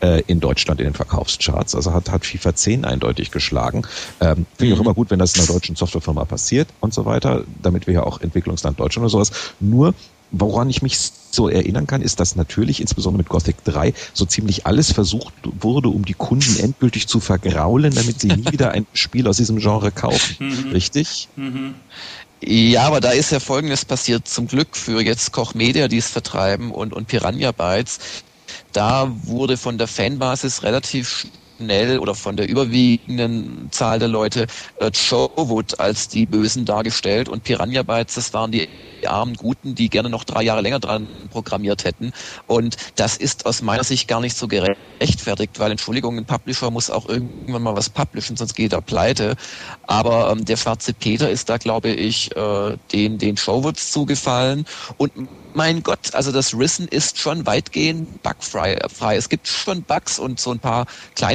äh, 0.00 0.22
in 0.26 0.40
Deutschland 0.40 0.80
in 0.80 0.86
den 0.86 0.94
Verkaufscharts. 0.94 1.74
Also 1.74 1.92
hat, 1.92 2.10
hat 2.10 2.24
FIFA 2.26 2.54
10 2.54 2.84
eindeutig 2.84 3.30
geschlagen. 3.30 3.82
Ähm, 4.20 4.46
Finde 4.56 4.66
ich 4.66 4.72
auch 4.72 4.76
mhm. 4.76 4.82
immer 4.82 4.94
gut, 4.94 5.10
wenn 5.10 5.18
das 5.18 5.34
in 5.34 5.42
einer 5.42 5.52
deutschen 5.52 5.76
Softwarefirma 5.76 6.24
passiert 6.24 6.68
und 6.80 6.92
so 6.94 7.04
weiter, 7.04 7.44
damit 7.62 7.86
wir 7.86 7.94
ja 7.94 8.02
auch 8.02 8.20
Entwicklungsland 8.20 8.80
Deutschland 8.80 9.04
oder 9.04 9.10
sowas. 9.10 9.32
Nur 9.60 9.94
Woran 10.30 10.68
ich 10.70 10.82
mich 10.82 10.98
so 11.30 11.48
erinnern 11.48 11.86
kann, 11.86 12.02
ist, 12.02 12.20
dass 12.20 12.36
natürlich 12.36 12.80
insbesondere 12.80 13.18
mit 13.18 13.28
Gothic 13.28 13.62
3 13.64 13.92
so 14.12 14.24
ziemlich 14.24 14.66
alles 14.66 14.92
versucht 14.92 15.34
wurde, 15.44 15.88
um 15.88 16.04
die 16.04 16.14
Kunden 16.14 16.58
endgültig 16.58 17.08
zu 17.08 17.20
vergraulen, 17.20 17.94
damit 17.94 18.20
sie 18.20 18.28
nie 18.28 18.52
wieder 18.52 18.72
ein 18.72 18.86
Spiel 18.92 19.28
aus 19.28 19.36
diesem 19.36 19.58
Genre 19.58 19.92
kaufen. 19.92 20.36
Mhm. 20.44 20.72
Richtig? 20.72 21.28
Mhm. 21.36 21.74
Ja, 22.42 22.82
aber 22.86 23.00
da 23.00 23.10
ist 23.10 23.30
ja 23.30 23.40
Folgendes 23.40 23.84
passiert. 23.84 24.28
Zum 24.28 24.46
Glück 24.46 24.76
für 24.76 25.00
jetzt 25.00 25.32
Koch 25.32 25.54
Media, 25.54 25.88
die 25.88 25.98
es 25.98 26.08
vertreiben 26.08 26.70
und, 26.70 26.92
und 26.92 27.06
Piranha 27.06 27.52
Bytes. 27.52 27.98
Da 28.72 29.10
wurde 29.10 29.56
von 29.56 29.78
der 29.78 29.86
Fanbasis 29.86 30.62
relativ 30.62 31.26
schnell 31.56 31.98
oder 31.98 32.14
von 32.14 32.36
der 32.36 32.48
überwiegenden 32.48 33.68
Zahl 33.70 33.98
der 33.98 34.08
Leute 34.08 34.46
äh, 34.80 34.90
Showwood 34.92 35.78
als 35.80 36.08
die 36.08 36.26
Bösen 36.26 36.64
dargestellt 36.64 37.28
und 37.28 37.44
Piranha 37.44 37.82
Bytes, 37.82 38.14
das 38.14 38.32
waren 38.32 38.52
die 38.52 38.68
armen 39.06 39.34
Guten, 39.34 39.74
die 39.74 39.90
gerne 39.90 40.08
noch 40.08 40.24
drei 40.24 40.42
Jahre 40.42 40.62
länger 40.62 40.80
dran 40.80 41.06
programmiert 41.30 41.84
hätten. 41.84 42.12
Und 42.46 42.76
das 42.96 43.16
ist 43.16 43.46
aus 43.46 43.62
meiner 43.62 43.84
Sicht 43.84 44.08
gar 44.08 44.20
nicht 44.20 44.36
so 44.36 44.48
gerechtfertigt, 44.48 45.58
weil 45.58 45.70
Entschuldigung, 45.70 46.16
ein 46.16 46.24
Publisher 46.24 46.70
muss 46.70 46.90
auch 46.90 47.08
irgendwann 47.08 47.62
mal 47.62 47.76
was 47.76 47.90
publishen, 47.90 48.36
sonst 48.36 48.54
geht 48.54 48.72
er 48.72 48.80
pleite. 48.80 49.34
Aber 49.82 50.30
ähm, 50.30 50.44
der 50.44 50.56
schwarze 50.56 50.94
Peter 50.94 51.30
ist 51.30 51.48
da, 51.48 51.58
glaube 51.58 51.90
ich, 51.90 52.34
äh, 52.36 52.76
den, 52.92 53.18
den 53.18 53.36
Showwoods 53.36 53.92
zugefallen 53.92 54.64
und 54.96 55.12
mein 55.54 55.84
Gott, 55.84 56.14
also 56.14 56.32
das 56.32 56.52
Risen 56.52 56.88
ist 56.88 57.18
schon 57.18 57.46
weitgehend 57.46 58.22
bugfrei. 58.24 58.76
Es 59.14 59.28
gibt 59.28 59.46
schon 59.46 59.84
Bugs 59.84 60.18
und 60.18 60.40
so 60.40 60.50
ein 60.50 60.58
paar 60.58 60.86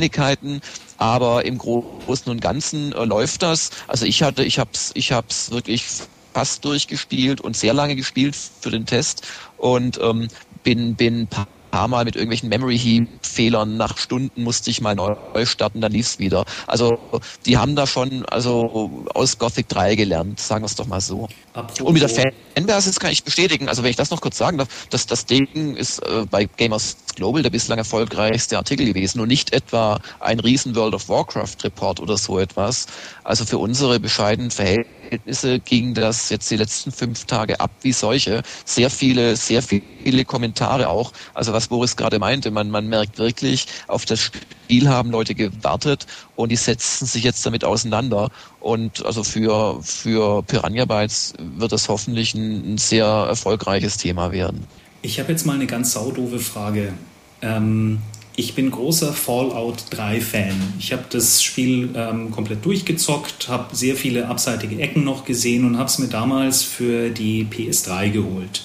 Kleinigkeiten, 0.10 0.60
aber 0.98 1.46
im 1.46 1.58
Großen 1.58 2.32
und 2.32 2.42
Ganzen 2.42 2.92
äh, 2.94 3.06
läuft 3.06 3.42
das. 3.44 3.70
Also 3.88 4.06
ich 4.06 4.24
hatte, 4.24 4.44
ich 4.44 4.60
hab's, 4.60 4.92
ich 4.96 5.12
hab's 5.12 5.52
wirklich 5.52 5.86
fast 6.34 6.64
durchgespielt 6.66 7.42
und 7.42 7.56
sehr 7.58 7.74
lange 7.74 7.96
gespielt 7.96 8.36
für 8.36 8.70
den 8.72 8.86
Test 8.86 9.28
und 9.56 10.00
ähm, 10.02 10.28
bin 10.64 10.96
bin 10.96 11.28
paar 11.72 11.80
paar 11.80 11.88
Mal 11.88 12.04
mit 12.04 12.16
irgendwelchen 12.16 12.50
Memory 12.50 12.78
Heap 12.78 13.08
Fehlern 13.22 13.78
nach 13.78 13.98
Stunden 13.98 14.44
musste 14.44 14.70
ich 14.70 14.82
mal 14.82 14.96
neu 14.96 15.16
starten, 15.46 15.80
dann 15.80 15.94
lief's 15.94 16.20
wieder. 16.20 16.44
Also 16.68 17.00
die 17.46 17.58
haben 17.58 17.78
da 17.78 17.88
schon 17.88 18.26
also 18.26 19.06
aus 19.14 19.38
Gothic 19.38 19.70
3 19.70 19.96
gelernt, 19.96 20.42
sagen 20.42 20.64
wir 20.64 20.66
es 20.66 20.76
doch 20.76 20.88
mal 20.88 21.00
so. 21.00 21.30
Apropos. 21.54 21.88
Und 21.88 21.94
mit 21.94 22.02
der 22.02 22.10
Fanbasis 22.10 23.00
kann 23.00 23.12
ich 23.12 23.24
bestätigen, 23.24 23.70
also 23.70 23.82
wenn 23.82 23.92
ich 23.92 23.96
das 23.96 24.10
noch 24.12 24.20
kurz 24.20 24.38
sagen 24.38 24.58
darf, 24.58 24.68
dass 24.90 25.06
das 25.08 25.26
Ding 25.26 25.76
ist 25.78 26.00
äh, 26.00 26.26
bei 26.30 26.46
Gamers 26.58 26.98
Global 27.16 27.44
der 27.44 27.50
bislang 27.50 27.78
erfolgreichste 27.78 28.58
Artikel 28.58 28.86
gewesen 28.86 29.22
und 29.22 29.30
nicht 29.30 29.54
etwa 29.54 30.00
ein 30.20 30.40
riesen 30.40 30.76
World 30.76 30.94
of 30.94 31.08
Warcraft 31.08 31.64
Report 31.64 32.00
oder 32.02 32.18
so 32.18 32.40
etwas. 32.40 32.88
Also 33.24 33.46
für 33.46 33.58
unsere 33.58 34.00
bescheidenen 34.00 34.52
Verhältnisse 34.52 35.60
ging 35.60 35.94
das 35.94 36.30
jetzt 36.30 36.52
die 36.52 36.58
letzten 36.58 36.92
fünf 36.92 37.26
Tage 37.26 37.60
ab 37.60 37.72
wie 37.82 37.94
solche. 37.94 38.42
Sehr 38.66 38.90
viele, 38.90 39.36
sehr 39.36 39.62
viele 39.62 39.84
Kommentare 40.26 40.90
auch. 40.90 41.12
Also 41.34 41.54
was 41.54 41.68
Boris 41.68 41.96
gerade 41.96 42.20
meinte, 42.20 42.52
man, 42.52 42.70
man 42.70 42.88
merkt 42.88 43.18
wirklich, 43.18 43.68
auf 43.88 44.06
das 44.06 44.20
Spiel 44.20 44.90
haben 44.90 45.12
Leute 45.12 45.36
gewartet 45.36 46.06
und 46.36 46.52
die 46.52 46.56
setzen 46.56 47.06
sich 47.06 47.24
jetzt 47.24 47.46
damit 47.46 47.64
auseinander. 47.64 48.30
Und 48.60 49.06
also 49.06 49.24
für, 49.24 49.82
für 49.82 50.44
Piranha 50.44 50.86
Bytes 50.86 51.34
wird 51.58 51.72
das 51.72 51.90
hoffentlich 51.90 52.34
ein, 52.34 52.74
ein 52.74 52.78
sehr 52.78 53.06
erfolgreiches 53.06 53.98
Thema 53.98 54.32
werden. 54.32 54.66
Ich 55.02 55.20
habe 55.20 55.32
jetzt 55.32 55.46
mal 55.46 55.54
eine 55.54 55.68
ganz 55.68 55.94
saudove 55.94 56.40
Frage. 56.40 56.94
Ähm, 57.42 58.00
ich 58.40 58.56
bin 58.56 58.72
großer 58.72 59.12
Fallout 59.12 59.84
3 59.90 60.22
Fan. 60.22 60.54
Ich 60.80 60.94
habe 60.94 61.04
das 61.10 61.44
Spiel 61.44 61.90
ähm, 61.94 62.32
komplett 62.32 62.64
durchgezockt, 62.64 63.50
habe 63.50 63.76
sehr 63.76 63.98
viele 63.98 64.30
abseitige 64.30 64.80
Ecken 64.80 65.04
noch 65.04 65.26
gesehen 65.26 65.66
und 65.66 65.78
habe 65.78 65.90
es 65.90 66.00
mir 66.00 66.08
damals 66.08 66.64
für 66.64 67.10
die 67.10 67.46
PS3 67.46 68.12
geholt. 68.12 68.64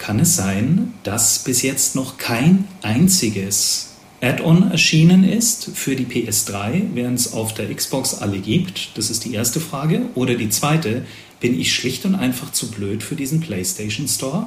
Kann 0.00 0.18
es 0.18 0.34
sein, 0.34 0.94
dass 1.02 1.40
bis 1.40 1.60
jetzt 1.60 1.94
noch 1.94 2.16
kein 2.16 2.66
einziges 2.80 3.90
Add-on 4.22 4.70
erschienen 4.70 5.24
ist 5.24 5.72
für 5.74 5.94
die 5.94 6.06
PS3, 6.06 6.94
während 6.94 7.18
es 7.18 7.34
auf 7.34 7.52
der 7.52 7.72
Xbox 7.72 8.14
alle 8.14 8.38
gibt? 8.38 8.96
Das 8.96 9.10
ist 9.10 9.26
die 9.26 9.34
erste 9.34 9.60
Frage. 9.60 10.06
Oder 10.14 10.36
die 10.36 10.48
zweite, 10.48 11.04
bin 11.38 11.60
ich 11.60 11.74
schlicht 11.74 12.06
und 12.06 12.14
einfach 12.14 12.50
zu 12.50 12.70
blöd 12.70 13.02
für 13.02 13.14
diesen 13.14 13.40
PlayStation 13.40 14.08
Store? 14.08 14.46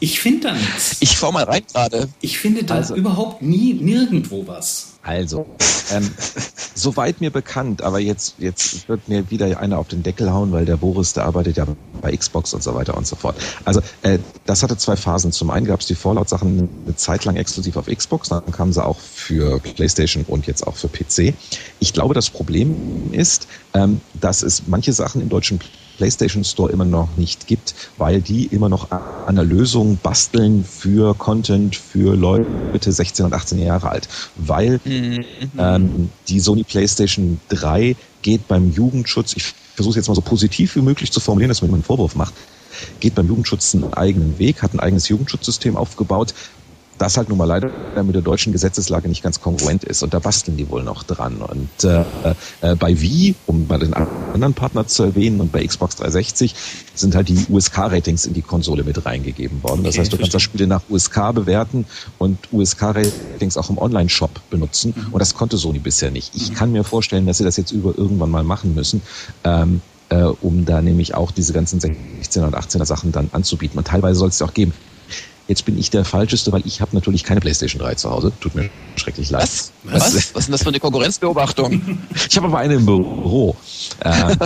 Ich 0.00 0.20
finde 0.20 0.48
da 0.48 0.54
nichts. 0.54 0.98
Ich 1.00 1.12
schau 1.12 1.32
mal 1.32 1.44
rein 1.44 1.62
gerade. 1.72 2.10
Ich 2.20 2.38
finde 2.38 2.64
da 2.64 2.74
also, 2.74 2.94
überhaupt 2.94 3.40
nie 3.40 3.72
nirgendwo 3.72 4.46
was. 4.46 4.87
Also, 5.02 5.46
ähm, 5.90 6.10
soweit 6.74 7.20
mir 7.20 7.30
bekannt, 7.30 7.82
aber 7.82 7.98
jetzt, 7.98 8.34
jetzt 8.38 8.88
wird 8.88 9.08
mir 9.08 9.30
wieder 9.30 9.58
einer 9.58 9.78
auf 9.78 9.88
den 9.88 10.02
Deckel 10.02 10.32
hauen, 10.32 10.52
weil 10.52 10.64
der 10.64 10.76
Boris, 10.76 11.12
der 11.12 11.24
arbeitet 11.24 11.56
ja 11.56 11.66
bei 12.00 12.16
Xbox 12.16 12.52
und 12.54 12.62
so 12.62 12.74
weiter 12.74 12.96
und 12.96 13.06
so 13.06 13.16
fort. 13.16 13.36
Also, 13.64 13.80
äh, 14.02 14.18
das 14.46 14.62
hatte 14.62 14.76
zwei 14.76 14.96
Phasen. 14.96 15.32
Zum 15.32 15.50
einen 15.50 15.66
gab 15.66 15.80
es 15.80 15.86
die 15.86 15.94
Fallout-Sachen 15.94 16.68
eine 16.84 16.96
Zeit 16.96 17.24
lang 17.24 17.36
exklusiv 17.36 17.76
auf 17.76 17.86
Xbox, 17.86 18.28
dann 18.28 18.50
kamen 18.52 18.72
sie 18.72 18.84
auch 18.84 18.98
für 18.98 19.60
PlayStation 19.60 20.24
und 20.24 20.46
jetzt 20.46 20.66
auch 20.66 20.76
für 20.76 20.88
PC. 20.88 21.34
Ich 21.78 21.92
glaube, 21.92 22.14
das 22.14 22.30
Problem 22.30 23.12
ist, 23.12 23.48
ähm, 23.74 24.00
dass 24.14 24.42
es 24.42 24.66
manche 24.66 24.92
Sachen 24.92 25.20
im 25.20 25.28
deutschen 25.28 25.60
PlayStation 25.98 26.44
Store 26.44 26.72
immer 26.72 26.84
noch 26.84 27.08
nicht 27.16 27.46
gibt, 27.46 27.74
weil 27.98 28.22
die 28.22 28.46
immer 28.46 28.68
noch 28.68 28.90
an 28.90 29.02
einer 29.26 29.44
Lösung 29.44 29.98
basteln 30.02 30.64
für 30.64 31.14
Content 31.14 31.76
für 31.76 32.16
Leute 32.16 32.90
16 32.90 33.26
und 33.26 33.34
18 33.34 33.58
Jahre 33.58 33.90
alt. 33.90 34.08
Weil 34.36 34.80
mhm. 34.84 35.24
ähm, 35.58 36.10
die 36.28 36.40
Sony 36.40 36.62
PlayStation 36.62 37.40
3 37.50 37.96
geht 38.22 38.48
beim 38.48 38.70
Jugendschutz, 38.70 39.34
ich 39.36 39.44
versuche 39.74 39.90
es 39.90 39.96
jetzt 39.96 40.08
mal 40.08 40.14
so 40.14 40.20
positiv 40.20 40.76
wie 40.76 40.82
möglich 40.82 41.12
zu 41.12 41.20
formulieren, 41.20 41.48
dass 41.48 41.62
man 41.62 41.74
einen 41.74 41.82
Vorwurf 41.82 42.14
macht, 42.14 42.34
geht 43.00 43.14
beim 43.16 43.26
Jugendschutz 43.26 43.74
einen 43.74 43.92
eigenen 43.92 44.38
Weg, 44.38 44.62
hat 44.62 44.74
ein 44.74 44.80
eigenes 44.80 45.08
Jugendschutzsystem 45.08 45.76
aufgebaut, 45.76 46.32
das 46.98 47.16
halt 47.16 47.28
nun 47.28 47.38
mal 47.38 47.44
leider 47.44 47.70
mit 48.02 48.14
der 48.14 48.22
deutschen 48.22 48.52
Gesetzeslage 48.52 49.08
nicht 49.08 49.22
ganz 49.22 49.40
kongruent 49.40 49.84
ist. 49.84 50.02
Und 50.02 50.12
da 50.14 50.18
basteln 50.18 50.56
die 50.56 50.68
wohl 50.68 50.82
noch 50.82 51.04
dran. 51.04 51.36
Und 51.36 51.84
äh, 51.84 52.04
äh, 52.60 52.74
bei 52.74 53.00
Wii, 53.00 53.34
um 53.46 53.66
bei 53.66 53.78
den 53.78 53.94
anderen 53.94 54.54
Partner 54.54 54.86
zu 54.86 55.04
erwähnen, 55.04 55.40
und 55.40 55.52
bei 55.52 55.64
Xbox 55.64 55.96
360 55.96 56.54
sind 56.94 57.14
halt 57.14 57.28
die 57.28 57.46
USK-Ratings 57.48 58.26
in 58.26 58.34
die 58.34 58.42
Konsole 58.42 58.82
mit 58.84 59.04
reingegeben 59.06 59.62
worden. 59.62 59.84
Das 59.84 59.94
okay, 59.94 60.00
heißt, 60.00 60.12
du 60.12 60.18
kannst 60.18 60.34
das 60.34 60.42
Spiel 60.42 60.66
nach 60.66 60.82
USK 60.88 61.32
bewerten 61.34 61.86
und 62.18 62.38
USK-Ratings 62.52 63.56
auch 63.56 63.70
im 63.70 63.78
Online-Shop 63.78 64.40
benutzen. 64.50 64.94
Mhm. 64.96 65.12
Und 65.12 65.20
das 65.20 65.34
konnte 65.34 65.56
Sony 65.56 65.78
bisher 65.78 66.10
nicht. 66.10 66.34
Ich 66.34 66.50
mhm. 66.50 66.54
kann 66.54 66.72
mir 66.72 66.84
vorstellen, 66.84 67.26
dass 67.26 67.38
sie 67.38 67.44
das 67.44 67.56
jetzt 67.56 67.70
über 67.70 67.96
irgendwann 67.96 68.30
mal 68.30 68.42
machen 68.42 68.74
müssen. 68.74 69.02
Ähm, 69.44 69.80
äh, 70.10 70.22
um 70.22 70.64
da 70.64 70.80
nämlich 70.80 71.14
auch 71.14 71.30
diese 71.30 71.52
ganzen 71.52 71.80
16er 71.80 72.46
und 72.46 72.56
18er 72.56 72.86
Sachen 72.86 73.12
dann 73.12 73.28
anzubieten. 73.32 73.78
Und 73.78 73.86
teilweise 73.86 74.18
soll 74.18 74.28
es 74.28 74.38
ja 74.38 74.46
auch 74.46 74.54
geben. 74.54 74.72
Jetzt 75.48 75.64
bin 75.64 75.78
ich 75.78 75.88
der 75.90 76.04
Falscheste, 76.04 76.52
weil 76.52 76.62
ich 76.66 76.82
habe 76.82 76.94
natürlich 76.94 77.24
keine 77.24 77.40
PlayStation 77.40 77.80
3 77.80 77.94
zu 77.94 78.10
Hause. 78.10 78.32
Tut 78.38 78.54
mir 78.54 78.68
schrecklich 78.96 79.30
leid. 79.30 79.42
Was? 79.42 79.72
Was? 79.84 80.02
Was, 80.02 80.14
ist 80.14 80.34
denn 80.34 80.52
das 80.52 80.62
für 80.62 80.68
eine 80.68 80.78
Konkurrenzbeobachtung? 80.78 81.98
ich 82.28 82.36
habe 82.36 82.48
aber 82.48 82.58
eine 82.58 82.74
im 82.74 82.84
Büro. 82.84 83.56
Äh, 84.00 84.36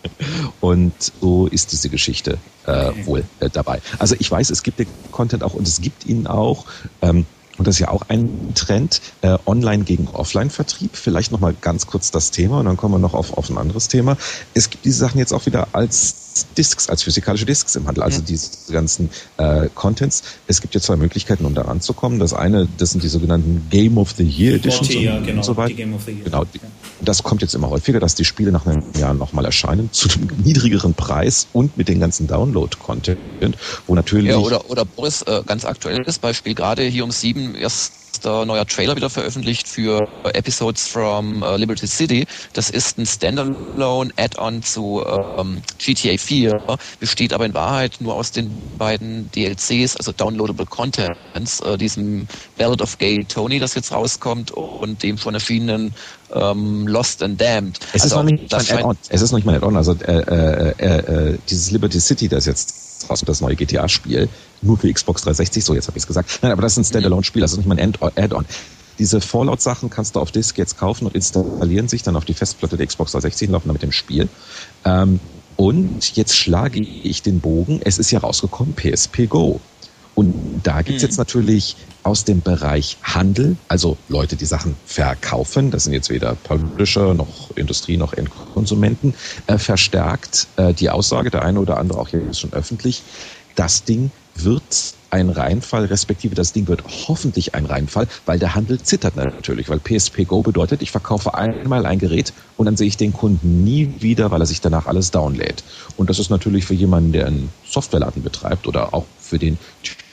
und 0.60 0.94
so 1.20 1.46
ist 1.46 1.72
diese 1.72 1.90
Geschichte 1.90 2.38
äh, 2.64 2.92
wohl 3.04 3.24
äh, 3.40 3.50
dabei. 3.50 3.82
Also 3.98 4.16
ich 4.18 4.30
weiß, 4.30 4.48
es 4.48 4.62
gibt 4.62 4.78
den 4.78 4.88
Content 5.12 5.42
auch 5.42 5.52
und 5.52 5.68
es 5.68 5.82
gibt 5.82 6.06
ihn 6.06 6.26
auch. 6.26 6.64
Ähm, 7.02 7.26
und 7.58 7.66
das 7.66 7.76
ist 7.76 7.80
ja 7.80 7.88
auch 7.88 8.02
ein 8.08 8.52
Trend, 8.54 9.00
äh, 9.22 9.38
Online 9.46 9.84
gegen 9.84 10.08
Offline-Vertrieb. 10.08 10.96
Vielleicht 10.96 11.32
nochmal 11.32 11.54
ganz 11.60 11.86
kurz 11.86 12.10
das 12.10 12.30
Thema 12.30 12.60
und 12.60 12.66
dann 12.66 12.76
kommen 12.76 12.94
wir 12.94 12.98
noch 12.98 13.14
auf, 13.14 13.36
auf 13.36 13.50
ein 13.50 13.58
anderes 13.58 13.88
Thema. 13.88 14.16
Es 14.54 14.70
gibt 14.70 14.84
diese 14.84 14.98
Sachen 14.98 15.18
jetzt 15.18 15.32
auch 15.32 15.46
wieder 15.46 15.68
als 15.72 16.44
Discs, 16.56 16.88
als 16.88 17.02
physikalische 17.02 17.46
Discs 17.46 17.76
im 17.76 17.86
Handel, 17.86 18.02
also 18.02 18.20
diese 18.20 18.50
ganzen 18.70 19.10
äh, 19.38 19.68
Contents. 19.74 20.22
Es 20.46 20.60
gibt 20.60 20.74
ja 20.74 20.80
zwei 20.80 20.96
Möglichkeiten, 20.96 21.44
um 21.46 21.54
da 21.54 21.62
ranzukommen. 21.62 22.18
Das 22.18 22.34
eine, 22.34 22.68
das 22.76 22.90
sind 22.90 23.02
die 23.02 23.08
sogenannten 23.08 23.66
Game 23.70 23.96
of 23.96 24.12
the 24.16 24.22
Year 24.22 24.56
Editions 24.56 24.90
und, 24.90 25.00
ja, 25.00 25.18
genau, 25.20 25.38
und 25.38 25.44
so 25.44 25.56
weiter. 25.56 25.68
Die 25.68 25.74
Game 25.76 25.94
of 25.94 26.04
the 26.04 26.12
Year. 26.12 26.24
Genau, 26.24 26.44
die, 26.44 26.60
das 27.00 27.22
kommt 27.22 27.42
jetzt 27.42 27.54
immer 27.54 27.70
häufiger, 27.70 28.00
dass 28.00 28.14
die 28.14 28.24
Spiele 28.24 28.52
nach 28.52 28.66
einem 28.66 28.82
Jahr 28.98 29.14
nochmal 29.14 29.44
erscheinen, 29.44 29.90
zu 29.92 30.08
einem 30.10 30.28
niedrigeren 30.44 30.94
Preis 30.94 31.46
und 31.52 31.76
mit 31.76 31.88
den 31.88 32.00
ganzen 32.00 32.26
Download-Content, 32.26 33.18
wo 33.86 33.94
natürlich... 33.94 34.30
Ja, 34.30 34.38
oder, 34.38 34.68
oder 34.70 34.84
Boris, 34.84 35.22
äh, 35.22 35.42
ganz 35.46 35.64
aktuelles 35.64 36.18
Beispiel, 36.18 36.54
gerade 36.54 36.82
hier 36.82 37.04
um 37.04 37.10
sieben 37.10 37.45
erster 37.54 38.44
neuer 38.46 38.66
Trailer 38.66 38.96
wieder 38.96 39.10
veröffentlicht 39.10 39.68
für 39.68 40.08
Episodes 40.32 40.88
from 40.88 41.42
uh, 41.42 41.56
Liberty 41.56 41.86
City. 41.86 42.26
Das 42.54 42.70
ist 42.70 42.98
ein 42.98 43.06
Standalone 43.06 44.10
Add-on 44.16 44.62
zu 44.62 45.04
ähm, 45.38 45.62
GTA 45.78 46.16
4, 46.16 46.78
besteht 46.98 47.32
aber 47.32 47.46
in 47.46 47.54
Wahrheit 47.54 47.96
nur 48.00 48.14
aus 48.14 48.32
den 48.32 48.50
beiden 48.78 49.30
DLCs, 49.32 49.96
also 49.96 50.12
Downloadable 50.12 50.66
Contents, 50.66 51.60
äh, 51.60 51.76
diesem 51.76 52.26
Ballad 52.56 52.80
of 52.80 52.98
Gay 52.98 53.24
Tony, 53.24 53.58
das 53.58 53.74
jetzt 53.74 53.92
rauskommt, 53.92 54.50
und 54.50 55.02
dem 55.02 55.18
schon 55.18 55.34
erschienenen 55.34 55.94
ähm, 56.34 56.86
Lost 56.88 57.22
and 57.22 57.40
Damned. 57.40 57.78
Es 57.92 58.02
also, 58.02 58.06
ist 58.06 58.12
noch 58.14 58.22
nicht 58.24 58.50
mal 58.50 58.58
ein 58.58 58.78
Add-on. 58.78 58.98
Es 59.08 59.22
ist 59.22 59.30
noch 59.30 59.38
nicht 59.38 59.46
mal 59.46 59.56
Add-on. 59.56 59.76
Also 59.76 59.92
äh, 59.92 60.12
äh, 60.12 60.74
äh, 60.78 61.32
äh 61.32 61.38
dieses 61.48 61.70
Liberty 61.70 62.00
City, 62.00 62.28
das 62.28 62.46
jetzt 62.46 62.85
rauskommt, 63.10 63.28
das 63.28 63.40
neue 63.40 63.56
GTA-Spiel, 63.56 64.28
nur 64.62 64.78
für 64.78 64.92
Xbox 64.92 65.22
360, 65.22 65.64
so 65.64 65.74
jetzt 65.74 65.88
habe 65.88 65.96
ich 65.98 66.02
es 66.02 66.06
gesagt. 66.06 66.38
Nein, 66.42 66.52
aber 66.52 66.62
das 66.62 66.72
ist 66.72 66.78
ein 66.78 66.84
Standalone-Spiel, 66.84 67.42
also 67.42 67.56
nicht 67.56 67.66
mal 67.66 67.78
ein 67.78 67.94
Add-on. 68.16 68.46
Diese 68.98 69.20
Fallout-Sachen 69.20 69.90
kannst 69.90 70.16
du 70.16 70.20
auf 70.20 70.32
Disk 70.32 70.56
jetzt 70.58 70.78
kaufen 70.78 71.06
und 71.06 71.14
installieren 71.14 71.88
sich 71.88 72.02
dann 72.02 72.16
auf 72.16 72.24
die 72.24 72.34
Festplatte 72.34 72.76
der 72.76 72.86
Xbox 72.86 73.12
360 73.12 73.48
und 73.48 73.52
laufen 73.52 73.68
dann 73.68 73.74
mit 73.74 73.82
dem 73.82 73.92
Spiel. 73.92 74.28
Ähm, 74.84 75.20
und 75.56 76.16
jetzt 76.16 76.36
schlage 76.36 76.80
ich 76.80 77.22
den 77.22 77.40
Bogen. 77.40 77.80
Es 77.82 77.98
ist 77.98 78.10
ja 78.10 78.20
rausgekommen, 78.20 78.74
PSP 78.74 79.26
Go. 79.26 79.60
Und 80.16 80.62
da 80.62 80.80
gibt's 80.80 81.02
mhm. 81.02 81.08
jetzt 81.08 81.18
natürlich 81.18 81.76
aus 82.02 82.24
dem 82.24 82.40
Bereich 82.40 82.96
Handel, 83.02 83.56
also 83.68 83.98
Leute, 84.08 84.36
die 84.36 84.46
Sachen 84.46 84.74
verkaufen, 84.86 85.70
das 85.70 85.84
sind 85.84 85.92
jetzt 85.92 86.08
weder 86.08 86.34
Publisher 86.34 87.12
noch 87.12 87.54
Industrie 87.54 87.98
noch 87.98 88.14
Endkonsumenten, 88.14 89.14
äh, 89.46 89.58
verstärkt 89.58 90.46
äh, 90.56 90.72
die 90.72 90.88
Aussage, 90.88 91.30
der 91.30 91.44
eine 91.44 91.60
oder 91.60 91.76
andere 91.76 92.00
auch 92.00 92.08
jetzt 92.08 92.40
schon 92.40 92.54
öffentlich, 92.54 93.02
das 93.56 93.84
Ding 93.84 94.10
wird 94.36 94.94
ein 95.10 95.28
Reinfall, 95.28 95.84
respektive 95.84 96.34
das 96.34 96.52
Ding 96.52 96.66
wird 96.66 96.82
hoffentlich 97.08 97.54
ein 97.54 97.66
Reinfall, 97.66 98.08
weil 98.24 98.38
der 98.38 98.54
Handel 98.54 98.80
zittert 98.80 99.16
natürlich, 99.16 99.68
weil 99.68 99.80
PSP 99.80 100.24
Go 100.24 100.42
bedeutet, 100.42 100.82
ich 100.82 100.90
verkaufe 100.90 101.34
einmal 101.34 101.84
ein 101.86 101.98
Gerät 101.98 102.32
und 102.56 102.66
dann 102.66 102.76
sehe 102.76 102.88
ich 102.88 102.96
den 102.96 103.12
Kunden 103.12 103.64
nie 103.64 103.94
wieder, 104.00 104.30
weil 104.30 104.40
er 104.40 104.46
sich 104.46 104.60
danach 104.60 104.86
alles 104.86 105.10
downlädt. 105.10 105.62
Und 105.96 106.10
das 106.10 106.18
ist 106.18 106.30
natürlich 106.30 106.64
für 106.64 106.74
jemanden, 106.74 107.12
der 107.12 107.26
einen 107.26 107.50
Softwareladen 107.64 108.22
betreibt 108.22 108.66
oder 108.66 108.94
auch 108.94 109.04
für 109.18 109.38
den 109.38 109.58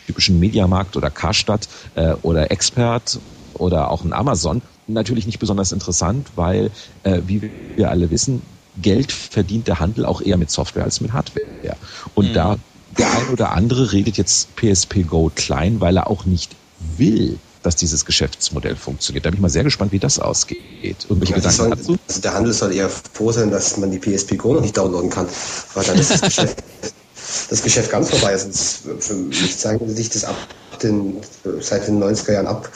typischen 0.05 0.39
Mediamarkt 0.39 0.95
oder 0.97 1.09
Karstadt 1.09 1.67
äh, 1.95 2.13
oder 2.21 2.51
Expert 2.51 3.19
oder 3.53 3.91
auch 3.91 4.03
ein 4.03 4.13
Amazon 4.13 4.61
natürlich 4.87 5.25
nicht 5.25 5.39
besonders 5.39 5.71
interessant, 5.71 6.27
weil, 6.35 6.71
äh, 7.03 7.21
wie 7.25 7.49
wir 7.75 7.89
alle 7.89 8.11
wissen, 8.11 8.41
Geld 8.81 9.11
verdient 9.11 9.67
der 9.67 9.79
Handel 9.79 10.05
auch 10.05 10.21
eher 10.21 10.37
mit 10.37 10.49
Software 10.49 10.83
als 10.83 10.99
mit 10.99 11.13
Hardware. 11.13 11.47
Und 12.15 12.29
mhm. 12.29 12.33
da 12.33 12.57
der 12.97 13.11
ein 13.11 13.29
oder 13.31 13.51
andere 13.51 13.91
redet 13.91 14.17
jetzt 14.17 14.55
PSP 14.55 15.03
Go 15.07 15.31
klein, 15.33 15.81
weil 15.81 15.97
er 15.97 16.09
auch 16.09 16.25
nicht 16.25 16.51
will, 16.97 17.39
dass 17.63 17.75
dieses 17.75 18.05
Geschäftsmodell 18.05 18.75
funktioniert. 18.75 19.25
Da 19.25 19.29
bin 19.29 19.37
ich 19.37 19.41
mal 19.41 19.49
sehr 19.49 19.63
gespannt, 19.63 19.91
wie 19.91 19.99
das 19.99 20.19
ausgeht. 20.19 20.57
Irgendwelche 21.09 21.31
ja, 21.33 21.37
Gedanken 21.37 21.57
soll, 21.57 21.69
dazu? 21.69 21.97
Also 22.07 22.21
der 22.21 22.33
Handel 22.33 22.53
soll 22.53 22.73
eher 22.73 22.89
froh 22.89 23.31
sein, 23.31 23.49
dass 23.51 23.77
man 23.77 23.89
die 23.89 23.99
PSP 23.99 24.37
Go 24.37 24.53
noch 24.53 24.61
nicht 24.61 24.77
downloaden 24.77 25.09
kann, 25.09 25.27
weil 25.73 25.85
dann 25.85 25.97
ist 25.97 26.11
das 26.11 26.21
Geschäft 26.21 26.63
das 27.49 27.61
Geschäft 27.61 27.91
ganz 27.91 28.09
vorbei 28.09 28.33
ist. 28.33 28.81
Für 28.99 29.13
mich 29.13 29.57
zeigen 29.57 29.87
sich 29.87 30.09
das 30.09 30.25
ab 30.25 30.35
den, 30.81 31.21
seit 31.59 31.87
den 31.87 32.03
90er 32.03 32.33
Jahren 32.33 32.47
ab, 32.47 32.69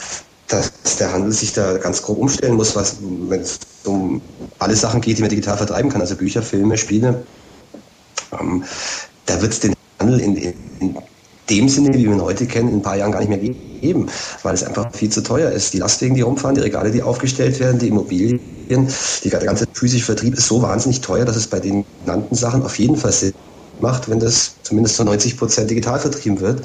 dass 0.48 0.72
der 0.98 1.12
Handel 1.12 1.32
sich 1.32 1.52
da 1.52 1.76
ganz 1.78 2.02
grob 2.02 2.18
umstellen 2.18 2.54
muss, 2.54 2.74
was, 2.74 2.96
wenn 3.00 3.40
es 3.40 3.58
um 3.84 4.22
alle 4.58 4.74
Sachen 4.74 5.00
geht, 5.00 5.18
die 5.18 5.22
man 5.22 5.30
digital 5.30 5.56
vertreiben 5.56 5.90
kann, 5.90 6.00
also 6.00 6.16
Bücher, 6.16 6.42
Filme, 6.42 6.76
Spiele. 6.76 7.24
Ähm, 8.32 8.64
da 9.26 9.40
wird 9.40 9.52
es 9.52 9.60
den 9.60 9.74
Handel 10.00 10.20
in, 10.20 10.36
in 10.80 10.98
dem 11.50 11.68
Sinne, 11.68 11.90
wie 11.94 12.04
wir 12.04 12.12
ihn 12.12 12.22
heute 12.22 12.46
kennen, 12.46 12.68
in 12.68 12.76
ein 12.76 12.82
paar 12.82 12.96
Jahren 12.96 13.12
gar 13.12 13.20
nicht 13.20 13.28
mehr 13.28 13.54
geben, 13.80 14.10
weil 14.42 14.54
es 14.54 14.64
einfach 14.64 14.92
viel 14.94 15.10
zu 15.10 15.22
teuer 15.22 15.50
ist. 15.50 15.72
Die 15.74 15.78
Lastwagen, 15.78 16.14
die 16.14 16.22
rumfahren, 16.22 16.54
die 16.54 16.62
Regale, 16.62 16.90
die 16.90 17.02
aufgestellt 17.02 17.60
werden, 17.60 17.78
die 17.78 17.88
Immobilien, 17.88 18.40
die, 18.70 19.30
der 19.30 19.40
ganze 19.40 19.64
physische 19.72 20.04
Vertrieb 20.04 20.34
ist 20.34 20.48
so 20.48 20.60
wahnsinnig 20.60 21.00
teuer, 21.00 21.24
dass 21.24 21.36
es 21.36 21.46
bei 21.46 21.60
den 21.60 21.84
genannten 22.04 22.34
Sachen 22.34 22.62
auf 22.62 22.78
jeden 22.78 22.96
Fall 22.96 23.12
Sinn 23.12 23.32
macht, 23.82 24.08
wenn 24.08 24.20
das 24.20 24.54
zumindest 24.62 24.96
zu 24.96 25.04
90 25.04 25.36
Prozent 25.36 25.70
digital 25.70 25.98
vertrieben 25.98 26.40
wird. 26.40 26.64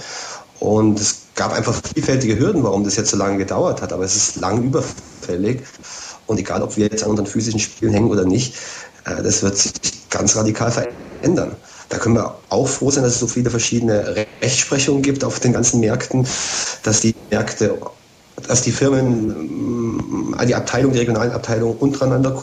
Und 0.60 1.00
es 1.00 1.24
gab 1.36 1.54
einfach 1.54 1.80
vielfältige 1.94 2.40
Hürden, 2.40 2.64
warum 2.64 2.84
das 2.84 2.96
jetzt 2.96 3.12
so 3.12 3.18
lange 3.18 3.38
gedauert 3.38 3.82
hat, 3.82 3.92
aber 3.92 4.06
es 4.06 4.16
ist 4.16 4.36
lang 4.38 4.64
überfällig. 4.64 5.64
Und 6.26 6.40
egal, 6.40 6.62
ob 6.62 6.78
wir 6.78 6.88
jetzt 6.88 7.04
an 7.04 7.10
unseren 7.10 7.28
physischen 7.28 7.60
Spielen 7.60 7.94
hängen 7.94 8.10
oder 8.10 8.24
nicht, 8.24 8.56
äh, 9.06 9.22
das 9.22 9.44
wird 9.44 9.58
sich 9.58 9.74
ganz 10.10 10.36
radikal 10.36 10.72
verändern. 10.72 11.56
Da 11.90 11.98
können 11.98 12.16
wir 12.16 12.36
auch 12.50 12.68
froh 12.68 12.92
sein, 12.92 13.04
dass 13.04 13.14
es 13.14 13.20
so 13.20 13.28
viele 13.28 13.50
verschiedene 13.50 14.16
Rechtsprechungen 14.42 15.02
gibt 15.02 15.24
auf 15.24 15.40
den 15.40 15.54
ganzen 15.54 15.80
Märkten, 15.80 16.26
dass 16.84 17.02
die 17.02 17.14
Märkte, 17.30 17.78
dass 18.48 18.62
die 18.62 18.72
Firmen, 18.72 20.34
äh, 20.40 20.46
die 20.46 20.56
Abteilungen, 20.56 20.94
die 20.94 21.00
regionalen 21.00 21.32
Abteilungen 21.32 21.78
untereinander 21.78 22.36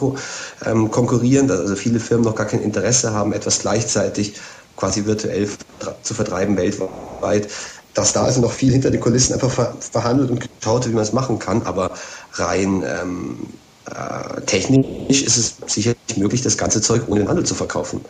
ähm, 0.65 0.91
konkurrieren, 0.91 1.47
dass 1.47 1.59
also 1.59 1.75
viele 1.75 1.99
Firmen 1.99 2.25
noch 2.25 2.35
gar 2.35 2.45
kein 2.45 2.61
Interesse 2.61 3.13
haben, 3.13 3.33
etwas 3.33 3.59
gleichzeitig 3.59 4.35
quasi 4.81 5.05
virtuell 5.05 5.47
zu 6.01 6.13
vertreiben 6.15 6.57
weltweit. 6.57 7.47
Dass 7.93 8.13
da 8.13 8.23
also 8.23 8.41
noch 8.41 8.51
viel 8.51 8.71
hinter 8.71 8.89
den 8.89 8.99
Kulissen 8.99 9.33
einfach 9.33 9.51
ver 9.51 9.77
verhandelt 9.79 10.31
und 10.31 10.39
geschaut, 10.59 10.87
wie 10.87 10.93
man 10.93 11.03
es 11.03 11.13
machen 11.13 11.37
kann, 11.39 11.61
aber 11.63 11.91
rein 12.33 12.83
ähm, 12.83 13.59
äh, 13.85 14.41
technisch 14.45 14.85
ist 15.09 15.37
es 15.37 15.57
sicherlich 15.67 16.17
möglich, 16.17 16.41
das 16.41 16.57
ganze 16.57 16.81
Zeug 16.81 17.03
ohne 17.07 17.19
den 17.21 17.29
Handel 17.29 17.45
zu 17.45 17.53
verkaufen. 17.53 18.01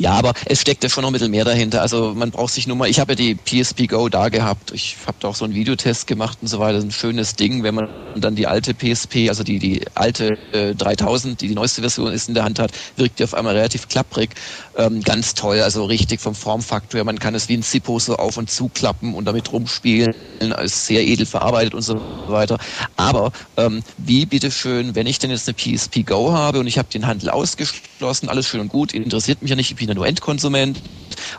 Ja, 0.00 0.12
aber 0.12 0.32
es 0.46 0.62
steckt 0.62 0.82
ja 0.82 0.88
schon 0.88 1.02
noch 1.02 1.10
ein 1.10 1.12
bisschen 1.12 1.30
mehr 1.30 1.44
dahinter. 1.44 1.82
Also 1.82 2.14
man 2.14 2.30
braucht 2.30 2.54
sich 2.54 2.66
nur 2.66 2.74
mal, 2.74 2.88
ich 2.88 3.00
habe 3.00 3.12
ja 3.12 3.16
die 3.16 3.34
PSP 3.34 3.86
Go 3.86 4.08
da 4.08 4.30
gehabt. 4.30 4.70
Ich 4.72 4.96
habe 5.06 5.18
da 5.20 5.28
auch 5.28 5.34
so 5.34 5.44
einen 5.44 5.54
Videotest 5.54 6.06
gemacht 6.06 6.38
und 6.40 6.48
so 6.48 6.58
weiter. 6.58 6.78
Ein 6.78 6.90
schönes 6.90 7.36
Ding, 7.36 7.62
wenn 7.64 7.74
man 7.74 7.86
dann 8.14 8.34
die 8.34 8.46
alte 8.46 8.72
PSP, 8.72 9.28
also 9.28 9.44
die, 9.44 9.58
die 9.58 9.84
alte 9.94 10.38
äh, 10.52 10.74
3000, 10.74 11.38
die 11.42 11.48
die 11.48 11.54
neueste 11.54 11.82
Version 11.82 12.10
ist, 12.12 12.28
in 12.28 12.34
der 12.34 12.44
Hand 12.44 12.58
hat, 12.58 12.72
wirkt 12.96 13.18
die 13.18 13.24
auf 13.24 13.34
einmal 13.34 13.54
relativ 13.54 13.88
klapprig. 13.88 14.30
Ähm, 14.74 15.02
ganz 15.02 15.34
toll, 15.34 15.60
also 15.60 15.84
richtig 15.84 16.22
vom 16.22 16.34
Formfaktor 16.34 16.96
her. 17.00 17.04
Man 17.04 17.18
kann 17.18 17.34
es 17.34 17.50
wie 17.50 17.58
ein 17.58 17.62
Zippo 17.62 17.98
so 17.98 18.16
auf 18.16 18.38
und 18.38 18.50
zuklappen 18.50 19.12
und 19.12 19.26
damit 19.26 19.52
rumspielen. 19.52 20.14
Ist 20.62 20.86
sehr 20.86 21.06
edel 21.06 21.26
verarbeitet 21.26 21.74
und 21.74 21.82
so 21.82 22.00
weiter. 22.26 22.56
Aber 22.96 23.32
ähm, 23.58 23.82
wie 23.98 24.24
bitteschön, 24.24 24.94
wenn 24.94 25.06
ich 25.06 25.18
denn 25.18 25.30
jetzt 25.30 25.46
eine 25.46 25.54
PSP 25.54 26.06
Go 26.06 26.32
habe 26.32 26.58
und 26.58 26.66
ich 26.66 26.78
habe 26.78 26.88
den 26.88 27.06
Handel 27.06 27.28
ausgeschlossen, 27.28 28.30
alles 28.30 28.48
schön 28.48 28.60
und 28.60 28.68
gut, 28.68 28.94
interessiert 28.94 29.42
mich 29.42 29.50
ja 29.50 29.56
nicht, 29.56 29.76
bin 29.76 29.89
ja 29.90 29.94
nur 29.94 30.06
Endkonsument 30.06 30.80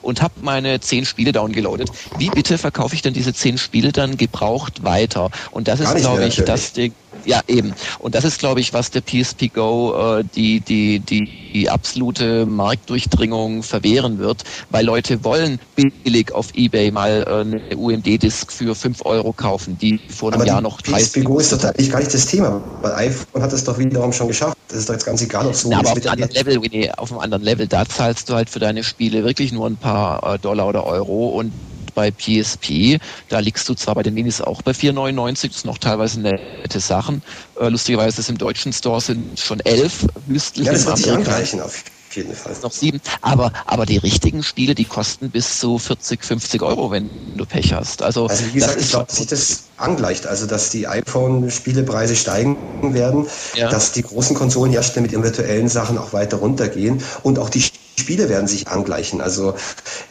und 0.02 0.22
habe 0.22 0.36
meine 0.42 0.80
zehn 0.80 1.06
Spiele 1.06 1.32
downgeloadet. 1.32 1.90
Wie 2.16 2.30
bitte 2.30 2.58
verkaufe 2.58 2.96
ich 2.96 3.02
denn 3.02 3.14
diese 3.14 3.34
zehn 3.34 3.58
Spiele 3.58 3.92
dann 3.92 4.18
gebraucht 4.18 4.84
weiter? 4.84 5.30
Und 5.52 5.68
das 5.68 5.80
ist, 5.80 5.96
glaube 5.96 6.26
ich, 6.26 6.36
das 6.36 6.74
Ding. 6.74 6.94
Ja, 7.25 7.41
eben. 7.47 7.73
Und 7.99 8.15
das 8.15 8.23
ist, 8.23 8.39
glaube 8.39 8.60
ich, 8.60 8.73
was 8.73 8.89
der 8.91 9.01
PSP 9.01 9.49
Go 9.53 9.93
äh, 10.19 10.23
die, 10.36 10.62
die, 10.62 10.99
die, 10.99 11.29
absolute 11.67 12.45
Marktdurchdringung 12.45 13.62
verwehren 13.62 14.19
wird, 14.19 14.43
weil 14.69 14.86
Leute 14.86 15.23
wollen 15.25 15.60
billig 15.75 16.31
auf 16.31 16.47
Ebay 16.53 16.91
mal 16.91 17.25
äh, 17.27 17.41
eine 17.41 17.62
UMD-Disk 17.75 18.51
für 18.51 18.73
5 18.73 19.05
Euro 19.05 19.34
kaufen, 19.34 19.77
die 19.77 19.99
vor 20.10 20.31
einem 20.31 20.41
Aber 20.41 20.47
Jahr 20.47 20.62
noch 20.62 20.81
30 20.81 21.07
PSP 21.07 21.23
Go 21.25 21.39
ist 21.39 21.51
doch 21.51 21.62
eigentlich 21.63 21.91
gar 21.91 21.99
nicht 21.99 22.13
das 22.13 22.25
Thema, 22.25 22.63
weil 22.81 22.93
iPhone 22.93 23.43
hat 23.43 23.51
es 23.51 23.65
doch 23.65 23.77
wiederum 23.77 24.13
schon 24.13 24.29
geschafft. 24.29 24.55
Das 24.69 24.79
ist 24.79 24.89
doch 24.89 24.93
jetzt 24.93 25.05
ganz 25.05 25.21
egal, 25.21 25.45
ob 25.45 25.53
es 25.53 25.62
so 25.62 25.69
Na, 25.69 25.79
aber 25.79 25.91
auf 25.91 25.97
einem 25.97 26.07
anderen 26.07 26.31
Level, 26.31 26.62
Winnie, 26.63 26.89
auf 26.97 27.12
einem 27.12 27.19
anderen 27.19 27.43
Level, 27.43 27.67
da 27.67 27.86
zahlst 27.86 28.29
du 28.29 28.36
halt 28.36 28.49
für 28.49 28.60
deine 28.60 28.86
Spiele 28.86 29.25
wirklich 29.25 29.51
nur 29.51 29.67
ein 29.67 29.77
paar 29.77 30.36
äh, 30.36 30.39
Dollar 30.39 30.67
oder 30.67 30.86
Euro 30.86 31.27
und 31.38 31.53
bei 31.93 32.12
PSP. 32.12 32.99
Da 33.30 33.39
liegst 33.39 33.67
du 33.69 33.73
zwar 33.73 33.95
bei 33.95 34.04
den 34.04 34.13
Minis 34.13 34.41
auch 34.41 34.62
bei 34.62 34.71
4,99, 34.71 35.47
das 35.47 35.62
sind 35.62 35.65
noch 35.65 35.77
teilweise 35.77 36.19
nette 36.19 36.80
Sachen. 36.80 37.21
Äh, 37.60 37.69
lustigerweise 37.69 38.21
ist 38.21 38.30
im 38.30 38.38
deutschen 38.38 38.73
Store 38.73 39.01
sind 39.01 39.39
schon 39.39 39.60
elf 39.62 40.06
Hüstlich. 40.27 40.67
Ja, 40.67 40.73
das 40.73 40.86
wird 40.86 40.97
sich 40.97 41.12
angleichen 41.12 41.62
auf 41.62 41.84
jeden 42.15 42.34
Fall. 42.34 42.54
Noch 42.62 42.71
sieben. 42.71 43.01
Aber, 43.21 43.51
aber 43.65 43.86
die 43.86 43.97
richtigen 43.97 44.43
Spiele, 44.43 44.75
die 44.75 44.86
kosten 44.86 45.30
bis 45.30 45.60
zu 45.60 45.77
40, 45.77 46.23
50 46.23 46.62
Euro, 46.62 46.91
wenn 46.91 47.10
du 47.36 47.45
Pech 47.45 47.73
hast. 47.73 48.01
Also, 48.01 48.27
also 48.27 48.45
wie 48.47 48.54
gesagt, 48.54 48.80
ich 48.80 48.89
glaube, 48.89 49.06
dass 49.08 49.17
sich 49.17 49.27
das 49.27 49.63
angleicht. 49.77 50.27
Also, 50.27 50.45
dass 50.45 50.69
die 50.69 50.88
iPhone-Spielepreise 50.88 52.15
steigen 52.15 52.58
werden, 52.93 53.27
ja. 53.56 53.69
dass 53.69 53.91
die 53.91 54.04
großen 54.04 54.36
Konsolenhersteller 54.36 55.04
mit 55.04 55.12
ihren 55.12 55.23
virtuellen 55.23 55.69
Sachen 55.69 55.97
auch 55.97 56.13
weiter 56.13 56.38
runtergehen 56.38 57.01
und 57.23 57.39
auch 57.39 57.49
die 57.49 57.63
Spiele 58.02 58.28
werden 58.28 58.48
sich 58.48 58.68
angleichen. 58.68 59.22
Also 59.22 59.56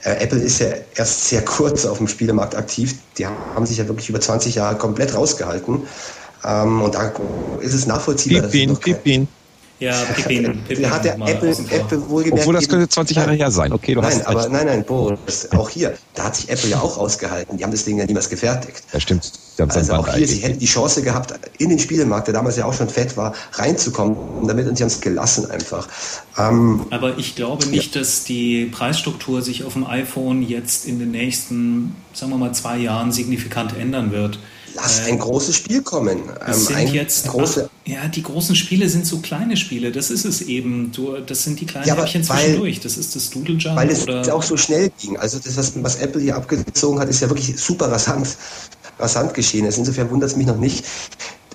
äh, 0.05 0.22
Apple 0.22 0.38
ist 0.38 0.61
ja 0.61 0.68
erst 0.94 1.29
sehr 1.29 1.44
kurz 1.44 1.85
auf 1.85 1.98
dem 1.98 2.09
Spielemarkt 2.09 2.55
aktiv. 2.55 2.94
Die 3.18 3.26
haben 3.26 3.66
sich 3.66 3.76
ja 3.76 3.87
wirklich 3.88 4.09
über 4.09 4.20
20 4.20 4.55
Jahre 4.55 4.79
komplett 4.79 5.14
rausgehalten. 5.14 5.87
Ähm, 6.44 6.83
und 6.83 6.94
da 6.94 7.12
ist 7.61 7.74
es 7.74 7.87
nachvollziehbar. 7.87 8.48
Pippin, 8.48 8.79
Pippin. 8.79 9.29
Ja, 9.80 9.94
Pippin. 10.14 10.62
Pippin 10.68 10.90
hat 10.90 11.04
der 11.04 11.14
Apple, 11.14 11.56
Apple 11.70 12.08
wohlgemerkt. 12.08 12.42
Obwohl 12.42 12.54
das 12.54 12.68
könnte 12.68 12.88
20 12.88 13.16
Jahre 13.16 13.32
her 13.32 13.50
sein. 13.50 13.72
Okay, 13.72 13.94
du 13.94 14.02
nein, 14.02 14.10
hast 14.10 14.26
aber 14.26 14.48
nein, 14.48 14.66
nein, 14.66 14.84
Boris, 14.84 15.50
auch 15.52 15.70
hier, 15.70 15.94
da 16.14 16.24
hat 16.24 16.36
sich 16.36 16.50
Apple 16.50 16.68
ja 16.68 16.80
auch 16.80 16.98
ausgehalten. 16.98 17.56
Die 17.56 17.64
haben 17.64 17.70
das 17.70 17.84
Ding 17.84 17.98
ja 17.98 18.04
niemals 18.04 18.28
gefertigt. 18.28 18.82
Ja, 18.92 19.00
stimmt. 19.00 19.32
Also 19.58 19.94
auch 19.94 20.14
hier, 20.14 20.26
sie 20.26 20.38
hätten 20.38 20.58
die 20.58 20.66
Chance 20.66 21.02
gehabt, 21.02 21.34
in 21.58 21.68
den 21.68 21.78
Spielemarkt, 21.78 22.28
der 22.28 22.34
damals 22.34 22.56
ja 22.56 22.64
auch 22.64 22.72
schon 22.72 22.88
fett 22.88 23.16
war, 23.16 23.34
reinzukommen. 23.52 24.16
Und 24.16 24.48
damit 24.48 24.66
und 24.66 24.76
sie 24.76 24.82
haben 24.82 24.88
es 24.88 25.00
gelassen 25.00 25.50
einfach. 25.50 25.88
Ähm, 26.38 26.86
aber 26.90 27.18
ich 27.18 27.34
glaube 27.34 27.66
nicht, 27.66 27.94
ja. 27.94 28.00
dass 28.00 28.24
die 28.24 28.66
Preisstruktur 28.66 29.42
sich 29.42 29.64
auf 29.64 29.74
dem 29.74 29.86
iPhone 29.86 30.42
jetzt 30.42 30.86
in 30.86 30.98
den 30.98 31.10
nächsten, 31.10 31.96
sagen 32.12 32.32
wir 32.32 32.38
mal, 32.38 32.52
zwei 32.52 32.78
Jahren 32.78 33.12
signifikant 33.12 33.76
ändern 33.76 34.12
wird. 34.12 34.38
Lass 34.74 35.00
ein 35.06 35.18
großes 35.18 35.56
Spiel 35.56 35.83
kommen. 35.83 36.20
Das 36.46 36.70
ähm, 36.70 36.76
sind 36.76 36.94
jetzt 36.94 37.28
große. 37.28 37.68
Ja, 37.87 38.06
die 38.09 38.22
großen 38.22 38.54
Spiele 38.54 38.88
sind 38.88 39.04
so 39.04 39.18
kleine 39.18 39.56
Spiele. 39.56 39.90
Das 39.90 40.11
ist 40.11 40.24
es 40.24 40.42
eben. 40.42 40.92
Du, 40.92 41.18
das 41.18 41.42
sind 41.42 41.61
die 41.61 41.66
kleinen 41.66 41.87
ja, 41.87 41.96
Häppchen 41.96 42.22
zwischendurch. 42.22 42.80
Das 42.80 42.96
ist 42.96 43.16
das 43.16 43.30
Doodle 43.30 43.56
Jump. 43.56 43.76
Weil 43.76 43.90
es 43.90 44.04
oder? 44.04 44.35
auch 44.35 44.42
so 44.42 44.56
schnell 44.56 44.92
ging. 45.00 45.16
Also 45.16 45.38
das, 45.38 45.56
was, 45.56 45.72
was 45.83 45.96
Apple 45.96 46.22
hier 46.22 46.37
abgezogen 46.37 47.00
hat, 47.00 47.09
ist 47.09 47.20
ja 47.20 47.28
wirklich 47.28 47.59
super 47.59 47.90
rasant, 47.90 48.37
rasant 48.98 49.35
geschehen. 49.35 49.66
Also 49.66 49.80
insofern 49.80 50.11
wundert 50.11 50.30
es 50.30 50.37
mich 50.37 50.46
noch 50.46 50.59
nicht. 50.59 50.85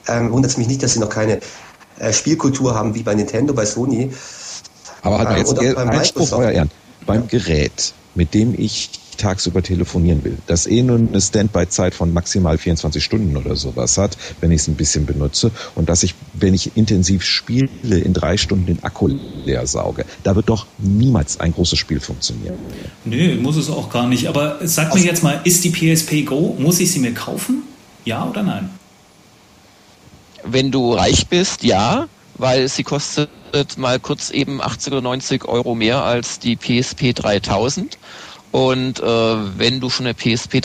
Ähm, 0.08 0.32
wundert 0.32 0.51
es 0.51 0.58
mich 0.58 0.67
nicht, 0.67 0.84
dass 0.84 0.93
sie 0.93 0.99
noch 0.99 1.10
keine 1.10 1.39
äh, 1.99 2.12
Spielkultur 2.12 2.75
haben 2.75 2.93
wie 2.95 3.04
bei 3.04 3.15
Nintendo, 3.15 3.54
bei 3.54 3.65
Sony. 3.65 4.12
Aber 5.01 5.19
halt 5.19 5.30
ähm, 5.30 5.62
jetzt 5.62 5.75
beim 5.75 5.89
Einspruch, 5.89 6.32
euer 6.34 6.51
Ehren. 6.51 6.71
Beim 7.06 7.28
Gerät, 7.28 7.93
mit 8.15 8.34
dem 8.34 8.56
ich 8.58 8.89
tagsüber 9.15 9.62
telefonieren 9.62 10.23
will, 10.23 10.38
das 10.47 10.67
eh 10.67 10.82
nur 10.82 10.97
eine 10.97 11.21
Standby-Zeit 11.21 11.95
von 11.95 12.13
maximal 12.13 12.58
24 12.58 13.04
Stunden 13.04 13.38
oder 13.38 13.56
sowas 13.56 13.97
hat, 13.97 14.17
wenn 14.41 14.51
ich 14.51 14.62
es 14.62 14.67
ein 14.67 14.75
bisschen 14.75 15.06
benutze 15.06 15.51
und 15.75 15.89
dass 15.89 16.04
ich, 16.04 16.15
wenn 16.34 16.54
ich 16.54 16.75
intensiv 16.75 17.23
spiele, 17.23 17.99
in 17.99 18.13
drei 18.13 18.38
Stunden 18.38 18.65
den 18.65 18.84
Akku 18.84 19.10
leer 19.45 19.65
sauge. 19.67 20.06
Da 20.23 20.36
wird 20.36 20.49
doch 20.49 20.65
niemals 20.78 21.39
ein 21.39 21.54
großes 21.54 21.78
Spiel 21.78 21.99
funktionieren. 21.99 22.56
Nö, 23.04 23.36
muss 23.36 23.56
es 23.56 23.69
auch 23.69 23.89
gar 23.89 24.08
nicht. 24.08 24.28
Aber 24.28 24.60
sag 24.63 24.93
mir 24.93 25.01
jetzt 25.01 25.23
mal, 25.23 25.41
ist 25.43 25.63
die 25.63 25.69
PSP 25.69 26.25
Go, 26.25 26.56
muss 26.60 26.80
ich 26.80 26.91
sie 26.91 26.99
mir 26.99 27.13
kaufen? 27.13 27.63
Ja 28.04 28.28
oder 28.28 28.43
nein? 28.43 28.69
Wenn 30.43 30.71
du 30.71 30.93
reich 30.93 31.28
bist, 31.28 31.63
ja, 31.63 32.08
weil 32.38 32.67
sie 32.67 32.84
kostet 32.84 33.30
mal 33.78 33.99
kurz 33.99 34.30
eben 34.30 34.62
80 34.62 34.93
oder 34.93 35.01
90 35.01 35.45
Euro 35.45 35.75
mehr 35.75 36.04
als 36.04 36.39
die 36.39 36.56
PSP 36.56 37.13
3000 37.13 37.97
und 38.55 39.01
äh, 39.01 39.03
wenn 39.03 39.81
du 39.81 39.89
schon 39.89 40.05
eine 40.05 40.13
PSP 40.15 40.61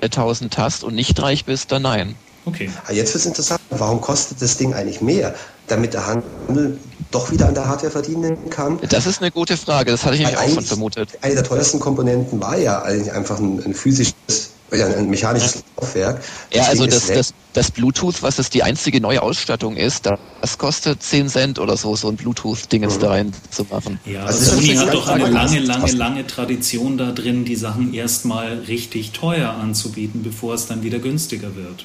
3000 0.00 0.56
hast 0.56 0.82
und 0.82 0.94
nicht 0.94 1.20
reich 1.20 1.44
bist, 1.44 1.72
dann 1.72 1.82
nein. 1.82 2.14
Okay. 2.46 2.70
Ah, 2.86 2.92
jetzt 2.92 3.12
wird 3.12 3.20
es 3.20 3.26
interessant. 3.26 3.60
Warum 3.68 4.00
kostet 4.00 4.40
das 4.40 4.56
Ding 4.56 4.72
eigentlich 4.72 5.02
mehr? 5.02 5.34
Damit 5.66 5.92
der 5.92 6.06
Handel 6.06 6.78
doch 7.10 7.30
wieder 7.30 7.46
an 7.46 7.54
der 7.54 7.68
Hardware 7.68 7.90
verdienen 7.92 8.48
kann? 8.48 8.78
Das 8.88 9.04
ist 9.04 9.20
eine 9.20 9.30
gute 9.30 9.58
Frage. 9.58 9.90
Das 9.90 10.06
hatte 10.06 10.14
ich 10.14 10.22
nämlich 10.22 10.38
auch 10.38 10.48
schon 10.54 10.64
vermutet. 10.64 11.18
Eine 11.20 11.34
der 11.34 11.44
teuersten 11.44 11.80
Komponenten 11.80 12.40
war 12.40 12.56
ja 12.56 12.80
eigentlich 12.80 13.12
einfach 13.12 13.38
ein, 13.38 13.62
ein 13.62 13.74
physisches 13.74 14.53
ein 14.82 15.08
mechanisches 15.08 15.64
Laufwerk. 15.76 16.22
Ja, 16.52 16.64
also 16.64 16.86
das, 16.86 17.06
das, 17.06 17.34
das, 17.52 17.70
Bluetooth, 17.70 18.22
was 18.22 18.38
es 18.38 18.50
die 18.50 18.62
einzige 18.62 19.00
neue 19.00 19.22
Ausstattung 19.22 19.76
ist, 19.76 20.06
das 20.06 20.58
kostet 20.58 21.02
10 21.02 21.28
Cent 21.28 21.58
oder 21.58 21.76
so, 21.76 21.96
so 21.96 22.08
ein 22.08 22.16
Bluetooth-Ding 22.16 22.82
jetzt 22.82 22.98
mhm. 22.98 23.02
da 23.02 23.08
rein 23.10 23.32
zu 23.50 23.64
machen. 23.70 23.98
Ja, 24.04 24.24
also 24.24 24.56
Sony 24.56 24.74
hat 24.74 24.92
doch 24.92 25.08
eine 25.08 25.28
lange, 25.28 25.60
lange, 25.60 25.92
lange 25.92 26.26
Tradition 26.26 26.98
da 26.98 27.12
drin, 27.12 27.44
die 27.44 27.56
Sachen 27.56 27.94
erstmal 27.94 28.58
richtig 28.68 29.12
teuer 29.12 29.50
anzubieten, 29.50 30.22
bevor 30.22 30.54
es 30.54 30.66
dann 30.66 30.82
wieder 30.82 30.98
günstiger 30.98 31.54
wird. 31.56 31.84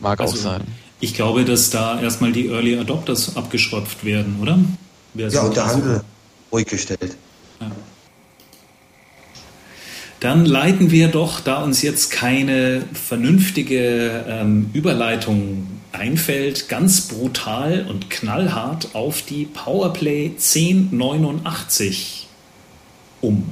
Mag 0.00 0.20
also, 0.20 0.34
auch 0.34 0.38
sein. 0.38 0.62
Ich 1.00 1.14
glaube, 1.14 1.44
dass 1.44 1.70
da 1.70 2.00
erstmal 2.00 2.32
die 2.32 2.48
Early 2.48 2.78
Adopters 2.78 3.36
abgeschröpft 3.36 4.04
werden, 4.04 4.38
oder? 4.40 4.58
Wer 5.14 5.28
ja, 5.28 5.42
und 5.42 5.56
der 5.56 5.66
Handel 5.66 6.02
ruhig 6.52 6.66
gestellt. 6.66 7.16
Ja. 7.60 7.70
Dann 10.20 10.46
leiten 10.46 10.90
wir 10.90 11.08
doch, 11.08 11.40
da 11.40 11.62
uns 11.62 11.82
jetzt 11.82 12.10
keine 12.10 12.84
vernünftige 12.92 14.24
ähm, 14.28 14.70
Überleitung 14.72 15.66
einfällt, 15.92 16.68
ganz 16.68 17.08
brutal 17.08 17.86
und 17.88 18.10
knallhart 18.10 18.94
auf 18.94 19.22
die 19.22 19.44
Powerplay 19.44 20.32
1089 20.36 22.28
um. 23.20 23.44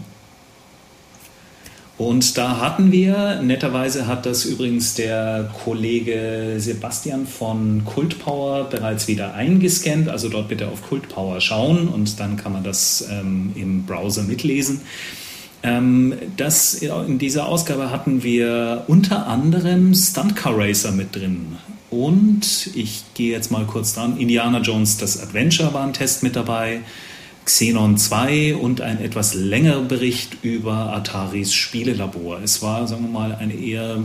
Und 1.97 2.37
da 2.37 2.59
hatten 2.59 2.91
wir, 2.91 3.41
netterweise 3.43 4.09
hat 4.09 4.27
das 4.27 4.45
übrigens 4.45 4.95
der 4.95 5.53
Kollege 5.65 6.57
Sebastian 6.59 7.25
von 7.27 7.85
Kultpower 7.85 8.65
bereits 8.65 9.07
wieder 9.07 9.35
eingescannt. 9.35 10.09
Also 10.09 10.29
dort 10.29 10.49
bitte 10.49 10.69
auf 10.69 10.83
Kultpower 10.83 11.41
schauen 11.41 11.87
und 11.87 12.19
dann 12.19 12.37
kann 12.37 12.53
man 12.53 12.65
das 12.65 13.07
ähm, 13.09 13.53
im 13.55 13.85
Browser 13.85 14.25
mitlesen. 14.25 14.81
Ähm, 15.65 16.15
das, 16.37 16.75
in 16.75 17.19
dieser 17.19 17.47
Ausgabe 17.47 17.91
hatten 17.91 18.23
wir 18.23 18.85
unter 18.87 19.27
anderem 19.27 19.95
Stunt 19.95 20.37
Car 20.37 20.57
Racer 20.57 20.93
mit 20.93 21.17
drin. 21.17 21.57
Und 21.91 22.71
ich 22.75 23.03
gehe 23.15 23.33
jetzt 23.33 23.51
mal 23.51 23.65
kurz 23.65 23.95
dran. 23.95 24.19
Indiana 24.19 24.61
Jones, 24.61 24.99
das 24.99 25.21
Adventure 25.23 25.73
war 25.73 25.85
ein 25.85 25.95
Test 25.95 26.23
mit 26.23 26.37
dabei. 26.37 26.81
Xenon 27.47 27.97
2 27.97 28.57
und 28.57 28.81
ein 28.83 29.01
etwas 29.03 29.35
längerer 29.35 29.83
Bericht 29.83 30.39
über 30.43 30.93
Ataris 30.95 31.55
Spielelabor. 31.55 32.41
Es 32.43 32.63
war, 32.63 32.87
sagen 32.87 33.05
wir 33.05 33.11
mal, 33.11 33.35
eine 33.35 33.55
eher, 33.55 33.99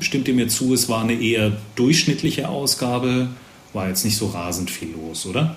stimmt 0.00 0.28
ihr 0.28 0.34
mir 0.34 0.48
zu, 0.48 0.74
es 0.74 0.88
war 0.88 1.02
eine 1.02 1.14
eher 1.14 1.52
durchschnittliche 1.76 2.48
Ausgabe. 2.48 3.28
War 3.72 3.88
jetzt 3.88 4.04
nicht 4.04 4.16
so 4.16 4.26
rasend 4.26 4.70
viel 4.70 4.92
los, 4.92 5.26
oder? 5.26 5.56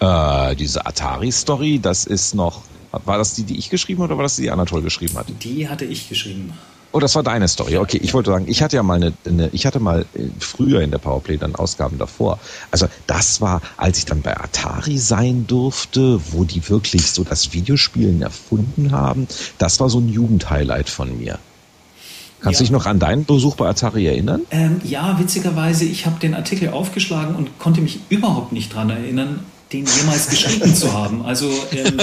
Äh, 0.00 0.56
diese 0.56 0.86
Atari-Story, 0.86 1.80
das 1.80 2.04
ist 2.04 2.34
noch 2.34 2.62
war 2.92 3.18
das 3.18 3.34
die, 3.34 3.44
die 3.44 3.58
ich 3.58 3.70
geschrieben 3.70 4.02
habe 4.02 4.12
oder 4.12 4.18
war 4.18 4.24
das 4.24 4.36
die, 4.36 4.42
die 4.42 4.50
Anatol 4.50 4.82
geschrieben 4.82 5.16
hat? 5.16 5.26
Die 5.42 5.68
hatte 5.68 5.84
ich 5.84 6.08
geschrieben. 6.08 6.52
Oh, 6.90 7.00
das 7.00 7.14
war 7.14 7.22
deine 7.22 7.46
Story. 7.48 7.76
Okay, 7.76 8.00
ich 8.02 8.14
wollte 8.14 8.30
sagen, 8.30 8.46
ich 8.48 8.62
hatte 8.62 8.76
ja 8.76 8.82
mal 8.82 8.94
eine, 8.94 9.12
eine, 9.26 9.50
ich 9.52 9.66
hatte 9.66 9.78
mal 9.78 10.06
äh, 10.14 10.20
früher 10.38 10.80
in 10.80 10.90
der 10.90 10.98
Powerplay 10.98 11.36
dann 11.36 11.54
Ausgaben 11.54 11.98
davor. 11.98 12.38
Also 12.70 12.88
das 13.06 13.42
war, 13.42 13.60
als 13.76 13.98
ich 13.98 14.06
dann 14.06 14.22
bei 14.22 14.34
Atari 14.34 14.96
sein 14.96 15.46
durfte, 15.46 16.18
wo 16.32 16.44
die 16.44 16.66
wirklich 16.68 17.10
so 17.10 17.24
das 17.24 17.52
Videospielen 17.52 18.22
erfunden 18.22 18.92
haben. 18.92 19.28
Das 19.58 19.80
war 19.80 19.90
so 19.90 19.98
ein 19.98 20.08
Jugendhighlight 20.08 20.88
von 20.88 21.18
mir. 21.18 21.38
Kannst 22.40 22.60
du 22.60 22.64
dich 22.64 22.70
noch 22.70 22.86
an 22.86 23.00
deinen 23.00 23.24
Besuch 23.24 23.56
bei 23.56 23.68
Atari 23.68 24.06
erinnern? 24.06 24.42
Ähm, 24.50 24.80
ja, 24.84 25.18
witzigerweise, 25.18 25.84
ich 25.84 26.06
habe 26.06 26.20
den 26.20 26.34
Artikel 26.34 26.70
aufgeschlagen 26.70 27.34
und 27.34 27.58
konnte 27.58 27.80
mich 27.80 28.00
überhaupt 28.08 28.52
nicht 28.52 28.72
dran 28.72 28.90
erinnern, 28.90 29.40
den 29.72 29.84
jemals 29.84 30.28
geschrieben 30.28 30.74
zu 30.74 30.92
haben. 30.92 31.24
Also 31.24 31.50
ähm, 31.72 31.98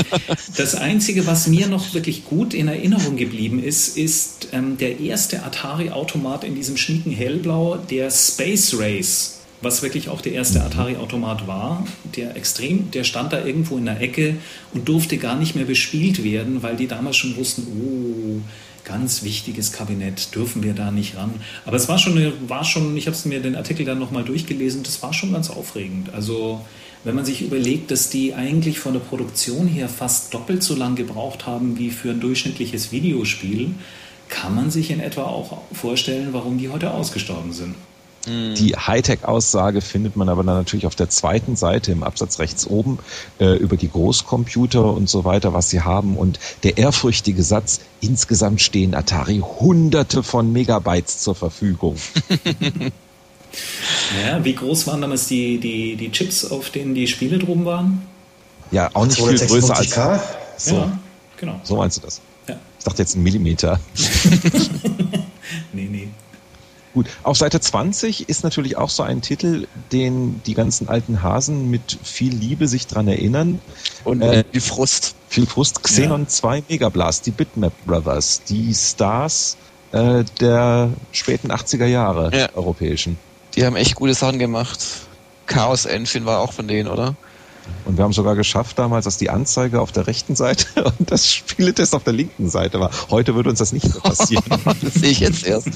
das 0.56 0.76
Einzige, 0.76 1.26
was 1.26 1.48
mir 1.48 1.68
noch 1.68 1.94
wirklich 1.94 2.26
gut 2.26 2.54
in 2.54 2.68
Erinnerung 2.68 3.16
geblieben 3.16 3.64
ist, 3.64 3.98
ist 3.98 4.50
ähm, 4.52 4.78
der 4.78 5.00
erste 5.00 5.44
Atari-Automat 5.44 6.44
in 6.44 6.56
diesem 6.56 6.78
schnieken 6.78 7.12
Hellblau, 7.12 7.78
der 7.78 8.12
Space 8.12 8.76
Race 8.78 9.32
was 9.62 9.82
wirklich 9.82 10.10
auch 10.10 10.22
der 10.22 10.34
erste 10.34 10.60
mhm. 10.60 10.66
Atari-Automat 10.66 11.48
war, 11.48 11.86
der 12.16 12.36
extrem, 12.36 12.92
der 12.92 13.04
stand 13.04 13.34
da 13.34 13.44
irgendwo 13.44 13.78
in 13.78 13.86
der 13.86 14.00
Ecke 14.00 14.38
und 14.74 14.88
durfte 14.88 15.18
gar 15.18 15.36
nicht 15.36 15.56
mehr 15.56 15.66
bespielt 15.66 16.24
werden, 16.24 16.62
weil 16.62 16.76
die 16.76 16.88
damals 16.88 17.18
schon 17.18 17.36
wussten, 17.36 17.64
oh, 17.64 18.42
ganz 18.84 19.24
wichtiges 19.24 19.72
Kabinett, 19.72 20.36
dürfen 20.36 20.62
wir 20.62 20.74
da 20.74 20.92
nicht 20.92 21.18
ran. 21.18 21.34
Aber 21.66 21.76
es 21.76 21.90
war 21.90 21.98
schon, 21.98 22.32
war 22.48 22.64
schon 22.64 22.96
ich 22.96 23.08
habe 23.08 23.18
mir 23.26 23.42
den 23.42 23.56
Artikel 23.56 23.86
dann 23.86 23.98
nochmal 23.98 24.24
durchgelesen, 24.24 24.84
das 24.84 25.02
war 25.02 25.14
schon 25.14 25.34
ganz 25.34 25.50
aufregend. 25.50 26.14
Also 26.14 26.64
wenn 27.06 27.16
man 27.16 27.24
sich 27.24 27.42
überlegt, 27.42 27.92
dass 27.92 28.10
die 28.10 28.34
eigentlich 28.34 28.80
von 28.80 28.94
der 28.94 29.00
Produktion 29.00 29.68
her 29.68 29.88
fast 29.88 30.34
doppelt 30.34 30.64
so 30.64 30.76
lang 30.76 30.96
gebraucht 30.96 31.46
haben 31.46 31.78
wie 31.78 31.92
für 31.92 32.10
ein 32.10 32.20
durchschnittliches 32.20 32.92
Videospiel, 32.92 33.76
kann 34.28 34.56
man 34.56 34.72
sich 34.72 34.90
in 34.90 35.00
etwa 35.00 35.24
auch 35.24 35.62
vorstellen, 35.72 36.30
warum 36.32 36.58
die 36.58 36.70
heute 36.70 36.92
ausgestorben 36.92 37.54
sind. 37.54 37.76
Mhm. 38.28 38.56
Die 38.56 38.76
Hightech-Aussage 38.76 39.82
findet 39.82 40.16
man 40.16 40.30
aber 40.30 40.44
dann 40.44 40.58
natürlich 40.58 40.88
auf 40.88 40.96
der 40.96 41.10
zweiten 41.10 41.56
Seite 41.56 41.92
im 41.92 42.02
Absatz 42.02 42.40
rechts 42.40 42.66
oben 42.66 42.98
äh, 43.40 43.56
über 43.56 43.78
die 43.78 43.90
Großcomputer 43.90 44.92
und 44.92 45.08
so 45.08 45.26
weiter, 45.26 45.54
was 45.54 45.70
sie 45.70 45.82
haben. 45.82 46.18
Und 46.18 46.40
der 46.64 46.80
ehrfürchtige 46.80 47.44
Satz, 47.44 47.82
insgesamt 48.02 48.62
stehen 48.62 48.96
Atari 48.96 49.44
hunderte 49.60 50.24
von 50.24 50.52
Megabytes 50.52 51.20
zur 51.20 51.36
Verfügung. 51.36 51.98
Ja, 54.24 54.44
wie 54.44 54.56
groß 54.56 54.88
waren 54.88 55.02
damals 55.02 55.28
die, 55.28 55.60
die, 55.60 55.96
die 55.96 56.12
Chips, 56.12 56.46
auf 56.46 56.70
denen 56.70 56.96
die 56.96 57.08
Spiele 57.08 57.38
drum 57.38 57.66
waren? 57.66 58.02
Ja, 58.72 58.90
auch 58.94 59.06
nicht 59.06 59.18
viel 59.18 59.38
größer 59.38 59.76
als. 59.76 59.92
K? 59.92 60.22
So. 60.58 60.76
Ja, 60.76 61.00
genau. 61.38 61.60
So 61.64 61.76
meinst 61.78 61.98
du 61.98 62.02
das? 62.02 62.22
Ja. 62.48 62.56
Ich 62.80 62.86
dachte 62.86 63.02
jetzt 63.02 63.16
ein 63.16 63.24
Millimeter. 63.24 63.80
nee, 65.74 65.88
nee. 65.90 66.08
Gut, 66.94 67.08
auf 67.24 67.38
Seite 67.38 67.60
20 67.60 68.30
ist 68.30 68.46
natürlich 68.46 68.78
auch 68.78 68.90
so 68.90 69.04
ein 69.04 69.22
Titel, 69.22 69.68
den 69.92 70.42
die 70.46 70.54
ganzen 70.54 70.88
alten 70.88 71.22
Hasen 71.22 71.70
mit 71.70 71.98
viel 72.04 72.34
Liebe 72.34 72.70
sich 72.70 72.88
dran 72.88 73.10
erinnern. 73.10 73.60
Und 74.06 74.22
äh, 74.22 74.46
viel 74.50 74.62
Frust. 74.62 75.16
Viel 75.28 75.46
Frust. 75.46 75.84
Xenon 75.84 76.22
ja. 76.22 76.28
2 76.30 76.64
Megablast, 76.70 77.26
die 77.26 77.32
Bitmap 77.32 77.74
Brothers, 77.86 78.44
die 78.48 78.74
Stars 78.74 79.58
äh, 79.92 80.24
der 80.40 80.90
späten 81.12 81.52
80er 81.52 81.86
Jahre 81.86 82.32
ja. 82.34 82.50
europäischen. 82.56 83.18
Die 83.56 83.66
haben 83.66 83.76
echt 83.76 83.96
gute 83.96 84.14
Sachen 84.14 84.40
gemacht. 84.40 84.80
Chaos 85.46 85.86
Engine 85.86 86.26
war 86.26 86.40
auch 86.40 86.54
von 86.54 86.68
denen, 86.68 86.90
oder? 86.90 87.16
Und 87.86 87.98
wir 87.98 88.04
haben 88.04 88.14
sogar 88.14 88.36
geschafft 88.36 88.78
damals, 88.78 89.06
dass 89.06 89.18
die 89.18 89.30
Anzeige 89.30 89.82
auf 89.82 89.92
der 89.92 90.08
rechten 90.08 90.36
Seite 90.36 90.84
und 91.00 91.12
das 91.12 91.32
Spieletest 91.32 91.96
auf 91.96 92.04
der 92.04 92.14
linken 92.14 92.50
Seite 92.50 92.80
war. 92.80 92.92
Heute 93.10 93.36
würde 93.36 93.50
uns 93.50 93.60
das 93.60 93.74
nicht 93.74 93.88
mehr 93.88 94.02
passieren. 94.02 94.44
das 94.82 94.94
sehe 94.94 95.10
ich 95.10 95.20
jetzt 95.20 95.46
erst. 95.46 95.70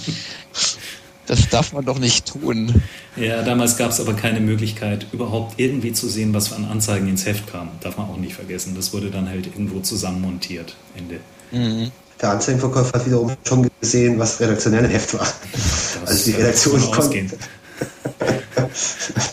Das 1.26 1.48
darf 1.50 1.74
man 1.74 1.86
doch 1.86 2.00
nicht 2.00 2.26
tun. 2.26 2.82
Ja, 3.16 3.44
damals 3.44 3.78
gab 3.78 3.92
es 3.92 4.00
aber 4.00 4.14
keine 4.14 4.40
Möglichkeit, 4.40 5.06
überhaupt 5.12 5.60
irgendwie 5.60 5.94
zu 5.94 6.10
sehen, 6.10 6.34
was 6.34 6.52
an 6.54 6.66
Anzeigen 6.66 7.08
ins 7.08 7.26
Heft 7.26 7.52
kam. 7.52 7.70
Darf 7.82 7.98
man 7.98 8.10
auch 8.10 8.18
nicht 8.18 8.34
vergessen. 8.34 8.74
Das 8.76 8.94
wurde 8.94 9.12
dann 9.12 9.30
halt 9.30 9.46
irgendwo 9.46 9.80
zusammenmontiert. 9.80 10.76
Ende. 10.96 11.20
Mhm. 11.52 11.92
Der 12.20 12.32
Anzeigenverkäufer 12.32 13.00
hat 13.00 13.06
wiederum 13.06 13.32
schon 13.48 13.70
gesehen, 13.80 14.20
was 14.20 14.40
redaktionell 14.40 14.86
im 14.86 14.92
Heft 14.92 15.14
war. 15.14 15.22
Das 15.22 16.00
also 16.06 16.32
die 16.32 16.38
Redaktion 16.38 16.82
konnte. 16.92 17.38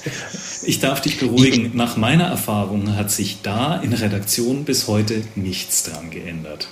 Ich 0.66 0.80
darf 0.80 1.00
dich 1.00 1.20
beruhigen, 1.20 1.76
nach 1.76 1.96
meiner 1.96 2.24
Erfahrung 2.24 2.96
hat 2.96 3.12
sich 3.12 3.38
da 3.42 3.76
in 3.76 3.92
Redaktion 3.92 4.64
bis 4.64 4.88
heute 4.88 5.22
nichts 5.36 5.84
dran 5.84 6.10
geändert. 6.10 6.66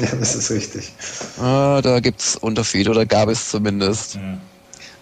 Ja, 0.00 0.16
das 0.16 0.34
ist 0.34 0.50
richtig. 0.50 0.92
Ah, 1.38 1.82
da 1.82 2.00
gibt 2.00 2.20
es 2.20 2.36
Unterschiede 2.36 2.90
oder 2.90 3.04
gab 3.04 3.28
es 3.28 3.50
zumindest. 3.50 4.14
Ja. 4.14 4.38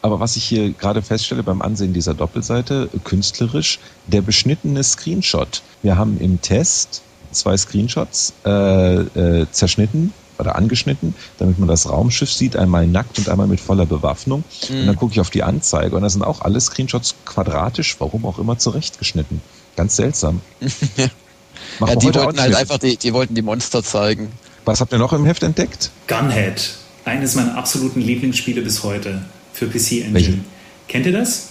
Aber 0.01 0.19
was 0.19 0.35
ich 0.35 0.45
hier 0.45 0.73
gerade 0.73 1.03
feststelle 1.03 1.45
beim 1.45 1.63
Ansehen 1.63 1.93
dieser 1.93 2.15
Doppelseite, 2.15 2.89
künstlerisch, 3.05 3.79
der 4.09 4.23
beschnittene 4.23 4.83
Screenshot. 4.83 5.63
Wir 5.83 5.97
haben 5.97 6.19
im 6.19 6.41
Test 6.41 7.03
zwei 7.31 7.57
Screenshots 7.57 8.33
äh, 8.45 8.51
äh, 8.51 9.47
zerschnitten 9.53 10.13
oder 10.43 10.57
angeschnitten, 10.57 11.15
damit 11.39 11.59
man 11.59 11.69
das 11.69 11.89
Raumschiff 11.89 12.31
sieht, 12.31 12.57
einmal 12.57 12.87
nackt 12.87 13.19
und 13.19 13.29
einmal 13.29 13.47
mit 13.47 13.61
voller 13.61 13.87
Bewaffnung. 13.87 14.45
Mhm. 14.69 14.81
Und 14.81 14.87
dann 14.87 14.97
gucke 14.97 15.13
ich 15.13 15.21
auf 15.21 15.31
die 15.31 15.43
Anzeige 15.43 15.97
und 15.97 16.03
da 16.03 16.11
sind 16.11 16.23
auch 16.23 16.43
alle 16.43 16.61
Screenshots 16.61 17.15
quadratisch, 17.25 17.97
warum 17.99 18.27
auch 18.27 18.39
immer 18.39 18.59
zurechtgeschnitten. 18.59 19.41
Ganz 19.77 19.97
seltsam. 19.97 20.41
ja, 20.61 21.97
die 21.97 22.15
wollten 22.15 22.41
halt 22.41 22.55
einfach 22.55 22.79
die, 22.79 22.97
die 22.97 23.13
wollten 23.15 23.35
die 23.35 23.43
Monster 23.43 23.83
zeigen. 23.83 24.31
Was 24.65 24.81
habt 24.81 24.93
ihr 24.93 24.99
noch 24.99 25.13
im 25.13 25.25
Heft 25.25 25.43
entdeckt? 25.43 25.91
Gunhead. 26.07 26.75
Eines 27.05 27.35
meiner 27.35 27.57
absoluten 27.57 28.01
Lieblingsspiele 28.01 28.63
bis 28.63 28.83
heute 28.85 29.25
für 29.53 29.67
PC 29.67 29.93
Engine. 29.93 30.15
Welche? 30.15 30.39
Kennt 30.87 31.07
ihr 31.07 31.13
das? 31.13 31.49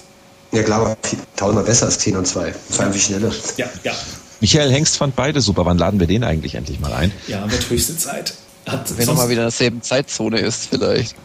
Ja 0.51 0.63
klar, 0.63 0.81
aber 0.81 0.97
tausendmal 1.35 1.65
besser 1.65 1.85
als 1.87 1.99
10 1.99 2.17
und 2.17 2.27
2. 2.27 2.53
Vor 2.53 2.85
allem 2.85 2.93
wie 2.93 2.99
schneller. 2.99 3.31
Ja, 3.57 3.67
ja. 3.83 3.93
Michael 4.41 4.71
Hengst 4.71 4.97
fand 4.97 5.15
beide 5.15 5.39
super. 5.39 5.65
Wann 5.65 5.77
laden 5.77 5.99
wir 5.99 6.07
den 6.07 6.23
eigentlich 6.23 6.55
endlich 6.55 6.79
mal 6.79 6.93
ein? 6.93 7.11
Ja, 7.27 7.49
wird 7.49 7.69
höchste 7.69 7.95
Zeit. 7.97 8.33
Hat 8.65 8.97
Wenn 8.97 9.07
er 9.07 9.13
mal 9.13 9.29
wieder 9.29 9.41
in 9.41 9.45
derselben 9.45 9.81
Zeitzone 9.81 10.39
ist, 10.39 10.67
vielleicht. 10.69 11.15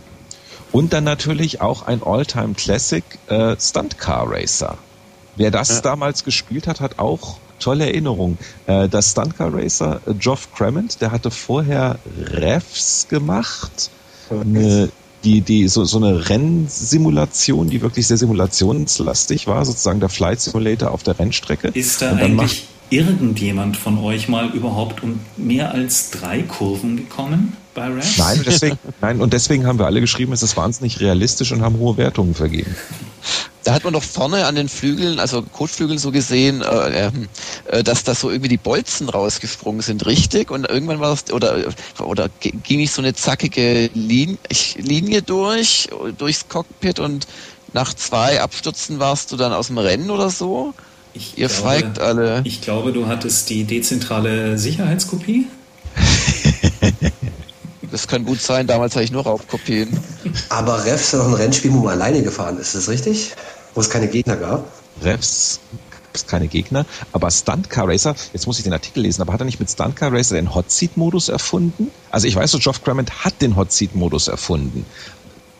Und 0.72 0.92
dann 0.92 1.04
natürlich 1.04 1.60
auch 1.60 1.86
ein 1.86 2.02
All-Time 2.02 2.54
Classic 2.54 3.04
äh, 3.28 3.56
Stunt 3.58 3.98
Car 3.98 4.26
Racer. 4.28 4.78
Wer 5.36 5.50
das 5.50 5.68
ja. 5.68 5.80
damals 5.80 6.24
gespielt 6.24 6.66
hat, 6.66 6.80
hat 6.80 6.98
auch 6.98 7.36
tolle 7.60 7.86
Erinnerungen. 7.86 8.38
Äh, 8.66 8.88
das 8.88 9.12
Stunt 9.12 9.36
Car 9.36 9.54
Racer, 9.54 10.00
äh, 10.06 10.14
Geoff 10.14 10.52
Cremant, 10.54 11.00
der 11.00 11.12
hatte 11.12 11.30
vorher 11.30 11.98
Refs 12.18 13.06
gemacht. 13.08 13.90
Eine 14.30 14.90
die, 15.24 15.40
die, 15.40 15.66
so, 15.66 15.84
so 15.84 15.98
eine 15.98 16.28
Rennsimulation, 16.28 17.68
die 17.68 17.82
wirklich 17.82 18.06
sehr 18.06 18.16
simulationslastig 18.16 19.48
war, 19.48 19.64
sozusagen 19.64 19.98
der 19.98 20.08
Flight 20.08 20.40
Simulator 20.40 20.92
auf 20.92 21.02
der 21.02 21.18
Rennstrecke. 21.18 21.68
Ist 21.68 22.00
da 22.00 22.12
eigentlich 22.12 22.68
irgendjemand 22.90 23.76
von 23.76 23.98
euch 23.98 24.28
mal 24.28 24.50
überhaupt 24.50 25.02
um 25.02 25.20
mehr 25.36 25.72
als 25.72 26.10
drei 26.10 26.42
Kurven 26.42 26.96
gekommen 26.96 27.56
bei 27.74 27.88
Raps? 27.88 28.18
Nein, 28.18 28.42
deswegen, 28.46 28.78
nein, 29.00 29.20
und 29.20 29.32
deswegen 29.32 29.66
haben 29.66 29.78
wir 29.78 29.86
alle 29.86 30.00
geschrieben, 30.00 30.32
es 30.32 30.42
ist 30.42 30.56
wahnsinnig 30.56 31.00
realistisch 31.00 31.52
und 31.52 31.62
haben 31.62 31.78
hohe 31.78 31.96
Wertungen 31.96 32.34
vergeben. 32.34 32.74
Da 33.64 33.74
hat 33.74 33.82
man 33.82 33.92
doch 33.92 34.02
vorne 34.04 34.46
an 34.46 34.54
den 34.54 34.68
Flügeln, 34.68 35.18
also 35.18 35.42
Kotflügeln 35.42 35.98
so 35.98 36.12
gesehen, 36.12 36.62
äh, 36.62 37.10
äh, 37.64 37.82
dass 37.82 38.04
da 38.04 38.14
so 38.14 38.30
irgendwie 38.30 38.50
die 38.50 38.58
Bolzen 38.58 39.08
rausgesprungen 39.08 39.80
sind, 39.80 40.06
richtig? 40.06 40.52
Und 40.52 40.68
irgendwann 40.68 41.00
war 41.00 41.12
es, 41.12 41.32
oder, 41.32 41.56
oder 41.98 42.28
ging 42.38 42.78
nicht 42.78 42.92
so 42.92 43.02
eine 43.02 43.14
zackige 43.14 43.90
Linie, 43.92 44.38
Linie 44.76 45.22
durch, 45.22 45.88
durchs 46.16 46.48
Cockpit 46.48 47.00
und 47.00 47.26
nach 47.72 47.92
zwei 47.92 48.40
Abstürzen 48.40 49.00
warst 49.00 49.32
du 49.32 49.36
dann 49.36 49.52
aus 49.52 49.66
dem 49.66 49.78
Rennen 49.78 50.10
oder 50.10 50.30
so? 50.30 50.72
Ich 51.16 51.38
Ihr 51.38 51.48
glaube, 51.48 51.62
feigt 51.62 51.98
alle. 51.98 52.42
Ich 52.44 52.60
glaube, 52.60 52.92
du 52.92 53.06
hattest 53.06 53.48
die 53.48 53.64
dezentrale 53.64 54.58
Sicherheitskopie. 54.58 55.46
das 57.90 58.06
kann 58.06 58.26
gut 58.26 58.42
sein, 58.42 58.66
damals 58.66 58.94
hatte 58.94 59.04
ich 59.04 59.12
nur 59.12 59.22
Raubkopien. 59.22 59.98
Aber 60.50 60.84
Refs 60.84 61.04
ist 61.04 61.14
doch 61.14 61.26
ein 61.26 61.32
Rennspiel, 61.32 61.72
wo 61.72 61.78
man 61.78 61.94
alleine 61.94 62.22
gefahren 62.22 62.58
ist, 62.58 62.74
ist 62.74 62.74
das 62.74 62.88
richtig? 62.90 63.32
Wo 63.74 63.80
es 63.80 63.88
keine 63.88 64.08
Gegner 64.08 64.36
gab? 64.36 64.70
Refs 65.00 65.60
es 66.16 66.26
keine 66.26 66.48
Gegner, 66.48 66.86
aber 67.12 67.30
Stunt 67.30 67.70
Car 67.70 67.88
Racer, 67.88 68.14
jetzt 68.32 68.46
muss 68.46 68.58
ich 68.58 68.64
den 68.64 68.72
Artikel 68.72 69.02
lesen, 69.02 69.22
aber 69.22 69.32
hat 69.32 69.40
er 69.40 69.44
nicht 69.44 69.60
mit 69.60 69.70
Stunt 69.70 69.96
Car 69.96 70.12
Racer 70.12 70.34
den 70.34 70.54
Hot 70.54 70.70
Seat 70.70 70.96
Modus 70.96 71.28
erfunden? 71.28 71.90
Also 72.10 72.26
ich 72.26 72.34
weiß 72.34 72.50
so, 72.50 72.58
Geoff 72.58 72.82
Clement 72.82 73.24
hat 73.24 73.40
den 73.42 73.56
Hot 73.56 73.72
Seat 73.72 73.94
Modus 73.94 74.28
erfunden. 74.28 74.86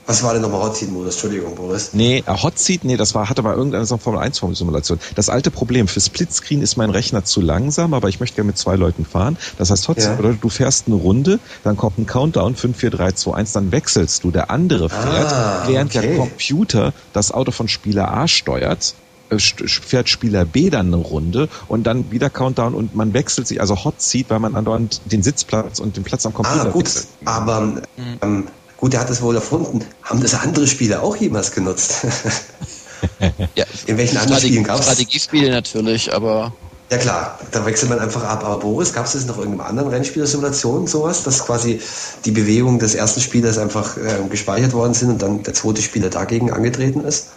Was 0.07 0.23
war 0.23 0.33
denn 0.33 0.43
nochmal 0.43 0.63
Hot 0.63 0.77
Seat 0.77 0.93
Modus? 0.93 1.15
Entschuldigung, 1.15 1.57
Boris. 1.57 1.91
Nee, 1.93 2.23
äh, 2.25 2.43
Hot 2.43 2.59
Seat, 2.59 2.85
nee, 2.85 2.97
das 2.97 3.15
war, 3.15 3.29
hatte 3.29 3.43
mal 3.43 3.55
irgendeine 3.55 3.87
Formel 3.87 4.21
1 4.21 4.41
Simulation. 4.53 5.01
Das 5.17 5.29
alte 5.29 5.51
Problem, 5.51 5.89
für 5.89 6.01
Splitscreen 6.01 6.63
ist 6.63 6.77
mein 6.77 6.91
Rechner 6.91 7.25
zu 7.25 7.41
langsam, 7.41 7.93
aber 7.93 8.09
ich 8.09 8.21
möchte 8.21 8.37
gerne 8.37 8.49
mit 8.49 8.59
zwei 8.59 8.77
Leuten 8.77 9.05
fahren. 9.05 9.37
Das 9.59 9.71
heißt, 9.71 9.89
Hot 9.89 10.01
Seat 10.01 10.11
ja. 10.11 10.17
bedeutet, 10.17 10.45
du 10.45 10.49
fährst 10.49 10.87
eine 10.87 10.95
Runde, 10.95 11.41
dann 11.65 11.77
kommt 11.77 11.99
ein 11.99 12.07
Countdown, 12.07 12.55
5, 12.55 12.77
4, 12.77 12.91
3, 12.91 13.13
2, 13.13 13.35
1, 13.35 13.53
dann 13.53 13.73
wechselst 13.73 14.23
du. 14.23 14.31
Der 14.31 14.51
andere 14.51 14.89
fährt, 14.89 15.33
ah, 15.33 15.65
während 15.67 15.95
okay. 15.95 16.07
der 16.07 16.17
Computer 16.19 16.93
das 17.13 17.33
Auto 17.33 17.51
von 17.51 17.67
Spieler 17.67 18.13
A 18.13 18.29
steuert 18.29 18.95
äh, 19.29 19.39
fährt 19.39 20.09
Spieler 20.09 20.45
B 20.45 20.71
dann 20.71 20.87
eine 20.87 20.97
Runde 20.97 21.49
und 21.67 21.85
dann 21.85 22.13
wieder 22.13 22.31
Countdown 22.31 22.75
und 22.75 22.95
man 22.95 23.13
wechselt 23.13 23.49
sich, 23.49 23.61
also 23.61 23.85
Hot 23.85 24.01
Seat, 24.01 24.27
weil 24.29 24.39
man 24.39 24.55
andauernd 24.55 25.01
den 25.07 25.25
Sitzplatz 25.25 25.81
und 25.81 25.97
den 25.97 26.05
Platz 26.05 26.27
am 26.27 26.33
Computer 26.33 26.67
Ah, 26.67 26.71
gut, 26.71 26.85
wechselt. 26.85 27.09
aber 27.25 27.83
ähm, 28.23 28.47
Gut, 28.77 28.95
er 28.95 29.01
hat 29.01 29.11
es 29.11 29.23
wohl 29.23 29.35
erfunden. 29.35 29.85
Haben 30.03 30.21
das 30.21 30.35
andere 30.35 30.67
Spieler 30.67 31.03
auch 31.03 31.17
jemals 31.17 31.53
genutzt? 31.53 32.05
ja, 33.55 33.65
In 33.87 33.97
welchen 33.97 34.19
anderen 34.19 34.41
Spielen 34.41 34.65
gab 34.65 34.79
es? 34.79 34.85
Strategiespiele 34.85 35.51
natürlich, 35.51 36.13
aber. 36.13 36.53
Ja 36.91 36.99
klar, 36.99 37.39
da 37.51 37.67
wechselt 37.67 37.91
man 37.91 37.99
einfach 37.99 38.23
ab. 38.23 38.45
Aber 38.45 38.59
Boris, 38.59 38.93
gab 38.93 39.07
es 39.07 39.15
das 39.15 39.27
noch 39.27 39.39
irgendeinem 39.39 39.67
anderen 39.67 39.89
Rennspieler-Simulation 39.89 40.87
sowas, 40.87 41.25
dass 41.25 41.45
quasi 41.45 41.81
die 42.25 42.31
Bewegungen 42.31 42.79
des 42.79 42.95
ersten 42.95 43.21
Spielers 43.21 43.59
einfach 43.59 43.97
äh, 43.97 44.29
gespeichert 44.31 44.73
worden 44.73 44.95
sind 44.95 45.11
und 45.11 45.23
dann 45.23 45.43
der 45.43 45.55
zweite 45.55 45.83
Spieler 45.83 46.11
dagegen 46.11 46.53
angetreten 46.53 47.01
ist? 47.01 47.29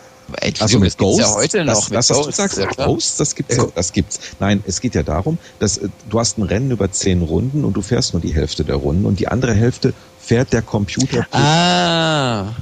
Also 0.60 0.80
mit 0.80 0.98
Ghost, 0.98 1.20
ja 1.20 1.34
heute 1.34 1.66
noch. 1.66 1.90
Das, 1.90 2.08
das 2.08 2.18
was 2.18 2.26
du 2.26 2.32
sagst, 2.32 2.58
ja, 2.58 2.86
Ghosts, 2.86 3.18
das 3.18 3.36
gibt's 3.36 3.58
ja, 3.58 3.68
das 3.74 3.94
gibt's. 3.94 4.20
Nein, 4.40 4.64
es 4.68 4.82
geht 4.82 4.96
ja 4.96 5.04
darum, 5.04 5.38
dass 5.60 5.78
äh, 5.78 5.90
du 6.10 6.20
hast 6.20 6.38
ein 6.38 6.44
Rennen 6.44 6.72
über 6.72 6.92
zehn 6.92 7.22
Runden 7.22 7.64
und 7.66 7.74
du 7.74 7.82
fährst 7.82 8.14
nur 8.14 8.22
die 8.22 8.34
Hälfte 8.34 8.64
der 8.64 8.76
Runden 8.76 9.06
und 9.06 9.20
die 9.20 9.28
andere 9.28 9.54
Hälfte 9.54 9.94
fährt 10.20 10.54
der 10.54 10.62
Computer. 10.62 11.28
Ah. 11.32 12.54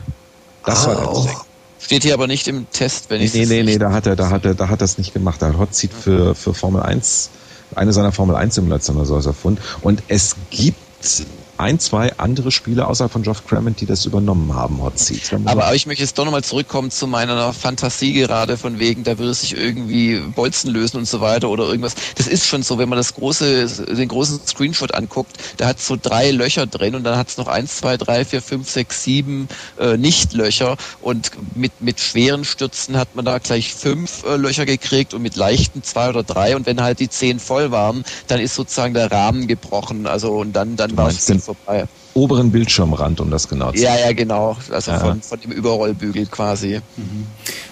Das 0.65 0.85
ah, 0.85 0.87
war 0.87 0.95
der 0.95 1.09
auch. 1.09 1.45
Steht 1.79 2.03
hier 2.03 2.13
aber 2.13 2.27
nicht 2.27 2.47
im 2.47 2.69
Test, 2.71 3.09
wenn 3.09 3.21
ich 3.21 3.33
Nee, 3.33 3.45
nee, 3.45 3.63
nee, 3.63 3.77
da 3.77 3.91
hat 3.91 4.07
er, 4.07 4.15
da 4.15 4.29
hat 4.29 4.45
er, 4.45 4.55
da 4.55 4.67
hat 4.67 4.81
er 4.81 4.85
es 4.85 4.97
nicht 4.97 5.13
gemacht. 5.13 5.41
Da 5.41 5.47
hat 5.47 5.57
Hotseat 5.57 5.93
für, 5.93 6.35
für 6.35 6.53
Formel 6.53 6.81
1, 6.81 7.29
eine 7.75 7.93
seiner 7.93 8.11
Formel 8.11 8.35
1 8.35 8.55
Simulationen 8.55 8.99
oder 8.99 9.07
sowas 9.07 9.25
erfunden. 9.25 9.61
Und 9.81 10.03
es 10.07 10.35
gibt 10.49 11.25
ein, 11.57 11.79
zwei 11.79 12.17
andere 12.17 12.51
Spiele 12.51 12.87
außerhalb 12.87 13.11
von 13.11 13.23
Geoff 13.23 13.45
Crammond, 13.45 13.81
die 13.81 13.85
das 13.85 14.05
übernommen 14.05 14.53
haben, 14.53 14.81
Hot 14.81 14.99
Seats. 14.99 15.33
Aber, 15.33 15.49
aber 15.65 15.75
ich 15.75 15.85
möchte 15.85 16.03
jetzt 16.03 16.17
doch 16.17 16.25
nochmal 16.25 16.43
zurückkommen 16.43 16.91
zu 16.91 17.07
meiner 17.07 17.53
Fantasie 17.53 18.13
gerade 18.13 18.57
von 18.57 18.79
wegen, 18.79 19.03
da 19.03 19.17
würde 19.17 19.33
sich 19.33 19.55
irgendwie 19.55 20.19
Bolzen 20.19 20.71
lösen 20.71 20.97
und 20.97 21.07
so 21.07 21.21
weiter 21.21 21.49
oder 21.49 21.65
irgendwas. 21.65 21.95
Das 22.15 22.27
ist 22.27 22.45
schon 22.45 22.63
so, 22.63 22.77
wenn 22.77 22.89
man 22.89 22.97
das 22.97 23.13
große, 23.13 23.85
den 23.95 24.07
großen 24.07 24.39
Screenshot 24.45 24.93
anguckt, 24.93 25.37
da 25.57 25.67
hat 25.67 25.77
es 25.77 25.87
so 25.87 25.97
drei 26.01 26.31
Löcher 26.31 26.67
drin 26.67 26.95
und 26.95 27.03
dann 27.03 27.17
hat 27.17 27.29
es 27.29 27.37
noch 27.37 27.47
eins, 27.47 27.77
zwei, 27.77 27.97
drei, 27.97 28.23
vier, 28.25 28.41
fünf, 28.41 28.69
sechs, 28.69 29.03
sieben 29.03 29.47
äh, 29.79 29.97
Nicht-Löcher 29.97 30.77
und 31.01 31.31
mit, 31.55 31.81
mit 31.81 31.99
schweren 31.99 32.45
Stürzen 32.45 32.97
hat 32.97 33.15
man 33.15 33.25
da 33.25 33.39
gleich 33.39 33.73
fünf 33.73 34.23
äh, 34.25 34.35
Löcher 34.35 34.65
gekriegt 34.65 35.13
und 35.13 35.21
mit 35.21 35.35
leichten 35.35 35.83
zwei 35.83 36.09
oder 36.09 36.23
drei 36.23 36.55
und 36.55 36.65
wenn 36.65 36.81
halt 36.81 36.99
die 36.99 37.09
zehn 37.09 37.39
voll 37.39 37.71
waren, 37.71 38.03
dann 38.27 38.39
ist 38.39 38.55
sozusagen 38.55 38.93
der 38.93 39.11
Rahmen 39.11 39.47
gebrochen. 39.47 40.07
Also 40.07 40.37
und 40.37 40.53
dann, 40.53 40.75
dann 40.75 40.95
war 40.97 41.09
es 41.09 41.25
vorbei. 41.55 41.87
Oberen 42.13 42.51
Bildschirmrand, 42.51 43.19
um 43.19 43.31
das 43.31 43.47
genau 43.47 43.71
zu 43.71 43.79
sagen. 43.79 43.99
Ja, 43.99 44.05
ja, 44.07 44.13
genau. 44.13 44.57
Also 44.71 44.91
ja. 44.91 44.99
Von, 44.99 45.21
von 45.21 45.39
dem 45.39 45.51
Überrollbügel 45.51 46.25
quasi. 46.27 46.81
Mhm. 46.95 47.27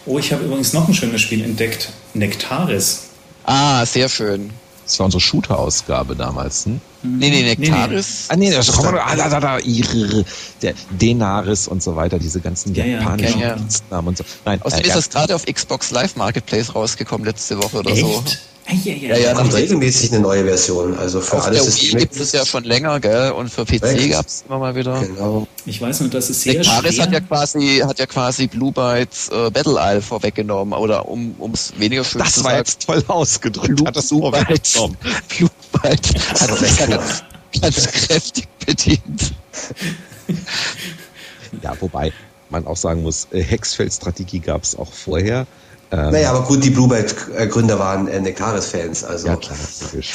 Oh, 0.05 0.19
ich 0.19 0.31
habe 0.31 0.43
übrigens 0.43 0.73
noch 0.73 0.87
ein 0.87 0.93
schönes 0.93 1.21
Spiel 1.21 1.43
entdeckt. 1.43 1.91
Nektaris. 2.13 3.03
Ah, 3.45 3.85
sehr 3.85 4.09
schön. 4.09 4.51
Das 4.85 4.99
war 4.99 5.05
unsere 5.05 5.21
Shooter-Ausgabe 5.21 6.15
damals. 6.15 6.65
Hm? 6.65 6.79
Nee, 7.01 7.29
nee, 7.29 7.43
Nektaris. 7.43 8.25
Ah, 8.29 8.35
nee, 8.35 8.51
das 8.51 8.71
kommt 8.71 8.99
ah, 8.99 9.15
da, 9.15 9.29
da, 9.29 9.39
da, 9.39 9.57
der 10.61 10.73
Denaris 10.91 11.67
und 11.67 11.81
so 11.81 11.95
weiter, 11.95 12.19
diese 12.19 12.39
ganzen 12.39 12.73
ja, 12.75 12.85
japanischen 12.85 13.39
ja, 13.39 13.57
Namen 13.89 14.09
und 14.09 14.17
so. 14.17 14.23
Nein, 14.45 14.61
Außerdem 14.61 14.85
äh, 14.85 14.87
ist 14.87 14.95
das 14.95 15.09
gerade 15.09 15.35
auf 15.35 15.45
Xbox 15.45 15.91
Live 15.91 16.15
Marketplace 16.15 16.73
rausgekommen 16.75 17.25
letzte 17.25 17.57
Woche 17.57 17.79
oder 17.79 17.91
Echt? 17.91 18.01
so. 18.01 18.23
Ja, 18.67 18.93
ja, 18.93 19.17
ja. 19.17 19.33
kommt 19.35 19.53
regelmäßig 19.53 20.11
eine 20.11 20.21
neue 20.21 20.43
Version. 20.43 20.97
Also 20.97 21.21
für 21.21 21.37
Auf 21.37 21.45
alle 21.45 21.61
Systeme. 21.61 22.01
gibt 22.01 22.15
es 22.19 22.31
ja 22.31 22.45
schon 22.45 22.63
länger, 22.63 22.99
gell? 22.99 23.31
Und 23.31 23.49
für 23.49 23.63
PC 23.63 24.09
gab 24.09 24.25
es 24.25 24.43
immer 24.47 24.57
mal 24.57 24.75
wieder. 24.75 24.99
Genau. 25.01 25.47
Ich 25.67 25.79
weiß 25.79 25.99
nur, 25.99 26.09
dass 26.09 26.29
es 26.31 26.41
sehr 26.41 26.63
schwer... 26.63 27.03
hat 27.03 27.11
ja 27.11 27.19
quasi, 27.19 27.83
hat 27.85 27.99
ja 27.99 28.07
quasi 28.07 28.47
Blue 28.47 28.71
Bytes 28.71 29.29
äh, 29.29 29.51
Battle 29.51 29.77
Isle 29.79 30.01
vorweggenommen. 30.01 30.73
Oder 30.73 31.07
um 31.07 31.35
es 31.53 31.73
weniger 31.77 32.03
schön 32.03 32.19
das 32.19 32.33
zu 32.33 32.39
sagen. 32.41 32.63
Das 32.65 32.87
war 32.87 32.97
jetzt 32.97 33.07
toll 33.07 33.15
ausgedrückt. 33.15 33.75
Blue, 33.75 33.87
hat 33.87 33.95
das 33.95 34.09
Blue 34.09 34.31
Bytes, 34.31 34.73
Blue 35.37 35.49
Bytes 35.71 36.41
hat 36.41 36.57
sich 36.57 36.77
ganz, 36.77 37.23
ganz 37.61 37.87
kräftig 37.87 38.47
bedient. 38.65 39.33
ja, 41.61 41.79
wobei 41.79 42.11
man 42.49 42.65
auch 42.65 42.77
sagen 42.77 43.03
muss, 43.03 43.27
äh, 43.31 43.43
Hexfeld-Strategie 43.43 44.39
gab 44.39 44.63
es 44.63 44.75
auch 44.75 44.91
vorher. 44.91 45.45
Ähm, 45.95 46.11
naja, 46.11 46.31
aber 46.31 46.43
gut, 46.43 46.63
die 46.63 46.71
Bluebird-Gründer 46.71 47.79
waren 47.79 48.07
äh, 48.07 48.19
Nectaris-Fans. 48.19 49.03
Also 49.05 49.27
ja, 49.27 49.35
klar. 49.37 49.57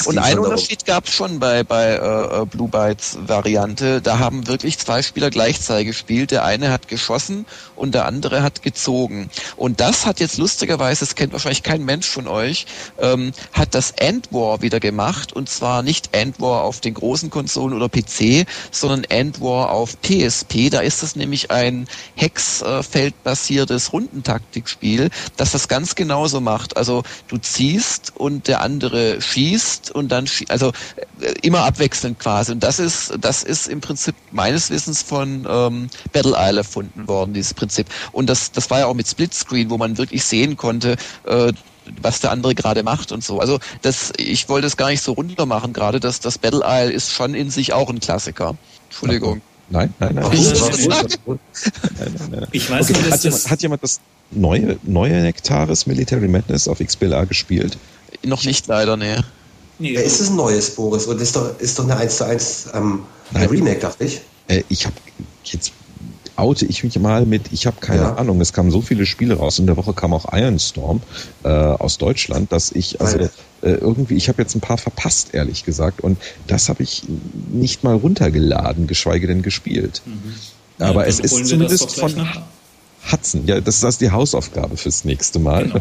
Und 0.05 0.19
einen 0.19 0.39
Unterschied 0.39 0.85
gab 0.85 1.07
es 1.07 1.15
schon 1.15 1.39
bei, 1.39 1.65
bei 1.65 1.95
äh, 1.95 2.45
Blue 2.47 2.69
Bytes 2.69 3.17
Variante. 3.27 4.03
Da 4.03 4.19
haben 4.19 4.47
wirklich 4.47 4.79
zwei 4.79 5.01
Spieler 5.03 5.31
gleichzeitig 5.31 5.87
gespielt. 5.87 6.33
Der 6.33 6.45
eine 6.45 6.71
hat 6.71 6.89
geschossen 6.89 7.47
und 7.77 7.95
der 7.95 8.05
andere 8.05 8.43
hat 8.43 8.63
gezogen. 8.63 9.31
Und 9.57 9.81
das 9.81 10.05
hat 10.05 10.21
jetzt 10.21 10.37
lustigerweise, 10.37 11.01
das 11.01 11.15
kennt 11.15 11.33
wahrscheinlich 11.33 11.63
kein 11.63 11.85
Mensch 11.85 12.09
von 12.09 12.29
euch, 12.29 12.67
ähm, 12.99 13.33
hat 13.53 13.75
das 13.75 13.93
End 13.93 14.33
War 14.33 14.61
wieder 14.61 14.81
gemacht. 14.81 15.33
Und 15.33 15.49
zwar 15.49 15.83
nicht 15.83 16.15
End 16.15 16.41
War 16.41 16.63
auf 16.63 16.81
den 16.81 16.93
großen 16.93 17.31
Konsolen 17.31 17.75
oder 17.75 17.89
PC, 17.89 18.47
sondern 18.71 19.05
End 19.05 19.41
War 19.41 19.71
auf 19.71 19.97
PSP. 20.03 20.69
Da 20.69 20.81
ist 20.81 21.03
es 21.03 21.17
nämlich 21.17 21.51
ein 21.51 21.89
Hexfeldbasiertes 22.17 23.95
Rundentaktikspiel, 23.95 25.09
das 25.39 25.53
das 25.53 25.69
ganz 25.71 25.95
genauso 25.95 26.41
macht. 26.41 26.77
Also 26.77 27.05
du 27.29 27.39
ziehst 27.39 28.13
und 28.17 28.49
der 28.49 28.61
andere 28.61 29.23
schießt 29.23 29.93
und 29.93 30.11
dann 30.11 30.27
schie 30.27 30.45
also 30.49 30.73
äh, 31.21 31.33
immer 31.43 31.65
abwechselnd 31.65 32.19
quasi. 32.19 32.53
Und 32.53 32.63
das 32.63 32.79
ist 32.79 33.15
das 33.21 33.43
ist 33.43 33.69
im 33.69 33.81
Prinzip 33.81 34.15
meines 34.33 34.69
Wissens 34.69 35.01
von 35.01 35.47
ähm, 35.49 35.89
Battle 36.13 36.35
Isle 36.37 36.59
erfunden 36.59 37.09
worden, 37.09 37.33
dieses 37.33 37.55
Prinzip. 37.55 37.87
Und 38.13 38.29
das 38.29 38.51
das 38.53 38.69
war 38.69 38.81
ja 38.81 38.87
auch 38.87 38.95
mit 38.95 39.09
Splitscreen, 39.09 39.71
wo 39.71 39.79
man 39.79 39.97
wirklich 39.97 40.25
sehen 40.25 40.57
konnte, 40.57 40.97
äh, 41.25 41.53
was 42.03 42.21
der 42.21 42.33
andere 42.33 42.55
gerade 42.55 42.83
macht 42.83 43.13
und 43.13 43.23
so. 43.23 43.39
Also 43.39 43.59
das, 43.83 44.13
ich 44.17 44.49
wollte 44.49 44.67
es 44.67 44.77
gar 44.77 44.89
nicht 44.91 45.03
so 45.03 45.13
runter 45.13 45.47
machen 45.47 45.73
gerade, 45.73 46.01
dass 46.01 46.21
das 46.21 46.37
Battle 46.37 46.63
Isle 46.65 46.93
ist 46.93 47.13
schon 47.13 47.35
in 47.35 47.51
sich 47.51 47.73
auch 47.73 47.89
ein 47.89 48.01
Klassiker. 48.01 48.57
Entschuldigung. 48.89 49.41
Nein, 49.71 49.95
nein, 50.01 50.15
nein. 50.17 50.25
Ich 52.53 52.69
weiß 52.71 52.91
okay. 52.91 52.99
nicht, 52.99 53.13
hat, 53.13 53.23
jemand, 53.23 53.51
hat 53.51 53.63
jemand 53.63 53.83
das 53.83 54.01
neue, 54.33 54.79
neue 54.83 55.23
Nektaris 55.23 55.87
Military 55.87 56.29
Madness 56.29 56.67
auf 56.67 56.81
XBLA 56.81 57.25
gespielt? 57.25 57.79
Noch 58.25 58.45
nicht 58.45 58.67
leider, 58.67 58.97
nee. 58.97 59.17
nee 59.79 59.93
ja, 59.93 60.01
ist 60.01 60.21
es 60.21 60.31
ein 60.31 60.37
neues, 60.37 60.75
Boris? 60.75 61.07
Und 61.07 61.21
ist 61.21 61.37
doch, 61.37 61.59
ist 61.61 61.79
doch 61.79 61.85
eine 61.85 61.97
1 61.97 62.17
zu 62.17 62.27
1 62.27 62.69
ähm, 62.75 63.05
Remake, 63.33 63.79
dachte 63.79 64.05
ich. 64.05 64.21
Äh, 64.49 64.65
ich 64.69 64.87
habe 64.87 64.97
jetzt 65.45 65.73
oute 66.41 66.67
ich 66.67 66.85
mich 66.85 66.99
mal 66.99 67.27
mit, 67.27 67.53
ich 67.53 67.67
habe 67.67 67.77
keine 67.81 68.03
ja. 68.03 68.15
Ahnung, 68.15 68.41
es 68.41 68.53
kamen 68.53 68.71
so 68.71 68.81
viele 68.81 69.07
Spiele 69.07 69.35
raus. 69.35 69.59
In 69.59 69.67
der 69.67 69.77
Woche 69.77 69.93
kam 69.93 70.13
auch 70.13 70.33
Ironstorm 70.33 71.01
äh, 71.45 71.49
aus 71.49 71.99
Deutschland, 71.99 72.53
dass 72.53 72.73
ich, 72.73 73.01
also 73.01 73.19
äh, 73.19 73.29
irgendwie, 73.61 74.15
ich 74.15 74.29
habe 74.29 74.43
jetzt 74.43 74.55
ein 74.55 74.61
paar 74.61 74.79
verpasst, 74.79 75.35
ehrlich 75.35 75.65
gesagt. 75.65 76.01
Und 76.01 76.19
das 76.47 76.69
habe 76.69 76.83
ich 76.83 77.05
nicht 77.51 77.85
mal 77.85 77.95
runtergeladen, 77.95 78.87
geschweige 78.87 79.27
denn 79.27 79.43
gespielt. 79.43 80.03
Mhm. 80.05 80.35
Aber 80.79 81.03
ja, 81.03 81.09
es 81.09 81.21
ist 81.21 81.47
zumindest 81.47 81.99
von, 81.99 82.15
nach. 82.15 82.43
Hudson. 83.11 83.47
Ja, 83.47 83.61
das 83.61 83.83
ist 83.83 84.01
die 84.01 84.11
Hausaufgabe 84.11 84.77
fürs 84.77 85.05
nächste 85.05 85.39
Mal. 85.39 85.65
Genau. 85.65 85.81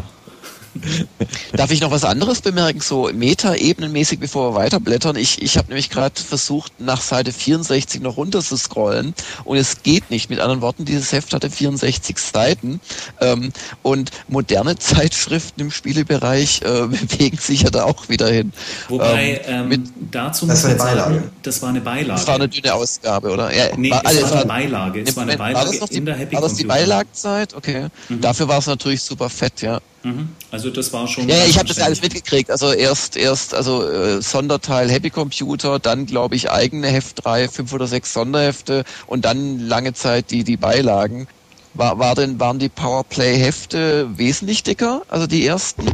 Darf 1.52 1.70
ich 1.70 1.80
noch 1.80 1.90
was 1.90 2.04
anderes 2.04 2.40
bemerken, 2.40 2.80
so 2.80 3.10
meta-ebenenmäßig, 3.12 4.20
bevor 4.20 4.52
wir 4.52 4.58
weiterblättern? 4.58 5.16
Ich, 5.16 5.42
ich 5.42 5.56
habe 5.56 5.68
nämlich 5.68 5.90
gerade 5.90 6.20
versucht, 6.20 6.80
nach 6.80 7.00
Seite 7.00 7.32
64 7.32 8.00
noch 8.00 8.16
runter 8.16 8.40
zu 8.40 8.56
scrollen 8.56 9.14
und 9.44 9.56
es 9.56 9.82
geht 9.82 10.10
nicht. 10.10 10.30
Mit 10.30 10.40
anderen 10.40 10.60
Worten, 10.60 10.84
dieses 10.84 11.12
Heft 11.12 11.32
hatte 11.32 11.50
64 11.50 12.18
Seiten 12.18 12.80
ähm, 13.20 13.52
und 13.82 14.10
moderne 14.28 14.76
Zeitschriften 14.78 15.60
im 15.60 15.70
Spielebereich 15.70 16.62
äh, 16.62 16.86
bewegen 16.86 17.38
sich 17.38 17.62
ja 17.62 17.70
da 17.70 17.84
auch 17.84 18.08
wieder 18.08 18.28
hin. 18.28 18.52
Wobei, 18.88 19.40
ähm, 19.46 19.68
mit, 19.68 19.82
dazu 20.10 20.46
das 20.46 20.62
war 20.62 20.70
eine 20.70 20.78
Beilage. 20.78 21.14
Sagen, 21.14 21.30
das 21.42 21.62
war 21.62 21.68
eine 21.70 21.80
Beilage. 21.80 22.20
Das 22.20 22.26
war 22.26 22.34
eine 22.36 22.48
dünne 22.48 22.74
Ausgabe, 22.74 23.30
oder? 23.30 23.54
Ja, 23.54 23.76
nee, 23.76 23.90
war, 23.90 24.06
also, 24.06 24.24
es 24.24 24.30
war 24.30 24.38
eine 24.38 24.46
Beilage. 24.46 25.00
Es 25.02 25.16
war 25.16 25.22
eine 25.24 25.36
Beilage 25.36 25.54
war 25.54 25.64
das 25.64 25.80
noch 25.80 25.88
die, 25.88 25.96
in 25.96 26.06
der 26.06 26.16
Happy 26.16 26.34
War 26.34 26.42
das 26.42 26.54
die 26.54 26.64
Beilagenzeit? 26.64 27.54
Okay. 27.54 27.88
Mhm. 28.08 28.20
Dafür 28.20 28.48
war 28.48 28.58
es 28.58 28.66
natürlich 28.66 29.02
super 29.02 29.28
fett, 29.28 29.62
ja. 29.62 29.80
Mhm. 30.02 30.30
Also 30.50 30.70
das 30.70 30.92
war 30.92 31.06
schon. 31.06 31.28
Ja, 31.28 31.36
ja 31.36 31.44
ich 31.44 31.58
habe 31.58 31.68
das 31.68 31.78
alles 31.78 32.00
mitgekriegt. 32.02 32.50
Also 32.50 32.72
erst 32.72 33.16
erst 33.16 33.54
also 33.54 33.88
äh, 33.88 34.22
Sonderteil 34.22 34.90
Happy 34.90 35.10
Computer, 35.10 35.78
dann 35.78 36.06
glaube 36.06 36.36
ich 36.36 36.50
eigene 36.50 36.88
Heftreihe, 36.88 37.48
fünf 37.48 37.72
oder 37.72 37.86
sechs 37.86 38.12
Sonderhefte 38.12 38.84
und 39.06 39.24
dann 39.24 39.58
lange 39.58 39.92
Zeit 39.92 40.30
die 40.30 40.44
die 40.44 40.56
Beilagen. 40.56 41.28
War, 41.74 41.98
war 41.98 42.14
denn 42.14 42.40
waren 42.40 42.58
die 42.58 42.68
Powerplay 42.68 43.36
Hefte 43.36 44.08
wesentlich 44.16 44.62
dicker, 44.62 45.02
also 45.08 45.26
die 45.26 45.46
ersten? 45.46 45.86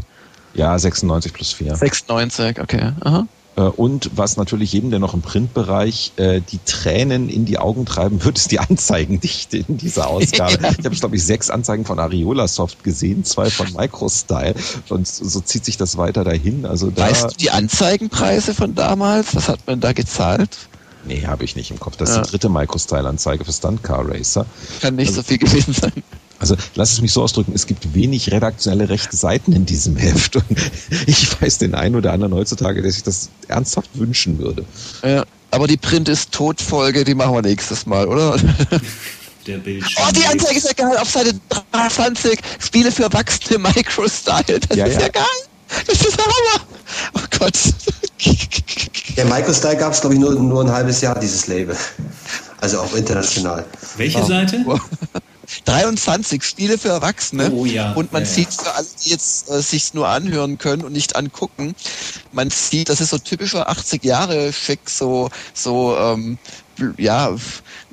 Ja, 0.54 0.78
96 0.78 1.32
plus 1.34 1.52
4. 1.52 1.76
96, 1.76 2.60
okay. 2.60 2.92
Aha. 3.00 3.26
Äh, 3.56 3.62
und 3.62 4.10
was 4.14 4.36
natürlich 4.36 4.72
jedem, 4.72 4.90
der 4.90 4.98
noch 4.98 5.14
im 5.14 5.22
Printbereich 5.22 6.12
äh, 6.16 6.40
die 6.40 6.60
Tränen 6.64 7.28
in 7.28 7.44
die 7.44 7.58
Augen 7.58 7.86
treiben 7.86 8.24
wird, 8.24 8.38
ist 8.38 8.50
die 8.50 8.60
Anzeigendichte 8.60 9.58
in 9.58 9.78
dieser 9.78 10.06
Ausgabe. 10.08 10.58
ja. 10.62 10.70
Ich 10.70 10.84
habe, 10.84 10.96
glaube 10.96 11.16
ich, 11.16 11.24
sechs 11.24 11.50
Anzeigen 11.50 11.84
von 11.84 11.98
Ariola 11.98 12.48
Soft 12.48 12.84
gesehen, 12.84 13.24
zwei 13.24 13.50
von 13.50 13.72
Microstyle. 13.72 14.54
Und 14.88 15.06
so 15.06 15.40
zieht 15.40 15.64
sich 15.64 15.76
das 15.76 15.96
weiter 15.96 16.24
dahin. 16.24 16.66
Also 16.66 16.90
da 16.90 17.08
weißt 17.08 17.32
du 17.32 17.36
die 17.36 17.50
Anzeigenpreise 17.50 18.54
von 18.54 18.74
damals? 18.74 19.34
Was 19.34 19.48
hat 19.48 19.60
man 19.66 19.80
da 19.80 19.92
gezahlt? 19.92 20.68
Nee, 21.06 21.24
habe 21.26 21.44
ich 21.44 21.54
nicht 21.54 21.70
im 21.70 21.78
Kopf. 21.78 21.96
Das 21.96 22.10
ist 22.10 22.16
ja. 22.16 22.22
die 22.22 22.30
dritte 22.30 22.48
Microstyle-Anzeige 22.48 23.44
für 23.44 23.52
Stunt 23.52 23.82
Car 23.82 24.08
Racer. 24.08 24.44
Kann 24.80 24.96
nicht 24.96 25.08
also, 25.08 25.20
so 25.20 25.28
viel 25.28 25.38
gewesen 25.38 25.72
sein. 25.72 25.92
Also 26.38 26.56
lass 26.74 26.92
es 26.92 27.00
mich 27.00 27.12
so 27.12 27.22
ausdrücken, 27.22 27.52
es 27.54 27.66
gibt 27.66 27.94
wenig 27.94 28.30
redaktionelle 28.30 28.88
rechte 28.88 29.16
Seiten 29.16 29.52
in 29.52 29.66
diesem 29.66 29.96
Heft. 29.96 30.36
Und 30.36 30.44
ich 31.06 31.40
weiß 31.40 31.58
den 31.58 31.74
einen 31.74 31.96
oder 31.96 32.12
anderen 32.12 32.34
heutzutage, 32.34 32.82
der 32.82 32.92
sich 32.92 33.02
das 33.02 33.30
ernsthaft 33.48 33.90
wünschen 33.94 34.38
würde. 34.38 34.64
Ja, 35.02 35.24
aber 35.50 35.66
die 35.66 35.76
Print 35.76 36.08
ist 36.08 36.32
Todfolge, 36.32 37.04
die 37.04 37.14
machen 37.14 37.34
wir 37.34 37.42
nächstes 37.42 37.86
Mal, 37.86 38.06
oder? 38.06 38.36
Der 39.46 39.58
Bildschirm. 39.58 40.04
Oh, 40.08 40.12
die 40.12 40.26
Anzeige 40.26 40.58
ist 40.58 40.66
ja 40.66 40.72
geil. 40.72 40.98
Auf 40.98 41.08
Seite 41.08 41.32
23 41.72 42.38
Spiele 42.58 42.90
für 42.90 43.04
Erwachsene 43.04 43.58
Microstyle. 43.58 44.60
Das 44.60 44.76
ja, 44.76 44.86
ist 44.86 44.94
ja. 44.94 45.02
ja 45.02 45.08
geil. 45.08 45.24
Das 45.86 46.00
ist 46.00 46.18
Hammer. 46.18 46.66
Oh 47.14 47.20
Gott. 47.38 47.58
Der 49.16 49.24
Microstyle 49.24 49.76
gab 49.76 49.92
es, 49.92 50.00
glaube 50.00 50.14
ich, 50.14 50.20
nur, 50.20 50.34
nur 50.34 50.64
ein 50.64 50.70
halbes 50.70 51.00
Jahr, 51.00 51.18
dieses 51.18 51.46
Label. 51.46 51.76
Also 52.60 52.80
auch 52.80 52.94
international. 52.94 53.64
Welche 53.96 54.18
oh. 54.18 54.26
Seite? 54.26 54.64
23 55.64 56.42
Spiele 56.42 56.78
für 56.78 56.88
Erwachsene. 56.88 57.50
Oh, 57.50 57.64
ja. 57.64 57.92
Und 57.92 58.12
man 58.12 58.22
ja, 58.22 58.28
sieht 58.28 58.52
für 58.52 58.72
alle, 58.72 58.86
die 59.04 59.10
jetzt 59.10 59.50
äh, 59.50 59.60
sich 59.60 59.94
nur 59.94 60.08
anhören 60.08 60.58
können 60.58 60.82
und 60.82 60.92
nicht 60.92 61.16
angucken, 61.16 61.74
man 62.32 62.50
sieht, 62.50 62.88
das 62.88 63.00
ist 63.00 63.10
so 63.10 63.18
typischer 63.18 63.68
80 63.68 64.04
Jahre 64.04 64.52
Schick, 64.52 64.88
so, 64.88 65.30
so, 65.54 65.96
ähm, 65.96 66.38
ja, 66.98 67.34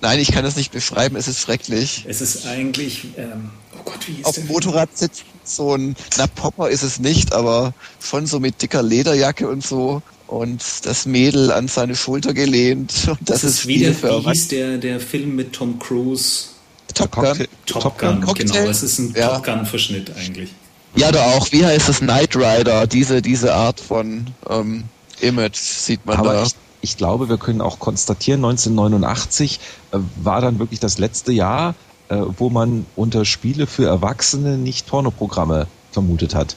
nein, 0.02 0.20
ich 0.20 0.32
kann 0.32 0.44
das 0.44 0.56
nicht 0.56 0.72
beschreiben, 0.72 1.16
es 1.16 1.28
ist 1.28 1.40
schrecklich. 1.40 2.06
Es 2.08 2.22
ist 2.22 2.46
eigentlich, 2.46 3.06
ähm, 3.18 3.52
oh 3.78 3.84
Gott, 3.86 4.08
wie 4.08 4.20
ist 4.20 4.26
Auf 4.26 4.36
dem 4.36 4.48
Motorrad 4.48 4.98
sitzt 4.98 5.24
so 5.44 5.76
ein, 5.76 5.96
na 6.18 6.28
Popper 6.28 6.70
ist 6.70 6.84
es 6.84 7.00
nicht, 7.00 7.34
aber 7.34 7.74
schon 8.02 8.26
so 8.26 8.40
mit 8.40 8.62
dicker 8.62 8.82
Lederjacke 8.82 9.48
und 9.48 9.66
so 9.66 10.02
und 10.28 10.62
das 10.84 11.06
Mädel 11.06 11.52
an 11.52 11.68
seine 11.68 11.96
Schulter 11.96 12.34
gelehnt. 12.34 12.94
Und 13.08 13.30
das, 13.30 13.42
das 13.42 13.44
ist, 13.44 13.60
ist 13.60 13.68
wieder, 13.68 13.94
wie 14.02 14.30
hieß 14.30 14.48
der, 14.50 14.78
der 14.78 15.00
Film 15.00 15.36
mit 15.36 15.54
Tom 15.54 15.80
Cruise? 15.80 16.53
Top 16.94 17.12
Gun. 17.12 17.48
Top, 17.66 17.98
Gun, 17.98 18.22
Gun 18.22 18.34
genau. 18.34 18.56
Es 18.56 18.84
ist 18.84 19.00
ein 19.00 19.14
ja. 19.16 19.30
Top 19.30 19.46
Gun-Verschnitt 19.46 20.12
eigentlich. 20.16 20.50
Ja, 20.96 21.12
da 21.12 21.24
auch. 21.34 21.52
Wie 21.52 21.66
heißt 21.66 21.90
das? 21.90 22.00
Knight 22.00 22.36
Rider. 22.36 22.88
Diese, 22.88 23.22
diese 23.22 23.54
Art 23.54 23.80
von 23.80 24.28
ähm, 24.50 24.84
Image 25.22 25.58
sieht 25.58 26.06
man 26.06 26.18
Aber 26.18 26.34
da. 26.34 26.44
Ich, 26.44 26.56
ich 26.82 26.98
glaube, 26.98 27.30
wir 27.30 27.38
können 27.38 27.62
auch 27.62 27.80
konstatieren, 27.80 28.44
1989 28.44 29.60
äh, 29.92 29.98
war 30.22 30.42
dann 30.42 30.60
wirklich 30.60 30.80
das 30.80 30.98
letzte 30.98 31.32
Jahr, 31.32 31.76
äh, 32.10 32.18
wo 32.38 32.50
man 32.50 32.86
unter 32.96 33.26
Spiele 33.26 33.68
für 33.68 33.88
Erwachsene 33.88 34.58
nicht 34.58 34.88
Pornoprogramme 34.88 35.68
vermutet 35.92 36.36
hat. 36.36 36.56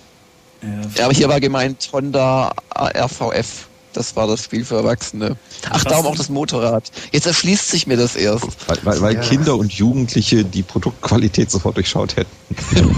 Ja, 0.97 1.05
aber 1.05 1.14
hier 1.14 1.28
war 1.28 1.41
gemeint 1.41 1.91
Honda 1.93 2.53
RVF. 2.74 3.66
Das 3.97 4.14
war 4.14 4.26
das 4.26 4.44
Spiel 4.44 4.62
für 4.62 4.76
Erwachsene. 4.76 5.36
Ach, 5.70 5.82
darum 5.84 6.07
auch 6.07 6.16
das 6.16 6.28
Motorrad. 6.28 6.90
Jetzt 7.12 7.26
erschließt 7.26 7.70
sich 7.70 7.86
mir 7.86 7.97
das 7.97 8.14
erst. 8.14 8.44
Weil, 8.68 8.78
weil, 8.82 9.01
weil 9.01 9.14
ja. 9.14 9.20
Kinder 9.22 9.57
und 9.57 9.72
Jugendliche 9.72 10.44
die 10.44 10.62
Produktqualität 10.62 11.51
sofort 11.51 11.76
durchschaut 11.76 12.14
hätten. 12.16 12.30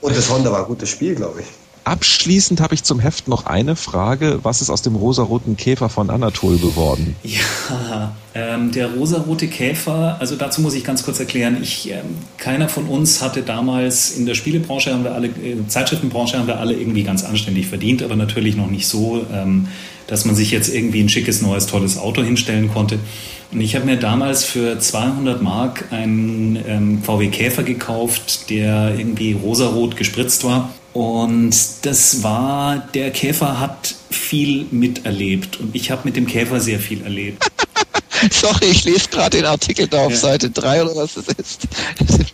und 0.00 0.16
das 0.16 0.28
Honda 0.28 0.50
war 0.50 0.60
ein 0.60 0.64
gutes 0.64 0.88
Spiel, 0.88 1.14
glaube 1.14 1.42
ich. 1.42 1.46
Abschließend 1.88 2.60
habe 2.60 2.74
ich 2.74 2.84
zum 2.84 3.00
Heft 3.00 3.28
noch 3.28 3.46
eine 3.46 3.74
Frage. 3.74 4.40
Was 4.42 4.60
ist 4.60 4.68
aus 4.68 4.82
dem 4.82 4.94
rosaroten 4.94 5.56
Käfer 5.56 5.88
von 5.88 6.10
Anatol 6.10 6.58
geworden? 6.58 7.16
Ja, 7.24 8.12
ähm, 8.34 8.70
der 8.72 8.92
rosarote 8.92 9.48
Käfer, 9.48 10.16
also 10.20 10.36
dazu 10.36 10.60
muss 10.60 10.74
ich 10.74 10.84
ganz 10.84 11.02
kurz 11.02 11.18
erklären, 11.18 11.58
ich, 11.62 11.90
ähm, 11.90 12.18
keiner 12.36 12.68
von 12.68 12.86
uns 12.86 13.22
hatte 13.22 13.42
damals 13.42 14.10
in 14.10 14.26
der 14.26 14.34
Spielebranche, 14.34 14.92
haben 14.92 15.02
wir 15.02 15.14
alle, 15.14 15.28
äh, 15.28 15.66
Zeitschriftenbranche 15.66 16.38
haben 16.38 16.46
wir 16.46 16.60
alle 16.60 16.74
irgendwie 16.74 17.04
ganz 17.04 17.24
anständig 17.24 17.66
verdient, 17.66 18.02
aber 18.02 18.16
natürlich 18.16 18.54
noch 18.54 18.70
nicht 18.70 18.86
so, 18.86 19.24
ähm, 19.32 19.68
dass 20.06 20.26
man 20.26 20.34
sich 20.34 20.50
jetzt 20.50 20.72
irgendwie 20.72 21.00
ein 21.00 21.08
schickes, 21.08 21.40
neues, 21.40 21.66
tolles 21.66 21.96
Auto 21.96 22.22
hinstellen 22.22 22.68
konnte. 22.72 22.98
Und 23.50 23.62
ich 23.62 23.74
habe 23.74 23.86
mir 23.86 23.96
damals 23.96 24.44
für 24.44 24.78
200 24.78 25.40
Mark 25.40 25.86
einen 25.90 26.58
ähm, 26.66 27.02
VW 27.02 27.28
Käfer 27.28 27.62
gekauft, 27.62 28.50
der 28.50 28.94
irgendwie 28.98 29.32
rosarot 29.32 29.96
gespritzt 29.96 30.44
war. 30.44 30.70
Und 30.98 31.54
das 31.82 32.24
war, 32.24 32.88
der 32.92 33.12
Käfer 33.12 33.60
hat 33.60 33.94
viel 34.10 34.66
miterlebt 34.72 35.60
und 35.60 35.72
ich 35.76 35.92
habe 35.92 36.00
mit 36.02 36.16
dem 36.16 36.26
Käfer 36.26 36.58
sehr 36.58 36.80
viel 36.80 37.04
erlebt. 37.04 37.48
Sorry, 38.32 38.66
ich 38.72 38.82
lese 38.82 39.08
gerade 39.08 39.36
den 39.36 39.46
Artikel 39.46 39.86
da 39.86 40.06
auf 40.06 40.10
ja. 40.10 40.18
Seite 40.18 40.50
3 40.50 40.82
oder 40.82 40.96
was 40.96 41.16
es 41.16 41.28
ist. 41.28 41.68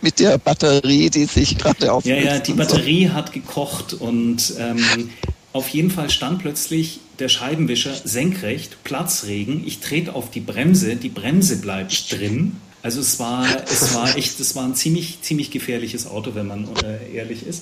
Mit 0.01 0.17
der 0.17 0.39
Batterie, 0.39 1.11
die 1.11 1.25
sich 1.25 1.59
gerade 1.59 1.93
auf. 1.93 2.05
Ja, 2.05 2.15
ja, 2.15 2.39
die 2.39 2.53
Batterie 2.53 3.05
so. 3.05 3.13
hat 3.13 3.33
gekocht 3.33 3.93
und 3.93 4.55
ähm, 4.57 5.11
auf 5.53 5.69
jeden 5.69 5.91
Fall 5.91 6.09
stand 6.09 6.39
plötzlich 6.39 7.01
der 7.19 7.29
Scheibenwischer 7.29 7.93
senkrecht, 8.03 8.83
Platzregen. 8.83 9.61
Ich 9.67 9.79
trete 9.79 10.15
auf 10.15 10.31
die 10.31 10.39
Bremse, 10.39 10.95
die 10.95 11.09
Bremse 11.09 11.57
bleibt 11.57 12.11
drin. 12.11 12.55
Also 12.81 12.99
es 12.99 13.19
war, 13.19 13.45
es 13.71 13.93
war 13.93 14.17
echt, 14.17 14.39
es 14.39 14.55
war 14.55 14.63
ein 14.63 14.73
ziemlich, 14.73 15.21
ziemlich 15.21 15.51
gefährliches 15.51 16.07
Auto, 16.07 16.33
wenn 16.33 16.47
man 16.47 16.67
äh, 16.83 17.15
ehrlich 17.15 17.45
ist. 17.45 17.61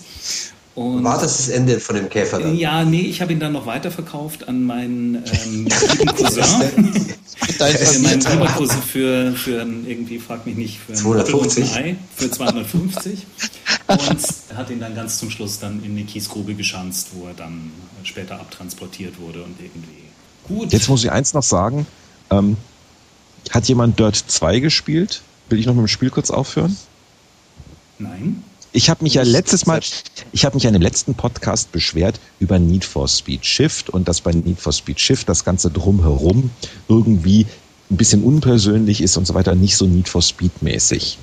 Und 0.76 1.04
War 1.04 1.22
das 1.22 1.38
das 1.38 1.50
Ende 1.50 1.80
von 1.80 1.96
dem 1.96 2.10
Käfer 2.10 2.40
dann? 2.40 2.56
Ja, 2.56 2.84
nee, 2.84 3.02
ich 3.02 3.22
habe 3.22 3.32
ihn 3.32 3.40
dann 3.40 3.54
noch 3.54 3.68
weiterverkauft 3.68 4.48
an 4.48 4.64
meinen 4.64 5.16
ähm, 5.16 5.68
Cousin. 6.18 6.44
Dein 7.60 8.02
mein 8.02 8.20
lieber 8.20 8.48
Cousin 8.48 8.82
für, 8.82 9.34
für 9.34 9.58
irgendwie, 9.58 10.18
frag 10.18 10.48
mich 10.48 10.56
nicht, 10.56 10.80
für 10.80 10.94
250. 10.94 11.76
Ei, 11.76 11.96
für 12.16 12.32
250. 12.32 13.28
und 13.88 14.58
hat 14.58 14.70
ihn 14.72 14.80
dann 14.80 14.96
ganz 14.96 15.20
zum 15.20 15.30
Schluss 15.30 15.60
dann 15.60 15.84
in 15.84 15.92
eine 15.92 16.04
Kiesgrube 16.06 16.56
geschanzt, 16.56 17.10
wo 17.14 17.28
er 17.28 17.36
dann 17.36 17.72
später 18.04 18.40
abtransportiert 18.40 19.20
wurde 19.20 19.44
und 19.44 19.56
irgendwie. 19.60 20.04
Gut. 20.48 20.74
Jetzt 20.74 20.90
muss 20.90 21.04
ich 21.04 21.12
eins 21.12 21.34
noch 21.34 21.44
sagen. 21.44 21.86
Ähm, 22.32 22.58
hat 23.52 23.68
jemand 23.68 24.00
Dirt 24.00 24.16
2 24.16 24.60
gespielt? 24.60 25.22
Will 25.50 25.60
ich 25.60 25.68
noch 25.68 25.76
mit 25.76 25.84
dem 25.84 25.88
Spiel 25.88 26.10
kurz 26.10 26.32
aufhören? 26.32 26.76
Nein. 28.00 28.44
Ich 28.76 28.90
habe 28.90 29.04
mich 29.04 29.14
ja 29.14 29.22
letztes 29.22 29.68
Mal, 29.68 29.82
ich 30.32 30.46
habe 30.46 30.56
mich 30.56 30.64
ja 30.64 30.70
in 30.70 30.74
dem 30.74 30.82
letzten 30.82 31.14
Podcast 31.14 31.72
beschwert 31.72 32.20
über 32.40 32.58
Need 32.58 32.84
for 32.84 33.08
Speed 33.08 33.46
Shift 33.46 33.92
und 33.92 34.08
dass 34.08 34.22
bei 34.22 34.32
Need 34.32 34.60
for 34.60 34.74
Speed 34.74 35.00
Shift 35.00 35.30
das 35.30 35.46
Ganze 35.46 35.70
drumherum 35.70 36.50
irgendwie 36.90 37.46
ein 37.92 37.98
bisschen 37.98 38.24
unpersönlich 38.24 39.02
ist 39.02 39.16
und 39.16 39.28
so 39.28 39.36
weiter, 39.36 39.54
nicht 39.54 39.78
so 39.78 39.86
Need 39.86 40.10
for 40.10 40.24
Speed 40.24 40.64
mäßig. 40.64 41.20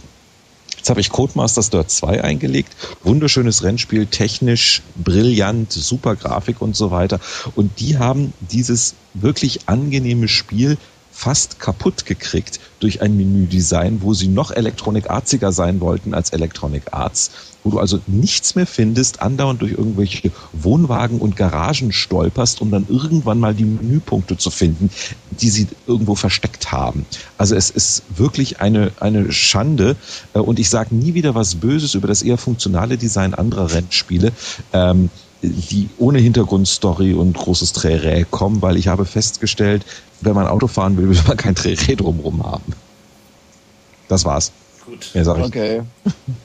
Jetzt 0.77 0.91
habe 0.91 1.01
ich 1.01 1.11
Codemasters 1.11 1.71
Dirt 1.71 1.91
2 1.91 2.23
eingelegt. 2.23 2.73
Wunderschönes 3.03 3.65
Rennspiel, 3.65 4.07
technisch 4.07 4.83
brillant, 4.95 5.73
super 5.73 6.15
Grafik 6.15 6.63
und 6.63 6.77
so 6.77 6.93
weiter. 6.93 7.19
Und 7.57 7.81
die 7.81 7.99
haben 7.99 8.33
dieses 8.49 8.95
wirklich 9.13 9.69
angenehme 9.69 10.29
Spiel 10.29 10.79
fast 11.21 11.61
kaputt 11.61 12.07
gekriegt 12.07 12.61
durch 12.79 13.03
ein 13.03 13.15
Menüdesign, 13.15 14.01
wo 14.01 14.15
sie 14.15 14.29
noch 14.29 14.53
Electronic 14.53 15.11
Artsiger 15.11 15.53
sein 15.53 15.83
wollten 15.83 16.15
als 16.15 16.31
Electronic 16.31 16.85
Arts, 16.93 17.31
wo 17.63 17.73
du 17.73 17.79
also 17.79 18.01
nichts 18.07 18.55
mehr 18.55 18.67
findest, 18.67 19.21
andauernd 19.21 19.61
durch 19.61 19.73
irgendwelche 19.73 20.33
Wohnwagen 20.55 21.19
und 21.19 21.37
Garagen 21.37 21.93
stolperst, 21.93 22.63
um 22.63 22.71
dann 22.71 22.87
irgendwann 22.89 23.39
mal 23.39 23.55
die 23.55 23.67
Menüpunkte 23.67 24.39
zu 24.39 24.51
finden, 24.51 24.89
die 25.31 25.51
sie 25.51 25.69
irgendwo 25.87 26.15
versteckt 26.15 26.73
haben. 26.73 27.05
Also 27.37 27.55
es 27.55 27.69
ist 27.69 28.03
wirklich 28.17 28.61
eine, 28.61 28.91
eine 28.99 29.31
Schande 29.31 29.97
äh, 30.33 30.39
und 30.39 30.59
ich 30.59 30.71
sage 30.71 30.95
nie 30.95 31.13
wieder 31.13 31.35
was 31.35 31.57
Böses 31.57 31.93
über 31.95 32.09
das 32.09 32.23
eher 32.23 32.39
funktionale 32.39 32.97
Design 32.97 33.35
anderer 33.35 33.71
Rennspiele. 33.71 34.33
Ähm, 34.73 35.11
die 35.43 35.89
ohne 35.99 36.19
Hintergrundstory 36.19 37.15
und 37.15 37.37
großes 37.37 37.73
Trärä 37.73 38.25
kommen, 38.31 38.63
weil 38.63 38.77
ich 38.77 38.89
habe 38.89 39.05
festgestellt, 39.05 39.85
wenn 40.21 40.35
man 40.35 40.47
Auto 40.47 40.67
fahren 40.67 40.97
will, 40.97 41.09
will 41.09 41.23
man 41.27 41.37
kein 41.37 41.55
Trärä 41.55 41.97
drumherum 41.97 42.45
haben. 42.45 42.73
Das 44.09 44.25
war's. 44.25 44.53
Gut. 44.85 45.11
Mehr 45.15 45.25
sag 45.25 45.39
ich. 45.39 45.45
Okay. 45.45 45.83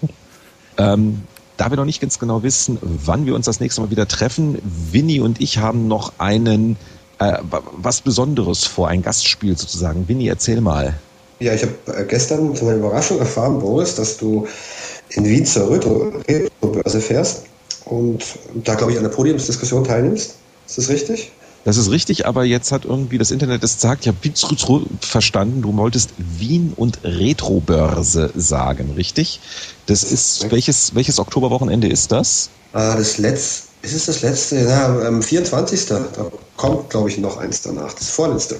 ähm, 0.77 1.23
da 1.57 1.69
wir 1.69 1.77
noch 1.77 1.85
nicht 1.85 2.01
ganz 2.01 2.19
genau 2.19 2.43
wissen, 2.43 2.77
wann 2.81 3.25
wir 3.25 3.35
uns 3.35 3.45
das 3.45 3.59
nächste 3.59 3.81
Mal 3.81 3.91
wieder 3.91 4.07
treffen, 4.07 4.59
Winnie 4.91 5.19
und 5.19 5.41
ich 5.41 5.57
haben 5.57 5.87
noch 5.87 6.13
einen 6.17 6.77
äh, 7.19 7.37
was 7.41 8.01
Besonderes 8.01 8.65
vor, 8.65 8.89
ein 8.89 9.01
Gastspiel 9.01 9.57
sozusagen. 9.57 10.07
Winnie, 10.07 10.27
erzähl 10.27 10.61
mal. 10.61 10.95
Ja, 11.39 11.53
ich 11.53 11.63
habe 11.63 11.73
äh, 11.97 12.05
gestern 12.05 12.55
zu 12.55 12.65
meiner 12.65 12.77
Überraschung 12.77 13.19
erfahren, 13.19 13.59
Boris, 13.59 13.95
dass 13.95 14.17
du 14.17 14.47
in 15.09 15.25
Wien 15.25 15.45
zur 15.45 15.69
Retro-Börse 15.69 17.01
fährst 17.01 17.45
und 17.85 18.23
da, 18.63 18.75
glaube 18.75 18.91
ich, 18.91 18.97
an 18.97 19.03
der 19.03 19.11
Podiumsdiskussion 19.11 19.83
teilnimmst. 19.83 20.35
Ist 20.67 20.77
das 20.77 20.89
richtig? 20.89 21.31
Das 21.65 21.77
ist 21.77 21.89
richtig, 21.89 22.27
aber 22.27 22.43
jetzt 22.43 22.71
hat 22.71 22.85
irgendwie 22.85 23.17
das 23.17 23.31
Internet 23.31 23.63
es 23.63 23.75
gesagt, 23.75 24.05
ich 24.05 24.07
habe 24.07 24.17
verstanden, 25.01 25.63
du 25.63 25.75
wolltest 25.75 26.11
Wien 26.17 26.73
und 26.75 26.99
Retrobörse 27.03 28.31
sagen, 28.35 28.91
richtig? 28.95 29.39
Das 29.87 30.03
ist, 30.03 30.51
welches, 30.51 30.93
welches 30.93 31.17
Oktoberwochenende 31.17 31.87
ist 31.87 32.11
das? 32.11 32.51
Ah, 32.73 32.95
das 32.95 33.17
letzte, 33.17 33.67
ist 33.81 33.95
es 33.95 34.05
das 34.05 34.21
letzte? 34.21 34.57
Ja, 34.57 35.07
am 35.07 35.23
24. 35.23 35.87
Da 35.87 36.05
kommt, 36.55 36.91
glaube 36.91 37.09
ich, 37.09 37.17
noch 37.17 37.37
eins 37.37 37.63
danach, 37.63 37.93
das 37.93 38.09
vorletzte. 38.09 38.57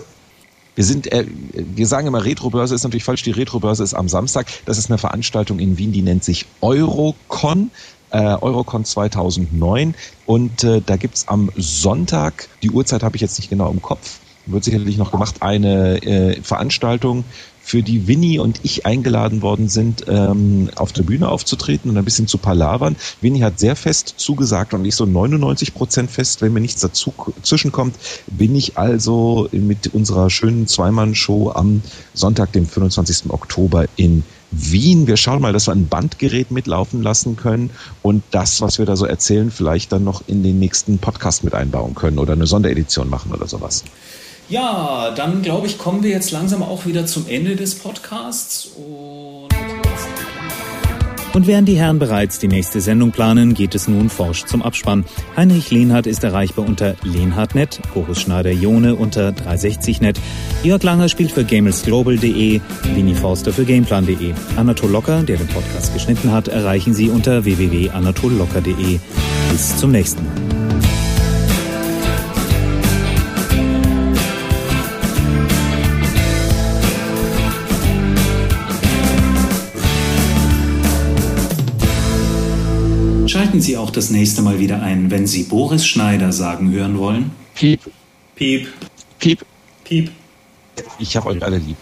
Wir 0.73 0.84
sind, 0.84 1.11
äh, 1.11 1.26
wir 1.53 1.88
sagen 1.88 2.07
immer 2.07 2.26
Retrobörse 2.26 2.76
ist 2.76 2.84
natürlich 2.84 3.03
falsch. 3.03 3.23
Die 3.23 3.32
Retrobörse 3.32 3.84
ist 3.84 3.93
am 3.93 4.09
Samstag. 4.09 4.47
Das 4.65 4.78
ist 4.78 4.89
eine 4.89 4.97
Veranstaltung 4.97 5.59
in 5.59 5.78
Wien, 5.78 5.91
die 5.93 6.01
nennt 6.01 6.23
sich 6.23 6.47
Eurocon 6.61 7.71
äh, 8.11 8.17
Eurocon 8.17 8.85
2009 8.85 9.95
und 10.25 10.63
äh, 10.63 10.81
da 10.85 10.97
gibt's 10.97 11.27
am 11.27 11.51
Sonntag, 11.55 12.49
die 12.63 12.71
Uhrzeit 12.71 13.03
habe 13.03 13.15
ich 13.15 13.21
jetzt 13.21 13.39
nicht 13.39 13.49
genau 13.49 13.71
im 13.71 13.81
Kopf, 13.81 14.19
wird 14.45 14.63
sicherlich 14.63 14.97
noch 14.97 15.11
gemacht, 15.11 15.41
eine 15.41 16.01
äh, 16.03 16.41
Veranstaltung, 16.41 17.25
für 17.65 17.81
die 17.81 18.07
Winnie 18.07 18.37
und 18.37 18.59
ich 18.61 18.85
eingeladen 18.85 19.41
worden 19.41 19.69
sind, 19.69 20.05
ähm, 20.07 20.69
auf 20.75 20.93
der 20.93 21.01
Bühne 21.01 21.29
aufzutreten 21.29 21.89
und 21.89 21.97
ein 21.97 22.05
bisschen 22.05 22.27
zu 22.27 22.37
palavern. 22.37 22.95
Winnie 23.21 23.43
hat 23.43 23.59
sehr 23.59 23.75
fest 23.75 24.13
zugesagt 24.17 24.75
und 24.75 24.85
ich 24.85 24.95
so 24.95 25.07
99 25.07 25.73
Prozent 25.73 26.11
fest, 26.11 26.43
wenn 26.43 26.53
mir 26.53 26.59
nichts 26.59 26.81
dazu 26.81 27.11
zwischenkommt, 27.41 27.95
bin 28.27 28.55
ich 28.55 28.77
also 28.77 29.49
mit 29.51 29.95
unserer 29.95 30.29
schönen 30.29 30.67
Zweimann-Show 30.67 31.53
am 31.55 31.81
Sonntag, 32.13 32.51
dem 32.51 32.67
25. 32.67 33.31
Oktober 33.31 33.85
in 33.95 34.23
Wien. 34.51 35.07
Wir 35.07 35.17
schauen 35.17 35.41
mal, 35.41 35.53
dass 35.53 35.67
wir 35.67 35.73
ein 35.73 35.87
Bandgerät 35.87 36.51
mitlaufen 36.51 37.01
lassen 37.01 37.35
können 37.35 37.69
und 38.01 38.23
das, 38.31 38.61
was 38.61 38.79
wir 38.79 38.85
da 38.85 38.95
so 38.95 39.05
erzählen, 39.05 39.51
vielleicht 39.51 39.91
dann 39.91 40.03
noch 40.03 40.23
in 40.27 40.43
den 40.43 40.59
nächsten 40.59 40.97
Podcast 40.97 41.43
mit 41.43 41.53
einbauen 41.53 41.95
können 41.95 42.19
oder 42.19 42.33
eine 42.33 42.47
Sonderedition 42.47 43.09
machen 43.09 43.31
oder 43.33 43.47
sowas. 43.47 43.83
Ja, 44.47 45.11
dann 45.15 45.41
glaube 45.41 45.65
ich, 45.65 45.79
kommen 45.79 46.03
wir 46.03 46.11
jetzt 46.11 46.31
langsam 46.31 46.61
auch 46.61 46.85
wieder 46.85 47.07
zum 47.07 47.27
Ende 47.27 47.55
des 47.55 47.75
Podcasts 47.75 48.67
und 48.75 49.49
und 51.36 51.47
während 51.47 51.67
die 51.67 51.77
Herren 51.77 51.99
bereits 51.99 52.39
die 52.39 52.47
nächste 52.47 52.79
Sendung 52.79 53.11
planen, 53.11 53.53
geht 53.53 53.75
es 53.75 53.89
nun 53.89 54.09
forsch 54.09 54.45
zum 54.45 54.61
Abspann. 54.61 55.03
Heinrich 55.36 55.69
Lehnhardt 55.69 56.07
ist 56.07 56.23
erreichbar 56.23 56.65
unter 56.65 56.95
lehnhardt.net, 57.03 57.81
Boris 57.93 58.21
Schneider-Jone 58.21 58.95
unter 58.95 59.29
360net, 59.29 60.15
Jörg 60.63 60.81
Langer 60.81 61.09
spielt 61.09 61.31
für 61.31 61.43
gamelsglobal.de, 61.43 62.61
Winnie 62.93 63.15
Forster 63.15 63.51
für 63.51 63.65
gameplan.de. 63.65 64.33
Anatol 64.55 64.89
Locker, 64.89 65.23
der 65.23 65.38
den 65.38 65.47
Podcast 65.47 65.93
geschnitten 65.93 66.31
hat, 66.31 66.47
erreichen 66.47 66.93
Sie 66.93 67.09
unter 67.09 67.43
www.anatollocker.de. 67.43 68.99
Bis 69.51 69.77
zum 69.77 69.91
nächsten 69.91 70.23
Mal. 70.23 70.54
Schalten 83.55 83.67
Sie 83.67 83.77
auch 83.77 83.89
das 83.89 84.09
nächste 84.09 84.41
Mal 84.41 84.59
wieder 84.59 84.81
ein, 84.81 85.11
wenn 85.11 85.27
Sie 85.27 85.43
Boris 85.43 85.85
Schneider 85.87 86.33
sagen 86.33 86.73
hören 86.73 86.97
wollen. 86.97 87.31
Piep. 87.53 87.79
Piep. 88.35 88.67
Piep. 89.17 89.45
Piep. 89.85 90.11
Ich 90.99 91.15
habe 91.15 91.29
euch 91.29 91.41
alle 91.41 91.59
lieb. 91.59 91.77